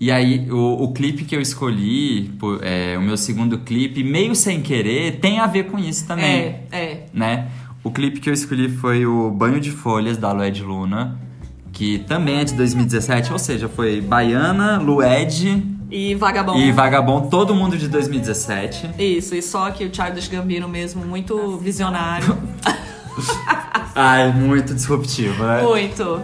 E 0.00 0.10
aí, 0.10 0.50
o, 0.50 0.84
o 0.84 0.92
clipe 0.94 1.24
que 1.24 1.36
eu 1.36 1.42
escolhi, 1.42 2.32
é, 2.62 2.96
o 2.96 3.02
meu 3.02 3.18
segundo 3.18 3.58
clipe, 3.58 4.02
meio 4.02 4.34
sem 4.34 4.62
querer, 4.62 5.20
tem 5.20 5.38
a 5.38 5.46
ver 5.46 5.64
com 5.64 5.78
isso 5.78 6.06
também. 6.06 6.26
É, 6.26 6.64
é. 6.72 7.06
né? 7.12 7.50
O 7.84 7.90
clipe 7.90 8.18
que 8.18 8.30
eu 8.30 8.32
escolhi 8.32 8.70
foi 8.70 9.04
o 9.04 9.30
Banho 9.30 9.60
de 9.60 9.70
Folhas, 9.70 10.16
da 10.16 10.32
Lued 10.32 10.62
Luna, 10.62 11.20
que 11.70 11.98
também 11.98 12.40
é 12.40 12.44
de 12.44 12.54
2017, 12.54 13.30
ou 13.30 13.38
seja, 13.38 13.68
foi 13.68 14.00
Baiana, 14.00 14.78
Lued 14.78 15.62
E 15.90 16.14
Vagabond. 16.14 16.58
e 16.58 16.72
Vagabond, 16.72 17.28
todo 17.28 17.54
mundo 17.54 17.76
de 17.76 17.86
2017. 17.86 18.90
Isso, 18.98 19.34
e 19.34 19.42
só 19.42 19.70
que 19.70 19.84
o 19.84 19.94
Childish 19.94 20.28
Gambino 20.28 20.66
mesmo, 20.66 21.04
muito 21.04 21.58
visionário. 21.58 22.38
Ai, 23.94 24.32
muito 24.32 24.72
disruptivo, 24.74 25.44
né? 25.44 25.60
muito. 25.62 26.22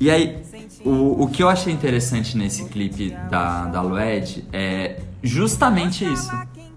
E 0.00 0.10
aí, 0.10 0.38
o, 0.84 1.24
o 1.24 1.28
que 1.28 1.42
eu 1.42 1.48
achei 1.48 1.72
interessante 1.72 2.36
nesse 2.36 2.66
clipe 2.68 3.10
da, 3.30 3.66
da 3.66 3.82
Lued 3.82 4.44
é 4.52 5.00
justamente 5.22 6.04
isso. 6.04 6.30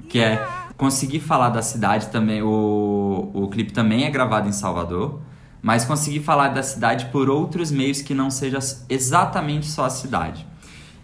Que 0.10 0.20
é 0.20 0.46
conseguir 0.78 1.20
falar 1.20 1.50
da 1.50 1.62
cidade 1.62 2.08
também. 2.08 2.42
O, 2.42 3.32
o 3.34 3.48
clipe 3.48 3.72
também 3.72 4.06
é 4.06 4.10
gravado 4.10 4.48
em 4.48 4.52
Salvador, 4.52 5.22
mas 5.62 5.86
conseguir 5.86 6.20
falar 6.20 6.50
da 6.50 6.62
cidade 6.62 7.06
por 7.06 7.30
outros 7.30 7.72
meios 7.72 8.02
que 8.02 8.14
não 8.14 8.30
seja 8.30 8.60
exatamente 8.90 9.68
só 9.68 9.86
a 9.86 9.90
cidade. 9.90 10.46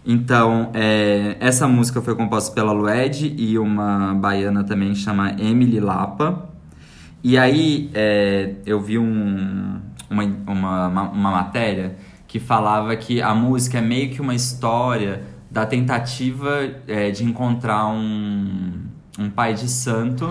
Então, 0.04 0.70
é, 0.72 1.36
essa 1.40 1.68
música 1.68 2.00
foi 2.00 2.14
composta 2.14 2.54
pela 2.54 2.72
Lued 2.72 3.34
e 3.36 3.58
uma 3.58 4.14
baiana 4.14 4.64
também 4.64 4.94
chama 4.94 5.32
Emily 5.38 5.80
Lapa. 5.80 6.48
E 7.22 7.36
aí 7.36 7.90
é, 7.92 8.54
eu 8.64 8.80
vi 8.80 8.98
um, 8.98 9.78
uma, 10.08 10.24
uma, 10.46 10.88
uma 10.88 11.30
matéria 11.30 11.96
que 12.30 12.38
falava 12.38 12.94
que 12.94 13.20
a 13.20 13.34
música 13.34 13.78
é 13.78 13.80
meio 13.80 14.10
que 14.10 14.20
uma 14.20 14.36
história 14.36 15.24
da 15.50 15.66
tentativa 15.66 16.70
é, 16.86 17.10
de 17.10 17.24
encontrar 17.24 17.88
um, 17.88 18.70
um 19.18 19.28
pai 19.28 19.52
de 19.52 19.68
santo 19.68 20.28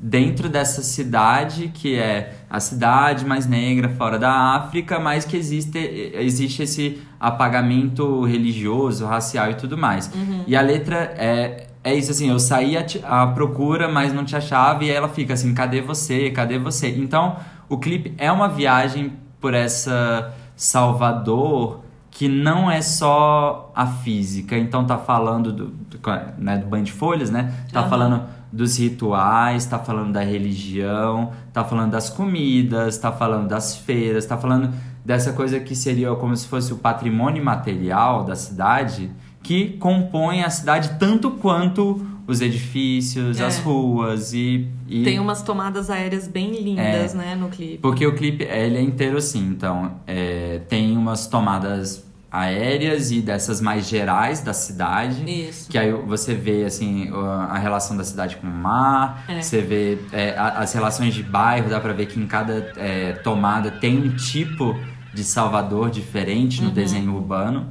dentro 0.00 0.48
dessa 0.48 0.82
cidade 0.82 1.70
que 1.72 1.94
é 1.94 2.34
a 2.50 2.58
cidade 2.58 3.24
mais 3.24 3.46
negra 3.46 3.88
fora 3.88 4.18
da 4.18 4.56
África, 4.56 4.98
mas 4.98 5.24
que 5.24 5.36
existe, 5.36 5.78
existe 6.12 6.64
esse 6.64 7.00
apagamento 7.20 8.24
religioso, 8.24 9.06
racial 9.06 9.52
e 9.52 9.54
tudo 9.54 9.78
mais. 9.78 10.10
E 10.44 10.56
a 10.56 10.60
letra 10.60 11.14
é, 11.16 11.68
é 11.84 11.94
isso 11.94 12.10
assim, 12.10 12.30
eu 12.30 12.40
saí 12.40 12.76
à 13.04 13.26
procura, 13.28 13.86
mas 13.86 14.12
não 14.12 14.24
te 14.24 14.34
achava, 14.34 14.82
e 14.82 14.90
ela 14.90 15.08
fica 15.08 15.34
assim, 15.34 15.54
cadê 15.54 15.80
você? 15.80 16.32
Cadê 16.32 16.58
você? 16.58 16.88
Então, 16.88 17.36
o 17.68 17.78
clipe 17.78 18.12
é 18.18 18.32
uma 18.32 18.48
viagem 18.48 19.12
por 19.40 19.54
essa 19.54 20.34
Salvador 20.58 21.80
que 22.10 22.28
não 22.28 22.68
é 22.68 22.82
só 22.82 23.70
a 23.74 23.86
física. 23.86 24.58
Então 24.58 24.84
tá 24.84 24.98
falando 24.98 25.52
do, 25.52 25.66
do, 25.68 25.98
né, 26.36 26.58
do 26.58 26.66
banho 26.66 26.84
de 26.84 26.90
folhas, 26.90 27.30
né? 27.30 27.54
Tá 27.72 27.80
Aham. 27.80 27.88
falando 27.88 28.22
dos 28.52 28.76
rituais, 28.76 29.66
tá 29.66 29.78
falando 29.78 30.12
da 30.12 30.22
religião, 30.22 31.30
tá 31.52 31.62
falando 31.62 31.92
das 31.92 32.10
comidas, 32.10 32.98
tá 32.98 33.12
falando 33.12 33.46
das 33.46 33.76
feiras, 33.76 34.26
tá 34.26 34.36
falando 34.36 34.74
dessa 35.04 35.32
coisa 35.32 35.60
que 35.60 35.76
seria 35.76 36.12
como 36.16 36.36
se 36.36 36.48
fosse 36.48 36.72
o 36.72 36.76
patrimônio 36.76 37.44
material 37.44 38.24
da 38.24 38.34
cidade 38.34 39.10
que 39.42 39.76
compõe 39.78 40.42
a 40.42 40.50
cidade 40.50 40.96
tanto 40.98 41.30
quanto 41.30 42.04
os 42.28 42.40
edifícios, 42.42 43.40
É. 43.40 43.44
as 43.46 43.58
ruas 43.58 44.32
e, 44.34 44.68
e 44.86 45.02
Tem 45.02 45.18
umas 45.18 45.42
tomadas 45.42 45.88
aéreas 45.90 46.28
bem 46.28 46.52
lindas, 46.62 47.14
né, 47.14 47.34
no 47.34 47.48
clipe. 47.48 47.78
porque 47.78 48.06
o 48.06 48.14
clipe 48.14 48.44
ele 48.44 48.76
é 48.76 48.82
inteiro 48.82 49.16
assim, 49.16 49.44
então 49.48 49.92
é, 50.06 50.60
tem 50.68 50.96
umas 50.96 51.26
tomadas 51.26 52.06
aéreas 52.30 53.10
e 53.10 53.22
dessas 53.22 53.58
mais 53.60 53.88
gerais 53.88 54.42
da 54.42 54.52
cidade. 54.52 55.24
Isso. 55.48 55.70
Que 55.70 55.78
aí 55.78 55.90
você 55.90 56.34
vê 56.34 56.64
assim 56.64 57.10
a 57.48 57.56
relação 57.58 57.96
da 57.96 58.04
cidade 58.04 58.36
com 58.36 58.46
o 58.46 58.50
mar, 58.50 59.24
É. 59.26 59.40
você 59.40 59.62
vê 59.62 59.98
é, 60.12 60.34
as 60.38 60.72
relações 60.74 61.14
de 61.14 61.22
bairro, 61.22 61.70
dá 61.70 61.80
pra 61.80 61.94
ver 61.94 62.04
que 62.06 62.20
em 62.20 62.26
cada 62.26 62.70
é, 62.76 63.12
tomada 63.24 63.70
tem 63.70 63.96
um 63.98 64.14
tipo 64.14 64.76
de 65.14 65.24
Salvador 65.24 65.88
diferente 65.90 66.60
Uhum. 66.60 66.66
no 66.66 66.70
desenho 66.70 67.14
urbano. 67.14 67.66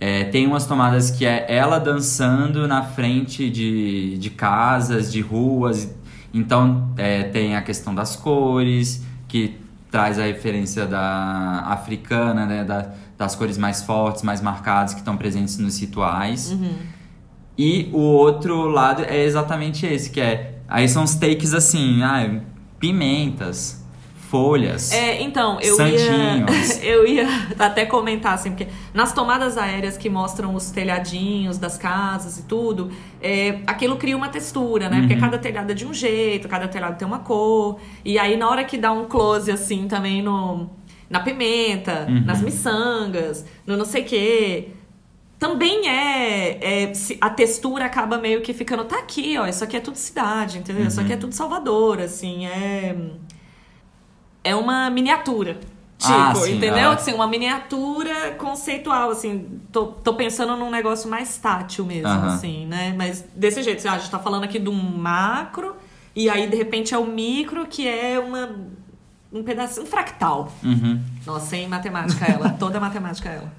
É, 0.00 0.24
tem 0.24 0.46
umas 0.46 0.66
tomadas 0.66 1.10
que 1.10 1.26
é 1.26 1.44
ela 1.46 1.78
dançando 1.78 2.66
na 2.66 2.82
frente 2.82 3.50
de, 3.50 4.16
de 4.16 4.30
casas, 4.30 5.12
de 5.12 5.20
ruas. 5.20 5.94
Então 6.32 6.90
é, 6.96 7.24
tem 7.24 7.54
a 7.54 7.60
questão 7.60 7.94
das 7.94 8.16
cores, 8.16 9.04
que 9.28 9.60
traz 9.90 10.18
a 10.18 10.24
referência 10.24 10.86
da 10.86 11.64
africana, 11.66 12.46
né? 12.46 12.64
Da, 12.64 12.92
das 13.18 13.36
cores 13.36 13.58
mais 13.58 13.82
fortes, 13.82 14.22
mais 14.22 14.40
marcadas, 14.40 14.94
que 14.94 15.00
estão 15.00 15.14
presentes 15.18 15.58
nos 15.58 15.78
rituais. 15.78 16.56
E 17.58 17.90
o 17.92 17.98
outro 17.98 18.68
lado 18.68 19.02
é 19.02 19.22
exatamente 19.22 19.84
esse, 19.84 20.08
que 20.08 20.20
é. 20.20 20.60
Aí 20.66 20.88
são 20.88 21.04
os 21.04 21.14
takes 21.16 21.52
assim, 21.52 22.02
ah, 22.02 22.40
pimentas, 22.78 23.79
folhas. 24.30 24.92
É, 24.92 25.20
então, 25.22 25.58
eu 25.60 25.74
Santinhos. 25.76 26.02
ia. 26.78 26.80
Eu 27.00 27.06
ia 27.06 27.26
até 27.58 27.84
comentar, 27.84 28.34
assim, 28.34 28.50
porque 28.50 28.68
nas 28.94 29.12
tomadas 29.12 29.58
aéreas 29.58 29.96
que 29.96 30.08
mostram 30.08 30.54
os 30.54 30.70
telhadinhos 30.70 31.58
das 31.58 31.76
casas 31.76 32.38
e 32.38 32.42
tudo, 32.44 32.90
é, 33.20 33.58
aquilo 33.66 33.96
cria 33.96 34.16
uma 34.16 34.28
textura, 34.28 34.88
né? 34.88 35.00
Porque 35.00 35.14
Uhum. 35.14 35.20
cada 35.20 35.38
telhado 35.38 35.70
é 35.70 35.74
de 35.74 35.84
um 35.86 35.92
jeito, 35.92 36.48
cada 36.48 36.68
telhado 36.68 36.96
tem 36.98 37.06
uma 37.06 37.18
cor. 37.18 37.78
E 38.04 38.18
aí, 38.18 38.36
na 38.36 38.48
hora 38.48 38.64
que 38.64 38.78
dá 38.78 38.92
um 38.92 39.06
close, 39.06 39.50
assim, 39.50 39.88
também 39.88 40.22
no, 40.22 40.70
na 41.08 41.20
pimenta, 41.20 42.06
Uhum. 42.08 42.24
nas 42.24 42.40
miçangas, 42.40 43.44
no 43.66 43.76
não 43.76 43.84
sei 43.84 44.02
o 44.02 44.04
quê. 44.04 44.68
Também 45.38 45.88
é, 45.88 46.84
é, 46.84 46.94
se- 46.94 47.16
A 47.20 47.30
textura 47.30 47.86
acaba 47.86 48.18
meio 48.18 48.42
que 48.42 48.52
ficando. 48.52 48.84
Tá 48.84 48.98
aqui, 48.98 49.36
ó. 49.38 49.46
Isso 49.46 49.64
aqui 49.64 49.76
é 49.76 49.80
tudo 49.80 49.96
cidade, 49.96 50.58
entendeu? 50.58 50.86
Isso 50.86 50.98
Uhum. 50.98 51.04
aqui 51.04 51.14
é 51.14 51.16
tudo 51.16 51.32
Salvador, 51.34 51.98
assim. 52.00 52.46
É 52.46 52.94
é 54.42 54.54
uma 54.54 54.88
miniatura. 54.90 55.54
Tipo, 55.98 56.12
Ah, 56.14 56.34
sim, 56.34 56.56
entendeu? 56.56 56.90
é. 56.90 56.94
Assim, 56.94 57.12
uma 57.12 57.26
miniatura 57.26 58.32
conceitual, 58.38 59.10
assim. 59.10 59.60
Tô, 59.70 59.86
tô 59.88 60.14
pensando 60.14 60.56
num 60.56 60.70
negócio 60.70 61.10
mais 61.10 61.36
tátil 61.36 61.84
mesmo, 61.84 62.08
Aham. 62.08 62.34
assim, 62.34 62.66
né? 62.66 62.94
Mas 62.96 63.22
desse 63.36 63.62
jeito, 63.62 63.78
assim, 63.80 63.88
ah, 63.88 63.92
a 63.94 63.98
gente 63.98 64.10
tá 64.10 64.18
falando 64.18 64.44
aqui 64.44 64.58
de 64.58 64.70
um 64.70 64.72
macro, 64.74 65.76
e 66.16 66.30
aí, 66.30 66.48
de 66.48 66.56
repente, 66.56 66.94
é 66.94 66.98
o 66.98 67.04
micro, 67.06 67.66
que 67.66 67.86
é 67.86 68.18
uma, 68.18 68.50
um 69.30 69.42
pedacinho, 69.42 69.84
um 69.84 69.88
fractal. 69.88 70.50
Uhum. 70.64 71.00
Nossa, 71.26 71.54
em 71.56 71.68
matemática 71.68 72.24
ela, 72.24 72.48
toda 72.58 72.80
matemática 72.80 73.28
ela. 73.28 73.52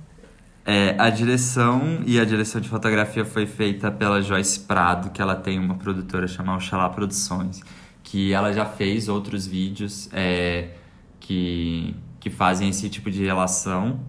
É, 0.66 0.96
a 0.98 1.10
direção 1.10 2.02
e 2.06 2.20
a 2.20 2.26
direção 2.26 2.60
de 2.62 2.70
fotografia 2.70 3.24
foi 3.26 3.46
feita 3.48 3.90
pela 3.92 4.22
Joyce 4.22 4.60
Prado, 4.60 5.10
que 5.12 5.22
ela 5.22 5.36
tem 5.36 5.58
uma 5.60 5.76
produtora 5.76 6.28
chamada 6.28 6.58
Oxalá 6.58 6.88
Produções, 6.90 7.62
que 8.04 8.34
ela 8.34 8.52
já 8.52 8.66
fez 8.66 9.08
outros 9.08 9.46
vídeos 9.48 10.10
é, 10.12 10.70
que, 11.20 11.96
que 12.20 12.30
fazem 12.30 12.70
esse 12.70 12.90
tipo 12.90 13.10
de 13.10 13.24
relação. 13.24 14.00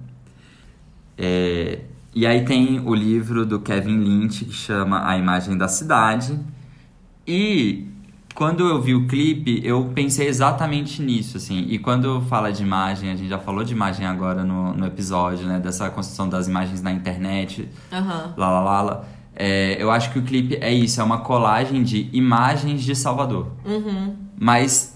É, 1.16 1.80
e 2.14 2.26
aí 2.26 2.44
tem 2.44 2.80
o 2.80 2.94
livro 2.94 3.46
do 3.46 3.60
Kevin 3.60 3.98
Lynch 3.98 4.44
que 4.44 4.52
chama 4.52 5.08
A 5.08 5.16
Imagem 5.16 5.56
da 5.56 5.68
Cidade. 5.68 6.38
E 7.26 7.86
quando 8.34 8.66
eu 8.66 8.80
vi 8.80 8.94
o 8.94 9.06
clipe, 9.06 9.60
eu 9.64 9.90
pensei 9.94 10.26
exatamente 10.26 11.02
nisso, 11.02 11.36
assim. 11.36 11.66
E 11.68 11.78
quando 11.78 12.20
fala 12.22 12.52
de 12.52 12.62
imagem, 12.62 13.10
a 13.10 13.14
gente 13.14 13.28
já 13.28 13.38
falou 13.38 13.62
de 13.62 13.72
imagem 13.72 14.06
agora 14.06 14.42
no, 14.44 14.74
no 14.74 14.86
episódio, 14.86 15.46
né? 15.46 15.58
Dessa 15.58 15.88
construção 15.90 16.28
das 16.28 16.48
imagens 16.48 16.82
na 16.82 16.92
internet, 16.92 17.68
Aham. 17.92 18.34
lá, 18.36 18.50
lá, 18.50 18.60
lá, 18.60 18.82
lá. 18.82 19.04
É, 19.34 19.76
eu 19.82 19.90
acho 19.90 20.10
que 20.12 20.18
o 20.18 20.22
clipe 20.22 20.56
é 20.60 20.72
isso, 20.72 21.00
é 21.00 21.04
uma 21.04 21.18
colagem 21.18 21.82
de 21.82 22.08
imagens 22.12 22.82
de 22.82 22.94
Salvador. 22.94 23.48
Uhum. 23.64 24.14
Mas 24.38 24.92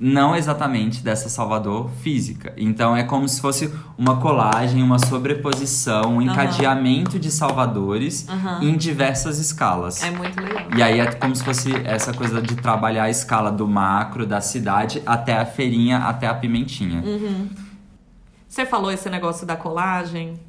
não 0.00 0.34
exatamente 0.34 1.02
dessa 1.02 1.28
Salvador 1.28 1.90
física. 2.00 2.54
Então 2.56 2.96
é 2.96 3.02
como 3.02 3.28
se 3.28 3.38
fosse 3.38 3.70
uma 3.98 4.16
colagem, 4.16 4.82
uma 4.82 4.98
sobreposição, 4.98 6.16
um 6.16 6.22
encadeamento 6.22 7.18
de 7.18 7.30
Salvadores 7.30 8.26
Aham. 8.26 8.60
em 8.62 8.76
diversas 8.78 9.38
escalas. 9.38 10.02
É 10.02 10.10
muito 10.10 10.40
legal. 10.40 10.68
E 10.74 10.82
aí 10.82 11.00
é 11.00 11.12
como 11.12 11.36
se 11.36 11.44
fosse 11.44 11.70
essa 11.84 12.14
coisa 12.14 12.40
de 12.40 12.54
trabalhar 12.56 13.04
a 13.04 13.10
escala 13.10 13.52
do 13.52 13.68
macro, 13.68 14.24
da 14.24 14.40
cidade, 14.40 15.02
até 15.04 15.36
a 15.36 15.44
feirinha, 15.44 15.98
até 15.98 16.26
a 16.26 16.34
pimentinha. 16.34 17.04
Você 18.48 18.64
falou 18.64 18.90
esse 18.90 19.10
negócio 19.10 19.46
da 19.46 19.54
colagem. 19.54 20.40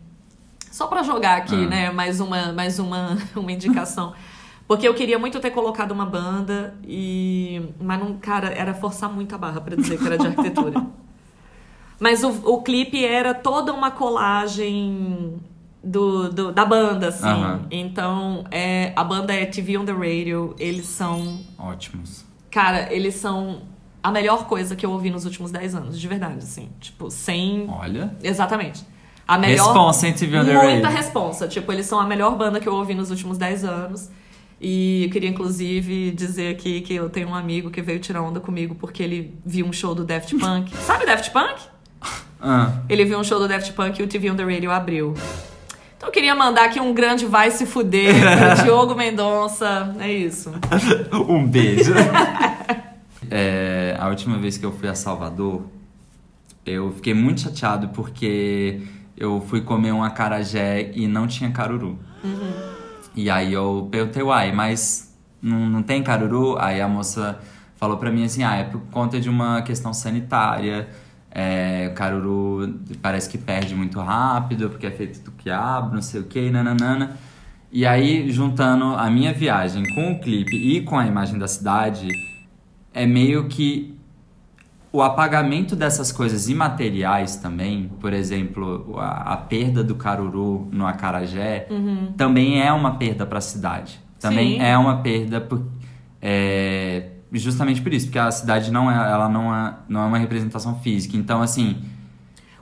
Só 0.72 0.88
pra 0.88 1.03
jogar 1.03 1.38
aqui, 1.38 1.53
Ah. 1.65 1.67
né? 1.67 1.91
Mais 1.91 2.19
uma, 2.19 2.51
mais 2.53 2.80
uma, 2.80 3.17
uma 3.36 3.51
indicação. 3.51 4.13
Porque 4.67 4.88
eu 4.88 4.93
queria 4.93 5.19
muito 5.19 5.39
ter 5.39 5.51
colocado 5.51 5.91
uma 5.91 6.05
banda 6.05 6.74
e. 6.84 7.61
Mas 7.80 7.99
não, 7.99 8.13
cara, 8.17 8.47
era 8.49 8.74
forçar 8.74 9.11
muito 9.11 9.36
a 9.36 9.38
barra 9.38 9.59
pra 9.61 9.76
dizer 9.76 9.97
que 9.99 10.05
era 10.05 10.17
de 10.17 10.28
arquitetura. 10.28 10.82
Mas 11.99 12.24
o, 12.24 12.30
o 12.51 12.61
clipe 12.63 13.03
era 13.05 13.34
toda 13.34 13.72
uma 13.74 13.91
colagem 13.91 15.39
do, 15.84 16.30
do- 16.30 16.51
da 16.51 16.65
banda, 16.65 17.09
assim. 17.09 17.28
Aham. 17.28 17.61
Então, 17.69 18.43
é, 18.49 18.91
a 18.95 19.03
banda 19.03 19.34
é 19.34 19.45
TV 19.45 19.78
on 19.78 19.86
the 19.86 19.91
Radio. 19.91 20.55
Eles 20.57 20.86
são 20.88 21.39
Ótimos. 21.59 22.26
Cara, 22.49 22.91
eles 22.93 23.15
são 23.15 23.61
a 24.01 24.11
melhor 24.11 24.45
coisa 24.47 24.76
que 24.76 24.84
eu 24.86 24.91
ouvi 24.91 25.11
nos 25.11 25.26
últimos 25.26 25.51
10 25.51 25.76
anos, 25.76 25.99
de 25.99 26.07
verdade, 26.07 26.39
assim. 26.39 26.69
Tipo, 26.80 27.11
sem. 27.11 27.69
Olha. 27.69 28.15
Exatamente. 28.24 28.84
A 29.32 29.38
melhor. 29.38 29.67
Responsa 29.67 30.07
em 30.09 30.13
TV 30.13 30.43
Muita 30.43 30.89
responsa. 30.89 31.47
Tipo, 31.47 31.71
eles 31.71 31.86
são 31.86 31.97
a 31.97 32.05
melhor 32.05 32.36
banda 32.36 32.59
que 32.59 32.67
eu 32.67 32.75
ouvi 32.75 32.93
nos 32.93 33.09
últimos 33.11 33.38
10 33.38 33.63
anos. 33.63 34.09
E 34.59 35.05
eu 35.05 35.09
queria, 35.09 35.29
inclusive, 35.29 36.11
dizer 36.11 36.53
aqui 36.53 36.82
que 36.82 36.93
eu 36.93 37.09
tenho 37.09 37.29
um 37.29 37.34
amigo 37.34 37.71
que 37.71 37.82
veio 37.82 37.97
tirar 38.01 38.21
onda 38.23 38.41
comigo 38.41 38.75
porque 38.75 39.01
ele 39.01 39.34
viu 39.45 39.65
um 39.65 39.71
show 39.71 39.95
do 39.95 40.03
Daft 40.03 40.38
Punk. 40.38 40.75
Sabe 40.86 41.05
Daft 41.05 41.32
Punk? 41.32 41.61
Ah. 42.41 42.73
Ele 42.89 43.05
viu 43.05 43.17
um 43.17 43.23
show 43.23 43.39
do 43.39 43.47
Daft 43.47 43.71
Punk 43.71 44.01
e 44.01 44.03
o 44.03 44.07
TV 44.07 44.29
on 44.29 44.36
the 44.36 44.43
Radio 44.43 44.69
abriu. 44.69 45.13
Então 45.95 46.09
eu 46.09 46.11
queria 46.11 46.36
mandar 46.36 46.65
aqui 46.65 46.82
um 46.82 46.93
grande 46.93 47.25
vai 47.25 47.51
se 47.51 47.65
fuder 47.65 48.13
pro 48.13 48.59
Diogo 48.65 48.95
Mendonça. 48.95 49.95
É 49.97 50.11
isso. 50.11 50.51
um 51.29 51.47
beijo. 51.47 51.93
é, 53.29 53.95
a 53.97 54.09
última 54.09 54.38
vez 54.38 54.57
que 54.57 54.65
eu 54.65 54.73
fui 54.73 54.89
a 54.89 54.93
Salvador, 54.93 55.61
eu 56.65 56.91
fiquei 56.91 57.13
muito 57.13 57.39
chateado 57.39 57.88
porque 57.89 58.82
eu 59.18 59.41
fui 59.41 59.62
comer 59.62 59.91
um 59.91 60.03
acarajé 60.03 60.91
e 60.93 61.07
não 61.07 61.28
tinha 61.28 61.51
caruru. 61.51 61.99
Uhum. 62.24 62.72
E 63.16 63.30
aí 63.30 63.53
eu 63.53 63.88
perguntei, 63.91 64.24
uai, 64.24 64.51
mas 64.51 65.18
não, 65.41 65.70
não 65.70 65.84
tem 65.84 66.01
caruru? 66.01 66.57
Aí 66.59 66.80
a 66.80 66.88
moça 66.88 67.39
falou 67.76 67.97
pra 67.97 68.12
mim 68.12 68.24
assim, 68.24 68.43
ah, 68.43 68.55
é 68.55 68.64
por 68.64 68.82
conta 68.91 69.20
de 69.20 69.30
uma 69.30 69.62
questão 69.62 69.93
sanitária. 69.93 70.89
É, 71.34 71.89
caruru 71.95 72.80
parece 73.01 73.30
que 73.30 73.38
perde 73.38 73.74
muito 73.74 73.99
rápido, 73.99 74.70
porque 74.70 74.86
é 74.86 74.91
feito 74.91 75.22
do 75.22 75.32
quiabo, 75.32 75.95
não 75.95 76.01
sei 76.01 76.22
o 76.22 76.26
que, 76.26 76.49
nananana. 76.49 77.18
E 77.72 77.86
aí, 77.86 78.30
juntando 78.30 78.84
a 78.95 79.09
minha 79.09 79.34
viagem 79.34 79.84
com 79.95 80.12
o 80.12 80.20
clipe 80.20 80.55
e 80.57 80.82
com 80.82 80.99
a 80.99 81.07
imagem 81.07 81.39
da 81.39 81.47
cidade, 81.47 82.09
é 82.93 83.07
meio 83.07 83.47
que 83.47 83.97
o 84.93 85.01
apagamento 85.01 85.75
dessas 85.75 86.11
coisas 86.11 86.49
imateriais 86.49 87.37
também, 87.37 87.89
por 87.99 88.11
exemplo, 88.13 88.95
a, 88.99 89.33
a 89.33 89.37
perda 89.37 89.83
do 89.83 89.95
caruru 89.95 90.67
no 90.71 90.85
acarajé, 90.85 91.67
também 92.17 92.61
é 92.61 92.71
uma 92.73 92.95
perda 92.95 93.25
para 93.25 93.37
a 93.37 93.41
cidade. 93.41 93.99
Também 94.19 94.55
Sim. 94.59 94.61
é 94.61 94.77
uma 94.77 94.97
perda 94.97 95.39
por, 95.41 95.63
é, 96.21 97.07
justamente 97.31 97.81
por 97.81 97.93
isso, 97.93 98.07
porque 98.07 98.19
a 98.19 98.29
cidade 98.31 98.69
não 98.71 98.91
é, 98.91 98.95
ela 99.11 99.29
não 99.29 99.55
é, 99.55 99.73
não 99.87 100.01
é 100.03 100.05
uma 100.05 100.17
representação 100.17 100.79
física. 100.81 101.15
Então, 101.17 101.41
assim, 101.41 101.81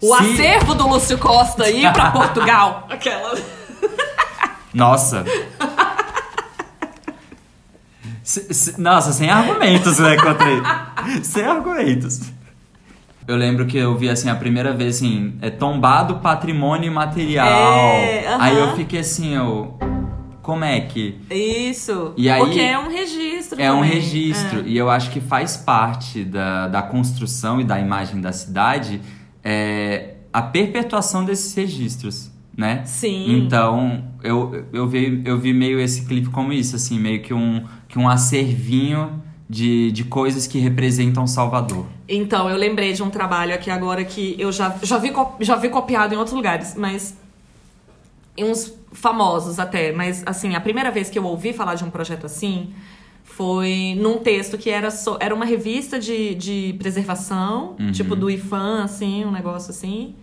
O 0.01 0.15
se- 0.15 0.23
acervo 0.33 0.75
do 0.75 0.87
Lúcio 0.87 1.17
Costa 1.17 1.67
ir 1.69 1.91
pra 1.91 2.11
Portugal. 2.13 2.87
Aquela. 2.91 3.37
Nossa. 4.73 5.25
Se- 8.23 8.53
se- 8.53 8.79
Nossa, 8.79 9.11
sem 9.11 9.29
argumentos, 9.29 9.97
né, 9.97 10.15
contra 10.17 10.47
ele. 10.49 10.61
Sem 11.23 11.43
argumentos. 11.43 12.21
Eu 13.27 13.35
lembro 13.35 13.65
que 13.67 13.77
eu 13.77 13.95
vi, 13.95 14.09
assim, 14.09 14.27
a 14.29 14.35
primeira 14.35 14.73
vez, 14.73 14.95
assim, 14.97 15.35
é 15.41 15.49
tombado 15.51 16.15
patrimônio 16.15 16.91
material. 16.91 17.47
É, 17.47 18.27
aham. 18.27 18.37
Aí 18.43 18.57
eu 18.57 18.75
fiquei 18.75 18.99
assim, 19.01 19.35
eu... 19.35 19.77
Como 20.41 20.63
é 20.63 20.81
que... 20.81 21.15
Isso. 21.29 22.13
E 22.17 22.27
aí- 22.27 22.39
Porque 22.41 22.59
é 22.59 22.79
um 22.79 22.89
registro. 22.89 23.61
É 23.61 23.71
um 23.71 23.81
também. 23.81 23.91
registro. 23.91 24.61
É. 24.61 24.63
E 24.65 24.75
eu 24.75 24.89
acho 24.89 25.11
que 25.11 25.21
faz 25.21 25.55
parte 25.57 26.23
da, 26.23 26.67
da 26.67 26.81
construção 26.81 27.61
e 27.61 27.63
da 27.63 27.79
imagem 27.79 28.19
da 28.19 28.31
cidade 28.31 28.99
é, 29.43 30.15
a 30.33 30.41
perpetuação 30.41 31.23
desses 31.23 31.53
registros, 31.53 32.31
né? 32.57 32.81
Sim. 32.85 33.31
Então, 33.37 34.05
eu, 34.23 34.65
eu, 34.73 34.87
vi, 34.87 35.21
eu 35.23 35.37
vi 35.37 35.53
meio 35.53 35.79
esse 35.79 36.05
clipe 36.05 36.29
como 36.29 36.51
isso, 36.51 36.75
assim, 36.75 36.99
meio 36.99 37.21
que 37.21 37.33
um, 37.33 37.63
que 37.87 37.99
um 37.99 38.09
acervinho 38.09 39.21
de, 39.49 39.91
de 39.91 40.03
coisas 40.03 40.45
que 40.45 40.59
representam 40.59 41.25
Salvador. 41.25 41.87
Então, 42.07 42.47
eu 42.47 42.55
lembrei 42.55 42.93
de 42.93 43.01
um 43.01 43.09
trabalho 43.09 43.55
aqui 43.55 43.71
agora 43.71 44.05
que 44.05 44.35
eu 44.37 44.51
já, 44.51 44.77
já, 44.83 44.99
vi, 44.99 45.11
já 45.39 45.55
vi 45.55 45.69
copiado 45.69 46.13
em 46.13 46.17
outros 46.17 46.35
lugares, 46.35 46.75
mas. 46.75 47.17
Em 48.37 48.43
uns 48.45 48.71
famosos 48.91 49.59
até. 49.59 49.91
Mas, 49.91 50.23
assim, 50.25 50.53
a 50.55 50.61
primeira 50.61 50.91
vez 50.91 51.09
que 51.09 51.17
eu 51.17 51.25
ouvi 51.25 51.51
falar 51.51 51.73
de 51.73 51.83
um 51.83 51.89
projeto 51.89 52.25
assim 52.27 52.73
foi 53.23 53.95
num 53.99 54.17
texto 54.17 54.57
que 54.57 54.69
era, 54.69 54.91
só, 54.91 55.17
era 55.19 55.33
uma 55.33 55.45
revista 55.45 55.99
de, 55.99 56.35
de 56.35 56.75
preservação, 56.77 57.75
tipo 57.93 58.15
do 58.15 58.29
IFAM, 58.29 58.83
assim, 58.83 59.23
um 59.25 59.31
negócio 59.31 59.71
assim. 59.71 60.15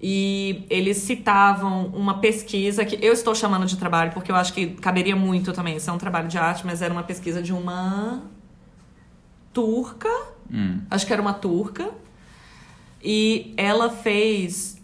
E 0.00 0.64
eles 0.68 0.98
citavam 0.98 1.86
uma 1.94 2.18
pesquisa 2.18 2.84
que 2.84 2.98
eu 3.04 3.12
estou 3.12 3.34
chamando 3.34 3.66
de 3.66 3.76
trabalho 3.76 4.12
porque 4.12 4.30
eu 4.30 4.36
acho 4.36 4.52
que 4.52 4.66
caberia 4.66 5.16
muito 5.16 5.52
também. 5.52 5.76
Isso 5.76 5.88
é 5.88 5.92
um 5.92 5.98
trabalho 5.98 6.28
de 6.28 6.36
arte, 6.36 6.66
mas 6.66 6.82
era 6.82 6.92
uma 6.92 7.04
pesquisa 7.04 7.40
de 7.40 7.52
uma 7.52 8.22
turca 9.52 10.08
Hum. 10.52 10.80
acho 10.90 11.06
que 11.06 11.12
era 11.12 11.22
uma 11.22 11.32
turca. 11.32 11.90
E 13.02 13.54
ela 13.56 13.90
fez 13.90 14.80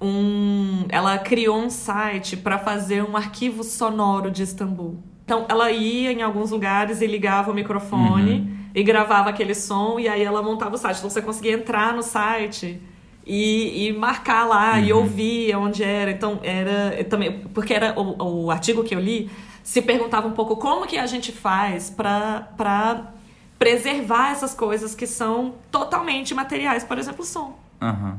um. 0.00 0.84
Ela 0.88 1.16
criou 1.18 1.56
um 1.58 1.70
site 1.70 2.36
para 2.36 2.58
fazer 2.58 3.02
um 3.02 3.16
arquivo 3.16 3.62
sonoro 3.62 4.30
de 4.30 4.42
Istambul. 4.42 4.98
Então 5.24 5.46
ela 5.48 5.70
ia 5.70 6.12
em 6.12 6.20
alguns 6.20 6.50
lugares 6.50 7.00
e 7.00 7.06
ligava 7.06 7.52
o 7.52 7.54
microfone 7.54 8.68
e 8.74 8.82
gravava 8.82 9.30
aquele 9.30 9.54
som, 9.54 10.00
e 10.00 10.08
aí 10.08 10.22
ela 10.22 10.42
montava 10.42 10.74
o 10.74 10.78
site. 10.78 10.98
Então 10.98 11.08
você 11.08 11.22
conseguia 11.22 11.52
entrar 11.52 11.94
no 11.94 12.02
site. 12.02 12.80
E, 13.24 13.86
e 13.86 13.92
marcar 13.92 14.44
lá 14.44 14.80
e 14.80 14.92
ouvir 14.92 15.54
onde 15.54 15.84
era. 15.84 16.10
Então, 16.10 16.40
era 16.42 17.04
também. 17.04 17.38
Porque 17.54 17.72
era 17.72 17.94
o, 17.96 18.46
o 18.46 18.50
artigo 18.50 18.82
que 18.82 18.92
eu 18.92 18.98
li 18.98 19.30
se 19.62 19.80
perguntava 19.80 20.26
um 20.26 20.32
pouco 20.32 20.56
como 20.56 20.88
que 20.88 20.98
a 20.98 21.06
gente 21.06 21.30
faz 21.30 21.88
para 21.88 23.12
preservar 23.62 24.32
essas 24.32 24.54
coisas 24.54 24.92
que 24.92 25.06
são 25.06 25.54
totalmente 25.70 26.34
materiais, 26.34 26.82
por 26.82 26.98
exemplo, 26.98 27.22
o 27.22 27.24
som. 27.24 27.56
Aham. 27.80 28.18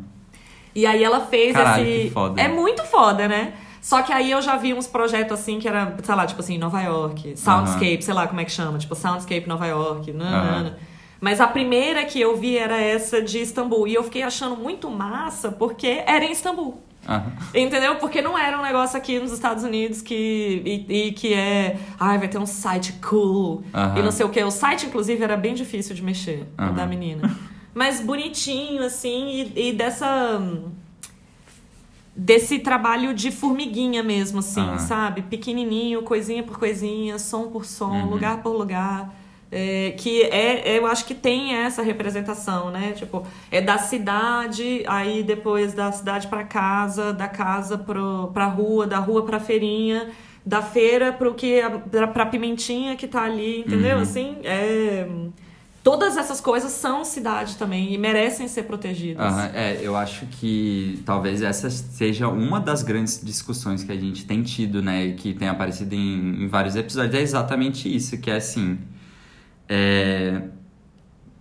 E 0.74 0.86
aí 0.86 1.04
ela 1.04 1.26
fez 1.26 1.52
Caralho, 1.52 1.86
esse. 1.86 2.08
que 2.08 2.14
foda. 2.14 2.42
É 2.42 2.48
muito 2.48 2.82
foda, 2.86 3.28
né? 3.28 3.54
Só 3.82 4.02
que 4.02 4.14
aí 4.14 4.32
eu 4.32 4.42
já 4.42 4.56
vi 4.56 4.74
uns 4.74 4.88
projetos 4.88 5.38
assim 5.38 5.60
que 5.60 5.68
era, 5.68 5.98
sei 6.02 6.16
lá, 6.16 6.26
tipo 6.26 6.40
assim, 6.40 6.58
Nova 6.58 6.82
York, 6.82 7.38
Soundscape, 7.38 8.02
sei 8.02 8.14
lá 8.14 8.26
como 8.26 8.40
é 8.40 8.46
que 8.46 8.52
chama, 8.52 8.78
tipo 8.78 8.96
Soundscape 8.96 9.46
Nova 9.46 9.68
York, 9.68 10.14
nanana. 10.14 10.70
Aham. 10.70 10.76
Mas 11.20 11.42
a 11.42 11.48
primeira 11.48 12.06
que 12.06 12.20
eu 12.20 12.38
vi 12.38 12.58
era 12.58 12.82
essa 12.82 13.22
de 13.22 13.40
Istambul. 13.40 13.86
E 13.86 13.94
eu 13.94 14.04
fiquei 14.04 14.24
achando 14.24 14.56
muito 14.56 14.90
massa 14.90 15.52
porque 15.52 16.04
era 16.06 16.24
em 16.24 16.32
Istambul. 16.32 16.82
Aham. 17.08 17.32
Entendeu? 17.54 17.96
Porque 17.98 18.22
não 18.22 18.38
era 18.38 18.58
um 18.58 18.62
negócio 18.64 18.98
aqui 18.98 19.20
nos 19.20 19.32
Estados 19.32 19.64
Unidos 19.64 20.02
que. 20.02 20.62
E, 20.90 21.08
e 21.08 21.12
que 21.12 21.34
é. 21.34 21.78
Ai, 22.00 22.18
vai 22.18 22.28
ter 22.28 22.38
um 22.38 22.46
site 22.46 22.94
cool. 23.08 23.64
Aham. 23.74 24.00
E 24.00 24.02
não 24.02 24.12
sei 24.12 24.26
o 24.26 24.30
que. 24.30 24.42
O 24.44 24.52
site, 24.52 24.86
inclusive, 24.86 25.22
era 25.24 25.36
bem 25.36 25.54
difícil 25.54 25.94
de 25.96 26.02
mexer, 26.02 26.46
o 26.58 26.62
Aham. 26.62 26.74
da 26.74 26.86
menina. 26.86 27.30
Mas 27.74 28.00
bonitinho, 28.00 28.84
assim, 28.84 29.52
e, 29.56 29.70
e 29.70 29.74
dessa. 29.74 30.40
Desse 32.16 32.60
trabalho 32.60 33.12
de 33.12 33.32
formiguinha 33.32 34.04
mesmo, 34.04 34.38
assim, 34.40 34.78
sabe? 34.78 35.24
Pequenininho, 35.24 36.04
coisinha 36.04 36.44
por 36.44 36.60
coisinha, 36.60 37.18
som 37.18 37.50
por 37.50 37.66
som, 37.66 37.90
Uhum. 37.90 38.06
lugar 38.12 38.44
por 38.44 38.52
lugar. 38.56 39.12
É, 39.56 39.92
que 39.92 40.24
é, 40.24 40.80
eu 40.80 40.88
acho 40.88 41.06
que 41.06 41.14
tem 41.14 41.54
essa 41.54 41.84
representação, 41.84 42.72
né? 42.72 42.94
Tipo, 42.94 43.24
é 43.52 43.62
da 43.62 43.78
cidade, 43.78 44.84
aí 44.88 45.22
depois 45.22 45.74
da 45.74 45.92
cidade 45.92 46.28
pra 46.28 46.44
casa, 46.44 47.14
da 47.14 47.28
casa 47.28 47.78
pro, 47.78 48.32
pra 48.34 48.48
rua, 48.48 48.88
da 48.88 48.98
rua 48.98 49.24
pra 49.24 49.40
feirinha, 49.40 50.10
da 50.44 50.64
feira 50.64 51.14
pro 51.14 51.36
que 51.36 51.62
pra, 51.92 52.08
pra 52.08 52.26
pimentinha 52.26 52.96
que 52.96 53.08
tá 53.08 53.22
ali, 53.22 53.60
entendeu? 53.60 53.98
Uhum. 53.98 54.02
Assim, 54.02 54.38
é, 54.44 55.08
todas 55.84 56.18
essas 56.18 56.42
coisas 56.42 56.72
são 56.72 57.06
cidade 57.06 57.56
também 57.56 57.94
e 57.94 57.98
merecem 57.98 58.48
ser 58.48 58.64
protegidas. 58.64 59.24
Aham, 59.24 59.52
É, 59.54 59.78
eu 59.84 59.96
acho 59.96 60.26
que 60.26 61.00
talvez 61.06 61.44
essa 61.44 61.70
seja 61.70 62.28
uma 62.28 62.60
das 62.60 62.82
grandes 62.82 63.22
discussões 63.24 63.84
que 63.84 63.92
a 63.92 63.96
gente 63.96 64.26
tem 64.26 64.42
tido, 64.42 64.82
né? 64.82 65.12
Que 65.12 65.32
tem 65.34 65.48
aparecido 65.48 65.94
em, 65.94 66.44
em 66.44 66.48
vários 66.48 66.76
episódios. 66.76 67.14
É 67.14 67.22
exatamente 67.22 67.94
isso, 67.94 68.18
que 68.18 68.32
é 68.32 68.38
assim. 68.38 68.80
É, 69.68 70.42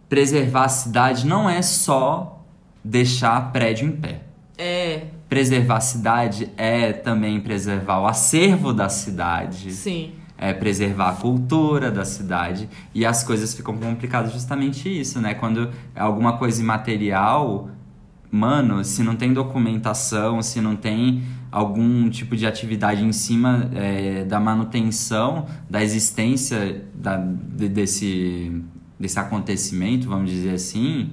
preservar 0.09 0.65
a 0.65 0.69
cidade 0.69 1.27
não 1.27 1.49
é 1.49 1.63
só 1.63 2.45
deixar 2.85 3.53
prédio 3.53 3.89
em 3.89 3.93
pé. 3.93 4.23
É, 4.59 5.07
Preservar 5.29 5.77
a 5.77 5.81
cidade 5.81 6.51
é 6.57 6.93
também 6.93 7.41
preservar 7.41 8.01
o 8.01 8.07
acervo 8.07 8.73
da 8.73 8.89
cidade. 8.89 9.73
sim. 9.73 10.13
é 10.37 10.53
preservar 10.53 11.11
a 11.11 11.13
cultura 11.15 11.91
da 11.91 12.05
cidade 12.05 12.69
e 12.93 13.07
as 13.07 13.23
coisas 13.23 13.55
ficam 13.55 13.77
complicadas 13.79 14.33
justamente 14.33 14.89
isso, 14.89 15.21
né? 15.21 15.35
Quando 15.35 15.71
é 15.95 16.01
alguma 16.01 16.37
coisa 16.37 16.61
imaterial, 16.61 17.71
mano, 18.31 18.85
se 18.85 19.03
não 19.03 19.15
tem 19.15 19.33
documentação, 19.33 20.43
se 20.43 20.61
não 20.61 20.75
tem 20.75 21.23
algum 21.53 22.09
tipo 22.09 22.35
de 22.35 22.47
atividade 22.47 23.05
em 23.05 23.13
cima 23.13 23.71
é, 23.75 24.25
da 24.25 24.41
manutenção, 24.41 25.47
da 25.69 25.83
existência 25.85 26.83
da, 26.95 27.17
de- 27.19 27.69
desse, 27.69 28.63
desse 28.99 29.19
acontecimento, 29.19 30.09
vamos 30.09 30.31
dizer 30.31 30.55
assim, 30.55 31.11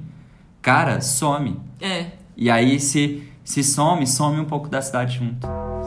cara, 0.62 1.02
some. 1.02 1.60
É. 1.82 2.12
E 2.38 2.50
aí 2.50 2.80
se, 2.80 3.22
se 3.44 3.62
some, 3.64 4.08
some 4.08 4.40
um 4.40 4.46
pouco 4.46 4.70
da 4.70 4.82
cidade 4.82 5.18
junto, 5.20 5.46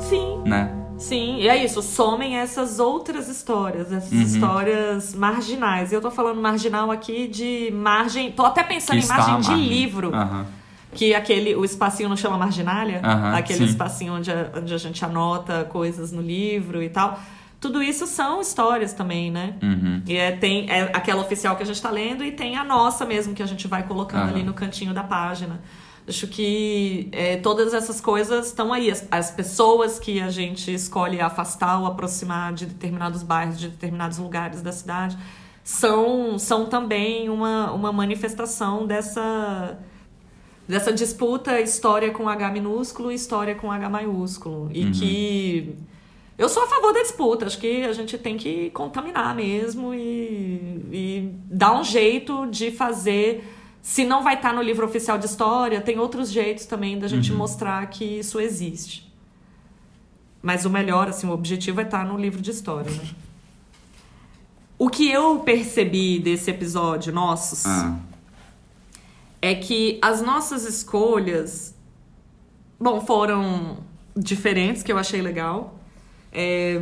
Sim. 0.09 0.42
né? 0.46 0.78
Sim, 0.98 1.38
e 1.38 1.48
é 1.48 1.64
isso, 1.64 1.82
somem 1.82 2.36
essas 2.36 2.78
outras 2.78 3.28
histórias, 3.28 3.90
essas 3.90 4.12
Uhum. 4.12 4.20
histórias 4.22 5.14
marginais. 5.14 5.92
Eu 5.92 6.00
tô 6.00 6.11
falando 6.12 6.40
marginal 6.40 6.92
aqui 6.92 7.26
de 7.26 7.72
margem. 7.74 8.30
Tô 8.30 8.44
até 8.44 8.62
pensando 8.62 9.00
Que 9.00 9.05
em 9.07 9.09
margem 9.09 9.40
de 9.40 9.48
margem. 9.50 9.66
livro. 9.68 10.14
Aham. 10.14 10.46
Que 10.95 11.14
aquele, 11.14 11.55
o 11.55 11.64
espacinho 11.64 12.09
não 12.09 12.16
chama 12.16 12.36
marginália? 12.36 13.01
Aham, 13.03 13.34
aquele 13.36 13.61
sim. 13.61 13.64
espacinho 13.64 14.14
onde 14.14 14.30
a, 14.30 14.53
onde 14.57 14.74
a 14.74 14.78
gente 14.78 15.05
anota 15.05 15.64
coisas 15.64 16.12
no 16.12 16.20
livro 16.20 16.82
e 16.82 16.88
tal. 16.88 17.18
Tudo 17.61 17.82
isso 17.82 18.07
são 18.07 18.40
histórias 18.40 18.93
também, 18.93 19.30
né? 19.30 19.55
Uhum. 19.62 20.03
E 20.07 20.16
é, 20.16 20.32
tem 20.32 20.68
é 20.68 20.90
aquela 20.93 21.22
oficial 21.22 21.55
que 21.55 21.62
a 21.62 21.66
gente 21.66 21.80
tá 21.80 21.90
lendo 21.90 22.24
e 22.24 22.32
tem 22.32 22.57
a 22.57 22.64
nossa 22.64 23.05
mesmo, 23.07 23.34
que 23.34 23.43
a 23.43 23.47
gente 23.47 23.68
vai 23.68 23.84
colocando 23.84 24.22
Aham. 24.22 24.30
ali 24.30 24.43
no 24.43 24.53
cantinho 24.53 24.93
da 24.93 25.05
página. 25.05 25.61
Acho 26.07 26.26
que 26.26 27.09
é, 27.12 27.36
todas 27.36 27.72
essas 27.72 28.01
coisas 28.01 28.47
estão 28.47 28.72
aí. 28.72 28.90
As, 28.90 29.07
as, 29.09 29.30
pessoas 29.30 30.01
que 30.01 30.20
a 30.20 30.28
gente 30.28 30.74
escolhe 30.74 31.20
afastar 31.20 31.78
ou 31.78 31.86
aproximar 31.86 32.53
de 32.53 32.66
determinados 32.66 33.22
bairros, 33.22 33.59
de 33.59 33.68
determinados 33.68 34.18
lugares 34.18 34.61
da 34.61 34.72
cidade, 34.72 35.16
são, 35.62 36.40
são 36.40 36.66
também 36.66 37.30
uma, 37.30 37.70
uma 37.70 37.93
manifestação 37.93 38.84
dessa, 38.84 39.78
dessa 40.73 40.91
disputa 40.91 41.61
história 41.61 42.11
com 42.11 42.27
H 42.27 42.51
minúsculo 42.51 43.12
e 43.12 43.14
história 43.14 43.55
com 43.55 43.70
H 43.70 43.91
maiúsculo. 43.91 44.70
E 44.73 44.85
uhum. 44.85 44.91
que 44.93 45.77
eu 46.39 46.49
sou 46.49 46.62
a 46.62 46.66
favor 46.66 46.95
da 46.95 47.03
disputa. 47.03 47.45
Acho 47.45 47.59
que 47.59 47.85
a 47.85 47.93
gente 47.93 48.16
tem 48.16 48.39
que 48.39 48.70
contaminar 48.70 49.35
mesmo 49.35 49.93
e, 49.93 50.81
e 50.91 51.31
dar 51.45 51.79
um 51.79 51.85
jeito 51.85 52.47
de 52.47 52.70
fazer 52.70 53.45
se 53.83 54.03
não 54.03 54.23
vai 54.23 54.37
estar 54.37 54.55
no 54.55 54.62
livro 54.62 54.87
oficial 54.87 55.18
de 55.18 55.27
história, 55.27 55.79
tem 55.81 55.99
outros 55.99 56.31
jeitos 56.31 56.64
também 56.64 56.99
da 56.99 57.07
gente 57.07 57.33
uhum. 57.33 57.39
mostrar 57.39 57.85
que 57.91 58.05
isso 58.05 58.41
existe. 58.41 59.12
Mas 60.41 60.64
o 60.64 60.70
melhor, 60.70 61.09
assim, 61.09 61.27
o 61.27 61.33
objetivo 61.33 61.81
é 61.81 61.85
estar 61.85 62.07
no 62.07 62.16
livro 62.16 62.41
de 62.41 62.51
história, 62.51 62.91
né? 62.91 63.11
O 64.79 64.89
que 64.89 65.11
eu 65.11 65.41
percebi 65.41 66.18
desse 66.18 66.51
episódio 66.51 67.12
nossos 67.12 67.66
ah. 67.66 67.99
É 69.43 69.57
que 69.57 69.99
as 70.01 70.22
nossas 70.22 70.64
escolhas, 70.64 71.76
bom, 72.78 73.01
foram 73.01 73.78
diferentes, 74.16 74.84
que 74.84 74.93
eu 74.93 74.97
achei 74.97 75.20
legal. 75.20 75.78
É, 76.32 76.80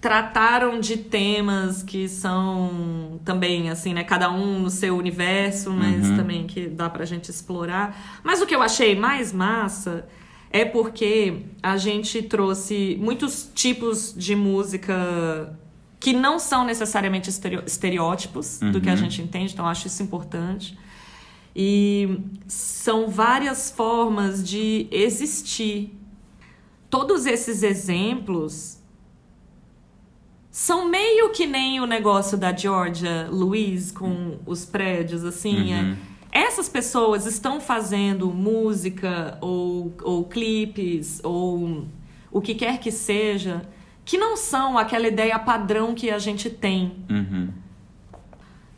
trataram 0.00 0.78
de 0.78 0.98
temas 0.98 1.82
que 1.82 2.08
são 2.08 3.18
também, 3.24 3.70
assim, 3.70 3.94
né? 3.94 4.04
Cada 4.04 4.30
um 4.30 4.60
no 4.60 4.70
seu 4.70 4.96
universo, 4.96 5.70
mas 5.70 6.10
uhum. 6.10 6.16
também 6.16 6.46
que 6.46 6.68
dá 6.68 6.90
pra 6.90 7.06
gente 7.06 7.30
explorar. 7.30 8.20
Mas 8.22 8.42
o 8.42 8.46
que 8.46 8.54
eu 8.54 8.62
achei 8.62 8.94
mais 8.94 9.32
massa 9.32 10.06
é 10.50 10.64
porque 10.64 11.46
a 11.62 11.78
gente 11.78 12.22
trouxe 12.22 12.98
muitos 13.00 13.50
tipos 13.54 14.14
de 14.14 14.36
música 14.36 15.58
que 15.98 16.12
não 16.12 16.38
são 16.38 16.64
necessariamente 16.64 17.30
estereótipos 17.66 18.60
uhum. 18.60 18.72
do 18.72 18.80
que 18.80 18.88
a 18.88 18.92
uhum. 18.92 18.98
gente 18.98 19.22
entende, 19.22 19.52
então 19.52 19.66
acho 19.66 19.86
isso 19.86 20.02
importante. 20.02 20.78
E 21.54 22.20
são 22.46 23.08
várias 23.08 23.70
formas 23.70 24.42
de 24.48 24.86
existir. 24.90 25.96
Todos 26.88 27.26
esses 27.26 27.62
exemplos 27.62 28.80
são 30.50 30.88
meio 30.88 31.30
que 31.30 31.46
nem 31.46 31.80
o 31.80 31.86
negócio 31.86 32.36
da 32.36 32.54
Georgia 32.54 33.28
Louise 33.30 33.92
com 33.92 34.38
os 34.44 34.64
prédios, 34.64 35.24
assim. 35.24 35.72
É. 35.72 35.80
Uhum. 35.80 35.96
É. 36.32 36.42
Essas 36.42 36.68
pessoas 36.68 37.26
estão 37.26 37.60
fazendo 37.60 38.32
música 38.32 39.36
ou, 39.40 39.92
ou 40.02 40.24
clipes 40.24 41.20
ou 41.24 41.86
o 42.30 42.40
que 42.40 42.54
quer 42.54 42.78
que 42.78 42.92
seja 42.92 43.62
que 44.04 44.18
não 44.18 44.36
são 44.36 44.76
aquela 44.76 45.06
ideia 45.06 45.38
padrão 45.38 45.94
que 45.94 46.10
a 46.10 46.18
gente 46.18 46.50
tem. 46.50 46.92
Uhum. 47.08 47.48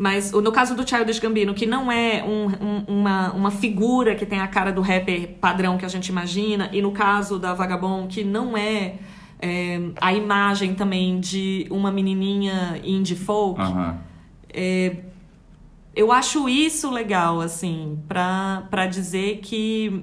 Mas 0.02 0.32
no 0.32 0.50
caso 0.50 0.74
do 0.74 0.84
Childish 0.84 1.20
Gambino, 1.20 1.54
que 1.54 1.64
não 1.64 1.90
é 1.92 2.24
um, 2.24 2.48
um, 2.48 2.84
uma, 2.88 3.32
uma 3.34 3.50
figura 3.52 4.16
que 4.16 4.26
tem 4.26 4.40
a 4.40 4.48
cara 4.48 4.72
do 4.72 4.80
rapper 4.80 5.36
padrão 5.40 5.78
que 5.78 5.84
a 5.84 5.88
gente 5.88 6.08
imagina, 6.08 6.68
e 6.72 6.82
no 6.82 6.90
caso 6.90 7.38
da 7.38 7.54
Vagabond, 7.54 8.12
que 8.12 8.24
não 8.24 8.56
é 8.56 8.96
é, 9.38 9.80
a 10.00 10.12
imagem 10.12 10.74
também 10.74 11.20
de 11.20 11.68
uma 11.70 11.92
menininha 11.92 12.80
indie 12.82 13.14
folk. 13.14 13.62
Uhum. 13.62 13.94
É, 14.52 14.96
eu 15.94 16.10
acho 16.10 16.48
isso 16.48 16.90
legal, 16.90 17.40
assim, 17.40 17.96
para 18.08 18.88
dizer 18.88 19.38
que, 19.38 20.02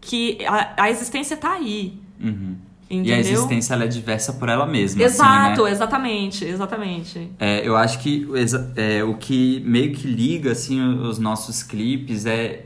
que 0.00 0.44
a, 0.44 0.82
a 0.82 0.90
existência 0.90 1.36
tá 1.36 1.52
aí. 1.52 1.96
Uhum. 2.20 2.56
E 2.90 3.12
a 3.12 3.18
existência 3.18 3.74
ela 3.74 3.84
é 3.84 3.86
diversa 3.86 4.32
por 4.32 4.48
ela 4.48 4.66
mesma. 4.66 5.02
Exato, 5.02 5.52
assim, 5.52 5.62
né? 5.62 5.70
exatamente, 5.70 6.44
exatamente. 6.44 7.30
É, 7.38 7.66
eu 7.66 7.76
acho 7.76 7.98
que 7.98 8.26
é, 8.76 9.04
o 9.04 9.14
que 9.14 9.62
meio 9.66 9.92
que 9.92 10.08
liga 10.08 10.52
assim, 10.52 10.80
os 10.80 11.18
nossos 11.18 11.62
clipes 11.62 12.24
é 12.24 12.64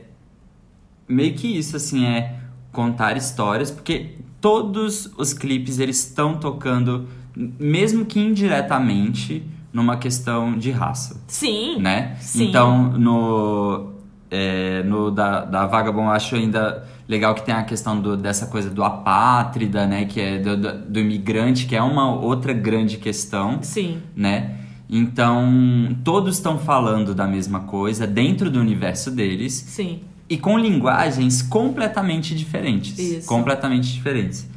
meio 1.07 1.33
que 1.33 1.47
isso, 1.47 1.75
assim, 1.75 2.05
é 2.05 2.35
contar 2.71 3.17
histórias, 3.17 3.69
porque 3.69 4.15
todos 4.39 5.11
os 5.17 5.33
clipes 5.33 5.79
eles 5.79 5.99
estão 5.99 6.37
tocando, 6.37 7.07
mesmo 7.35 8.05
que 8.05 8.19
indiretamente, 8.19 9.43
numa 9.71 9.97
questão 9.97 10.57
de 10.57 10.71
raça. 10.71 11.21
Sim. 11.27 11.79
Né? 11.79 12.15
Sim. 12.19 12.49
Então, 12.49 12.91
no, 12.91 13.93
é, 14.29 14.83
no 14.83 15.11
da, 15.11 15.43
da 15.43 15.65
Vagabond, 15.65 16.09
acho 16.15 16.35
ainda 16.35 16.87
legal 17.07 17.35
que 17.35 17.45
tem 17.45 17.53
a 17.53 17.63
questão 17.63 17.99
do, 17.99 18.15
dessa 18.15 18.47
coisa 18.47 18.69
do 18.69 18.83
apátrida, 18.83 19.85
né? 19.85 20.05
Que 20.05 20.21
é 20.21 20.37
do, 20.39 20.57
do, 20.57 20.77
do 20.79 20.99
imigrante, 20.99 21.65
que 21.65 21.75
é 21.75 21.81
uma 21.81 22.13
outra 22.13 22.53
grande 22.53 22.97
questão. 22.97 23.59
Sim. 23.61 24.01
Né? 24.15 24.57
Então, 24.89 25.97
todos 26.03 26.35
estão 26.35 26.57
falando 26.57 27.15
da 27.15 27.25
mesma 27.25 27.61
coisa 27.61 28.05
dentro 28.05 28.49
do 28.49 28.59
universo 28.59 29.09
deles. 29.09 29.53
Sim 29.53 30.01
e 30.29 30.37
com 30.37 30.57
linguagens 30.57 31.41
completamente 31.41 32.33
diferentes. 32.35 32.97
Isso. 32.97 33.27
Completamente 33.27 33.93
diferentes. 33.93 34.49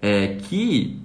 É, 0.00 0.36
que 0.48 0.98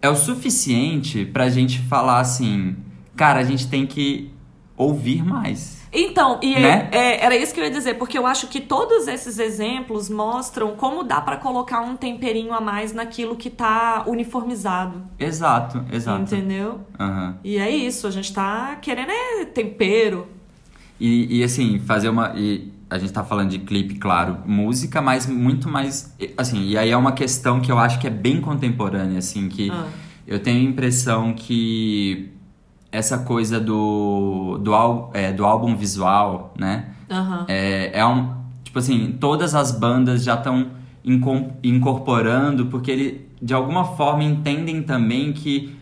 é 0.00 0.08
o 0.10 0.16
suficiente 0.16 1.24
pra 1.24 1.48
gente 1.48 1.78
falar 1.78 2.20
assim, 2.20 2.76
cara, 3.16 3.40
a 3.40 3.44
gente 3.44 3.68
tem 3.68 3.86
que 3.86 4.30
ouvir 4.76 5.24
mais. 5.24 5.81
Então, 5.92 6.40
e 6.42 6.54
né? 6.54 6.88
é, 6.90 6.98
é, 6.98 7.24
era 7.24 7.36
isso 7.36 7.52
que 7.52 7.60
eu 7.60 7.64
ia 7.64 7.70
dizer, 7.70 7.94
porque 7.94 8.16
eu 8.16 8.26
acho 8.26 8.46
que 8.46 8.60
todos 8.60 9.06
esses 9.06 9.38
exemplos 9.38 10.08
mostram 10.08 10.74
como 10.74 11.04
dá 11.04 11.20
para 11.20 11.36
colocar 11.36 11.82
um 11.82 11.96
temperinho 11.96 12.54
a 12.54 12.60
mais 12.60 12.94
naquilo 12.94 13.36
que 13.36 13.50
tá 13.50 14.04
uniformizado. 14.06 15.02
Exato, 15.18 15.84
exato. 15.92 16.22
Entendeu? 16.22 16.80
Uhum. 16.98 17.34
E 17.44 17.58
é 17.58 17.70
isso, 17.70 18.06
a 18.06 18.10
gente 18.10 18.32
tá 18.32 18.76
querendo 18.80 19.10
é 19.10 19.44
tempero. 19.44 20.26
E, 20.98 21.40
e 21.40 21.44
assim, 21.44 21.78
fazer 21.80 22.08
uma. 22.08 22.32
E 22.36 22.72
a 22.88 22.96
gente 22.96 23.12
tá 23.12 23.24
falando 23.24 23.50
de 23.50 23.58
clipe, 23.58 23.96
claro, 23.96 24.38
música, 24.46 25.02
mas 25.02 25.26
muito 25.26 25.68
mais. 25.68 26.14
Assim, 26.38 26.68
e 26.68 26.78
aí 26.78 26.90
é 26.90 26.96
uma 26.96 27.12
questão 27.12 27.60
que 27.60 27.70
eu 27.70 27.78
acho 27.78 27.98
que 27.98 28.06
é 28.06 28.10
bem 28.10 28.40
contemporânea, 28.40 29.18
assim, 29.18 29.48
que 29.48 29.70
ah. 29.70 29.88
eu 30.26 30.38
tenho 30.38 30.66
a 30.66 30.70
impressão 30.70 31.34
que 31.34 32.32
essa 32.92 33.18
coisa 33.18 33.58
do, 33.58 34.58
do, 34.58 34.72
é, 35.14 35.32
do 35.32 35.44
álbum 35.46 35.74
visual, 35.74 36.52
né? 36.56 36.90
Uhum. 37.10 37.44
É, 37.48 37.98
é 37.98 38.06
um. 38.06 38.34
Tipo 38.62 38.78
assim, 38.78 39.16
todas 39.18 39.54
as 39.54 39.72
bandas 39.72 40.22
já 40.22 40.34
estão 40.34 40.68
incorporando, 41.62 42.66
porque 42.66 42.90
ele 42.90 43.28
de 43.40 43.52
alguma 43.52 43.84
forma 43.84 44.22
entendem 44.22 44.82
também 44.82 45.32
que 45.32 45.76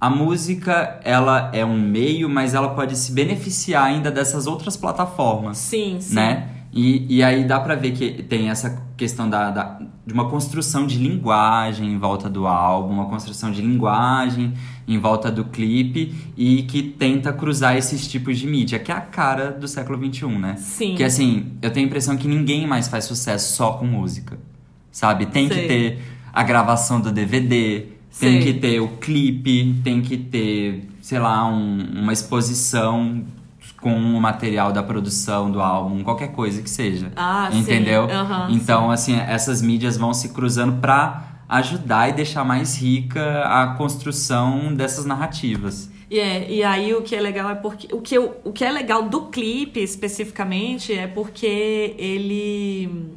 a 0.00 0.08
música 0.08 1.00
ela 1.04 1.50
é 1.52 1.64
um 1.64 1.78
meio, 1.78 2.28
mas 2.28 2.54
ela 2.54 2.70
pode 2.70 2.96
se 2.96 3.12
beneficiar 3.12 3.84
ainda 3.84 4.10
dessas 4.10 4.46
outras 4.46 4.76
plataformas. 4.76 5.58
Sim, 5.58 5.98
sim. 6.00 6.14
Né? 6.14 6.48
E, 6.74 7.18
e 7.18 7.22
aí 7.22 7.44
dá 7.44 7.60
pra 7.60 7.76
ver 7.76 7.92
que 7.92 8.20
tem 8.24 8.50
essa 8.50 8.82
questão 8.96 9.30
da, 9.30 9.48
da, 9.48 9.78
de 10.04 10.12
uma 10.12 10.28
construção 10.28 10.88
de 10.88 10.98
linguagem 10.98 11.92
em 11.92 11.98
volta 11.98 12.28
do 12.28 12.48
álbum, 12.48 12.94
uma 12.94 13.06
construção 13.06 13.52
de 13.52 13.62
linguagem 13.62 14.52
em 14.86 14.98
volta 14.98 15.30
do 15.30 15.44
clipe 15.44 16.12
e 16.36 16.64
que 16.64 16.82
tenta 16.82 17.32
cruzar 17.32 17.76
esses 17.76 18.08
tipos 18.08 18.38
de 18.40 18.48
mídia, 18.48 18.80
que 18.80 18.90
é 18.90 18.94
a 18.94 19.00
cara 19.00 19.52
do 19.52 19.68
século 19.68 20.04
XXI, 20.12 20.26
né? 20.26 20.56
Sim. 20.56 20.96
Que 20.96 21.04
assim, 21.04 21.52
eu 21.62 21.70
tenho 21.70 21.86
a 21.86 21.88
impressão 21.88 22.16
que 22.16 22.26
ninguém 22.26 22.66
mais 22.66 22.88
faz 22.88 23.04
sucesso 23.04 23.54
só 23.54 23.74
com 23.74 23.86
música, 23.86 24.36
sabe? 24.90 25.26
Tem 25.26 25.46
Sei. 25.46 25.56
que 25.56 25.68
ter 25.68 25.98
a 26.32 26.42
gravação 26.42 27.00
do 27.00 27.12
DVD, 27.12 27.86
tem 28.18 28.40
que 28.40 28.52
ter 28.52 28.80
o 28.80 28.88
clipe, 28.88 29.76
tem 29.84 30.02
que 30.02 30.16
ter, 30.16 30.88
sei 31.00 31.20
lá, 31.20 31.46
um, 31.46 32.00
uma 32.00 32.12
exposição 32.12 33.24
com 33.84 33.94
o 33.94 34.18
material 34.18 34.72
da 34.72 34.82
produção 34.82 35.50
do 35.50 35.60
álbum, 35.60 36.02
qualquer 36.02 36.28
coisa 36.28 36.62
que 36.62 36.70
seja. 36.70 37.12
Ah, 37.14 37.50
entendeu? 37.52 38.08
Sim. 38.08 38.14
Uhum, 38.14 38.50
então, 38.56 38.86
sim. 38.96 39.14
assim, 39.14 39.20
essas 39.30 39.60
mídias 39.60 39.98
vão 39.98 40.14
se 40.14 40.30
cruzando 40.30 40.80
pra 40.80 41.42
ajudar 41.46 42.08
e 42.08 42.14
deixar 42.14 42.44
mais 42.44 42.78
rica 42.78 43.42
a 43.44 43.74
construção 43.76 44.74
dessas 44.74 45.04
narrativas. 45.04 45.90
E, 46.10 46.18
é, 46.18 46.50
e 46.50 46.64
aí 46.64 46.94
o 46.94 47.02
que 47.02 47.14
é 47.14 47.20
legal 47.20 47.50
é 47.50 47.54
porque. 47.54 47.94
O 47.94 48.00
que, 48.00 48.16
eu, 48.16 48.40
o 48.42 48.52
que 48.52 48.64
é 48.64 48.72
legal 48.72 49.02
do 49.02 49.26
clipe 49.26 49.80
especificamente 49.80 50.94
é 50.94 51.06
porque 51.06 51.94
ele 51.98 53.12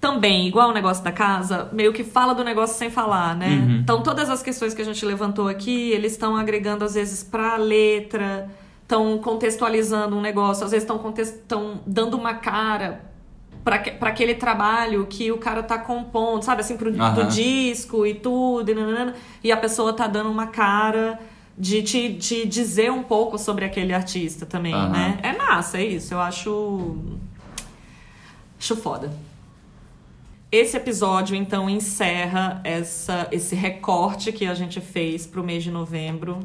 também, 0.00 0.46
igual 0.46 0.70
o 0.70 0.72
negócio 0.72 1.02
da 1.02 1.10
casa, 1.10 1.68
meio 1.72 1.92
que 1.92 2.04
fala 2.04 2.32
do 2.32 2.44
negócio 2.44 2.76
sem 2.76 2.90
falar, 2.90 3.34
né? 3.34 3.48
Uhum. 3.48 3.76
Então, 3.78 4.02
todas 4.04 4.30
as 4.30 4.40
questões 4.40 4.72
que 4.72 4.82
a 4.82 4.84
gente 4.84 5.04
levantou 5.04 5.48
aqui, 5.48 5.90
eles 5.90 6.12
estão 6.12 6.36
agregando, 6.36 6.84
às 6.84 6.94
vezes, 6.94 7.24
pra 7.24 7.56
letra, 7.56 8.48
estão 8.92 9.16
contextualizando 9.18 10.14
um 10.14 10.20
negócio, 10.20 10.64
às 10.66 10.70
vezes 10.70 10.86
estão 10.86 11.80
dando 11.86 12.14
uma 12.14 12.34
cara 12.34 13.10
para 13.64 14.10
aquele 14.10 14.34
trabalho 14.34 15.06
que 15.06 15.32
o 15.32 15.38
cara 15.38 15.62
tá 15.62 15.78
compondo, 15.78 16.42
sabe? 16.42 16.60
Assim, 16.60 16.76
pro, 16.76 16.90
uhum. 16.90 17.14
do 17.14 17.26
disco 17.28 18.04
e 18.04 18.14
tudo, 18.14 18.70
e, 18.70 18.74
nanana, 18.74 19.14
e 19.42 19.50
a 19.50 19.56
pessoa 19.56 19.92
tá 19.92 20.06
dando 20.06 20.30
uma 20.30 20.48
cara 20.48 21.18
de 21.56 21.82
te, 21.82 22.14
te 22.14 22.46
dizer 22.46 22.90
um 22.90 23.02
pouco 23.02 23.38
sobre 23.38 23.64
aquele 23.64 23.94
artista 23.94 24.44
também, 24.44 24.74
Aham. 24.74 24.88
né? 24.88 25.18
É 25.22 25.32
massa, 25.36 25.78
é 25.78 25.84
isso. 25.84 26.12
Eu 26.12 26.20
acho. 26.20 26.96
Acho 28.58 28.76
foda. 28.76 29.12
Esse 30.50 30.76
episódio, 30.76 31.34
então, 31.34 31.70
encerra 31.70 32.60
essa, 32.62 33.26
esse 33.30 33.54
recorte 33.54 34.32
que 34.32 34.46
a 34.46 34.54
gente 34.54 34.80
fez 34.80 35.26
pro 35.26 35.42
mês 35.42 35.62
de 35.62 35.70
novembro. 35.70 36.40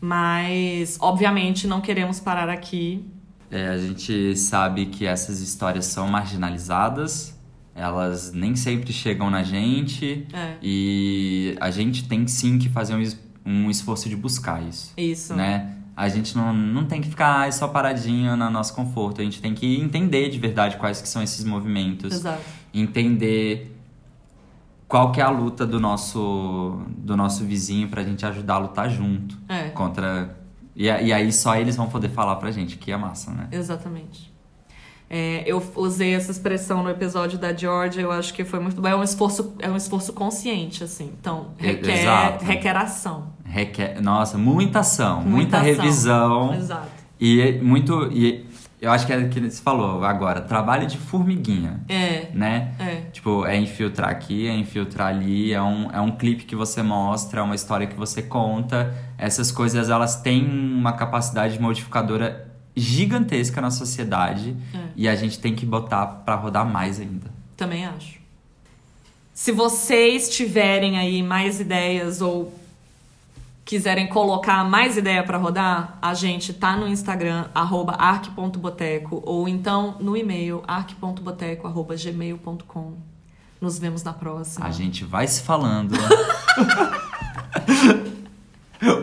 Mas, 0.00 0.98
obviamente, 1.00 1.66
não 1.66 1.80
queremos 1.80 2.20
parar 2.20 2.48
aqui. 2.48 3.04
É, 3.50 3.68
a 3.68 3.78
gente 3.78 4.36
sabe 4.36 4.86
que 4.86 5.06
essas 5.06 5.40
histórias 5.40 5.86
são 5.86 6.08
marginalizadas, 6.08 7.38
elas 7.74 8.32
nem 8.32 8.54
sempre 8.56 8.92
chegam 8.92 9.30
na 9.30 9.42
gente 9.42 10.26
É. 10.32 10.54
e 10.62 11.56
a 11.60 11.70
gente 11.70 12.06
tem 12.08 12.26
sim 12.26 12.58
que 12.58 12.68
fazer 12.68 12.94
um, 12.94 13.00
es- 13.00 13.18
um 13.44 13.70
esforço 13.70 14.08
de 14.08 14.16
buscar 14.16 14.62
isso, 14.62 14.92
Isso. 14.96 15.34
né? 15.34 15.70
A 15.96 16.08
gente 16.08 16.36
não, 16.36 16.52
não 16.52 16.84
tem 16.86 17.00
que 17.00 17.08
ficar 17.08 17.40
"Ai, 17.42 17.52
só 17.52 17.68
paradinho 17.68 18.36
no 18.36 18.50
nosso 18.50 18.74
conforto, 18.74 19.20
a 19.20 19.24
gente 19.24 19.40
tem 19.40 19.54
que 19.54 19.80
entender 19.80 20.28
de 20.28 20.38
verdade 20.38 20.76
quais 20.76 21.00
que 21.00 21.08
são 21.08 21.22
esses 21.22 21.44
movimentos, 21.44 22.12
Exato. 22.12 22.42
entender 22.72 23.73
qual 24.94 25.10
que 25.10 25.20
é 25.20 25.24
a 25.24 25.28
luta 25.28 25.66
do 25.66 25.80
nosso, 25.80 26.78
do 26.96 27.16
nosso 27.16 27.42
vizinho 27.44 27.88
pra 27.88 28.04
gente 28.04 28.24
ajudar 28.24 28.54
a 28.54 28.58
lutar 28.58 28.88
junto 28.88 29.36
É. 29.48 29.70
contra... 29.70 30.36
E, 30.76 30.84
e 30.84 31.12
aí 31.12 31.32
só 31.32 31.56
eles 31.56 31.74
vão 31.74 31.88
poder 31.88 32.10
falar 32.10 32.36
pra 32.36 32.52
gente, 32.52 32.76
que 32.78 32.92
é 32.92 32.96
massa, 32.96 33.32
né? 33.32 33.48
Exatamente. 33.50 34.32
É, 35.10 35.42
eu 35.46 35.60
usei 35.74 36.14
essa 36.14 36.30
expressão 36.30 36.84
no 36.84 36.90
episódio 36.90 37.36
da 37.40 37.52
Georgia, 37.52 38.02
eu 38.02 38.12
acho 38.12 38.32
que 38.32 38.44
foi 38.44 38.60
muito 38.60 38.80
bom. 38.80 38.86
É 38.86 38.94
um 38.94 39.02
esforço, 39.02 39.54
é 39.58 39.68
um 39.68 39.76
esforço 39.76 40.12
consciente, 40.12 40.84
assim. 40.84 41.10
Então, 41.20 41.48
requer, 41.58 42.00
exato. 42.02 42.44
requer 42.44 42.76
ação. 42.76 43.32
Requer, 43.44 44.00
nossa, 44.00 44.38
muita 44.38 44.78
ação, 44.78 45.22
muita, 45.22 45.28
Muita 45.28 45.56
ação. 45.58 45.66
revisão 45.66 46.54
Exato. 46.54 46.88
e 47.20 47.58
muito 47.62 48.12
e 48.12 48.43
eu 48.84 48.90
acho 48.92 49.06
que 49.06 49.12
é 49.12 49.16
o 49.18 49.28
que 49.28 49.40
você 49.40 49.62
falou 49.62 50.04
agora, 50.04 50.40
trabalho 50.40 50.86
de 50.86 50.96
formiguinha, 50.98 51.80
É, 51.88 52.28
né? 52.34 52.74
é. 52.78 52.94
Tipo, 53.12 53.44
é 53.46 53.56
infiltrar 53.56 54.10
aqui, 54.10 54.46
é 54.46 54.54
infiltrar 54.54 55.08
ali, 55.08 55.52
é 55.52 55.60
um, 55.62 55.90
é 55.90 56.00
um 56.00 56.12
clipe 56.12 56.44
que 56.44 56.54
você 56.54 56.82
mostra, 56.82 57.40
é 57.40 57.42
uma 57.42 57.54
história 57.54 57.86
que 57.86 57.96
você 57.96 58.22
conta. 58.22 58.94
Essas 59.18 59.50
coisas, 59.50 59.90
elas 59.90 60.20
têm 60.20 60.44
uma 60.46 60.92
capacidade 60.92 61.60
modificadora 61.60 62.50
gigantesca 62.76 63.60
na 63.60 63.70
sociedade 63.70 64.56
É. 64.74 64.78
e 64.96 65.08
a 65.08 65.14
gente 65.14 65.38
tem 65.38 65.54
que 65.54 65.64
botar 65.64 66.06
pra 66.06 66.34
rodar 66.34 66.66
mais 66.66 67.00
ainda. 67.00 67.30
Também 67.56 67.86
acho. 67.86 68.18
Se 69.32 69.50
vocês 69.52 70.28
tiverem 70.28 70.98
aí 70.98 71.22
mais 71.22 71.60
ideias 71.60 72.20
ou 72.20 72.52
quiserem 73.64 74.06
colocar 74.08 74.64
mais 74.64 74.96
ideia 74.96 75.24
pra 75.24 75.38
rodar, 75.38 75.98
a 76.02 76.12
gente 76.14 76.52
tá 76.52 76.76
no 76.76 76.86
Instagram, 76.86 77.46
arroba 77.54 77.92
arc.boteco, 77.92 79.22
ou 79.24 79.48
então 79.48 79.96
no 80.00 80.16
e-mail, 80.16 80.62
arc.boteco.gmail.com. 80.66 82.92
Nos 83.60 83.78
vemos 83.78 84.02
na 84.02 84.12
próxima. 84.12 84.66
A 84.66 84.70
gente 84.70 85.04
vai 85.04 85.26
se 85.26 85.42
falando. 85.42 85.94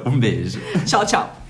um 0.06 0.20
beijo. 0.20 0.60
Tchau, 0.86 1.04
tchau. 1.06 1.41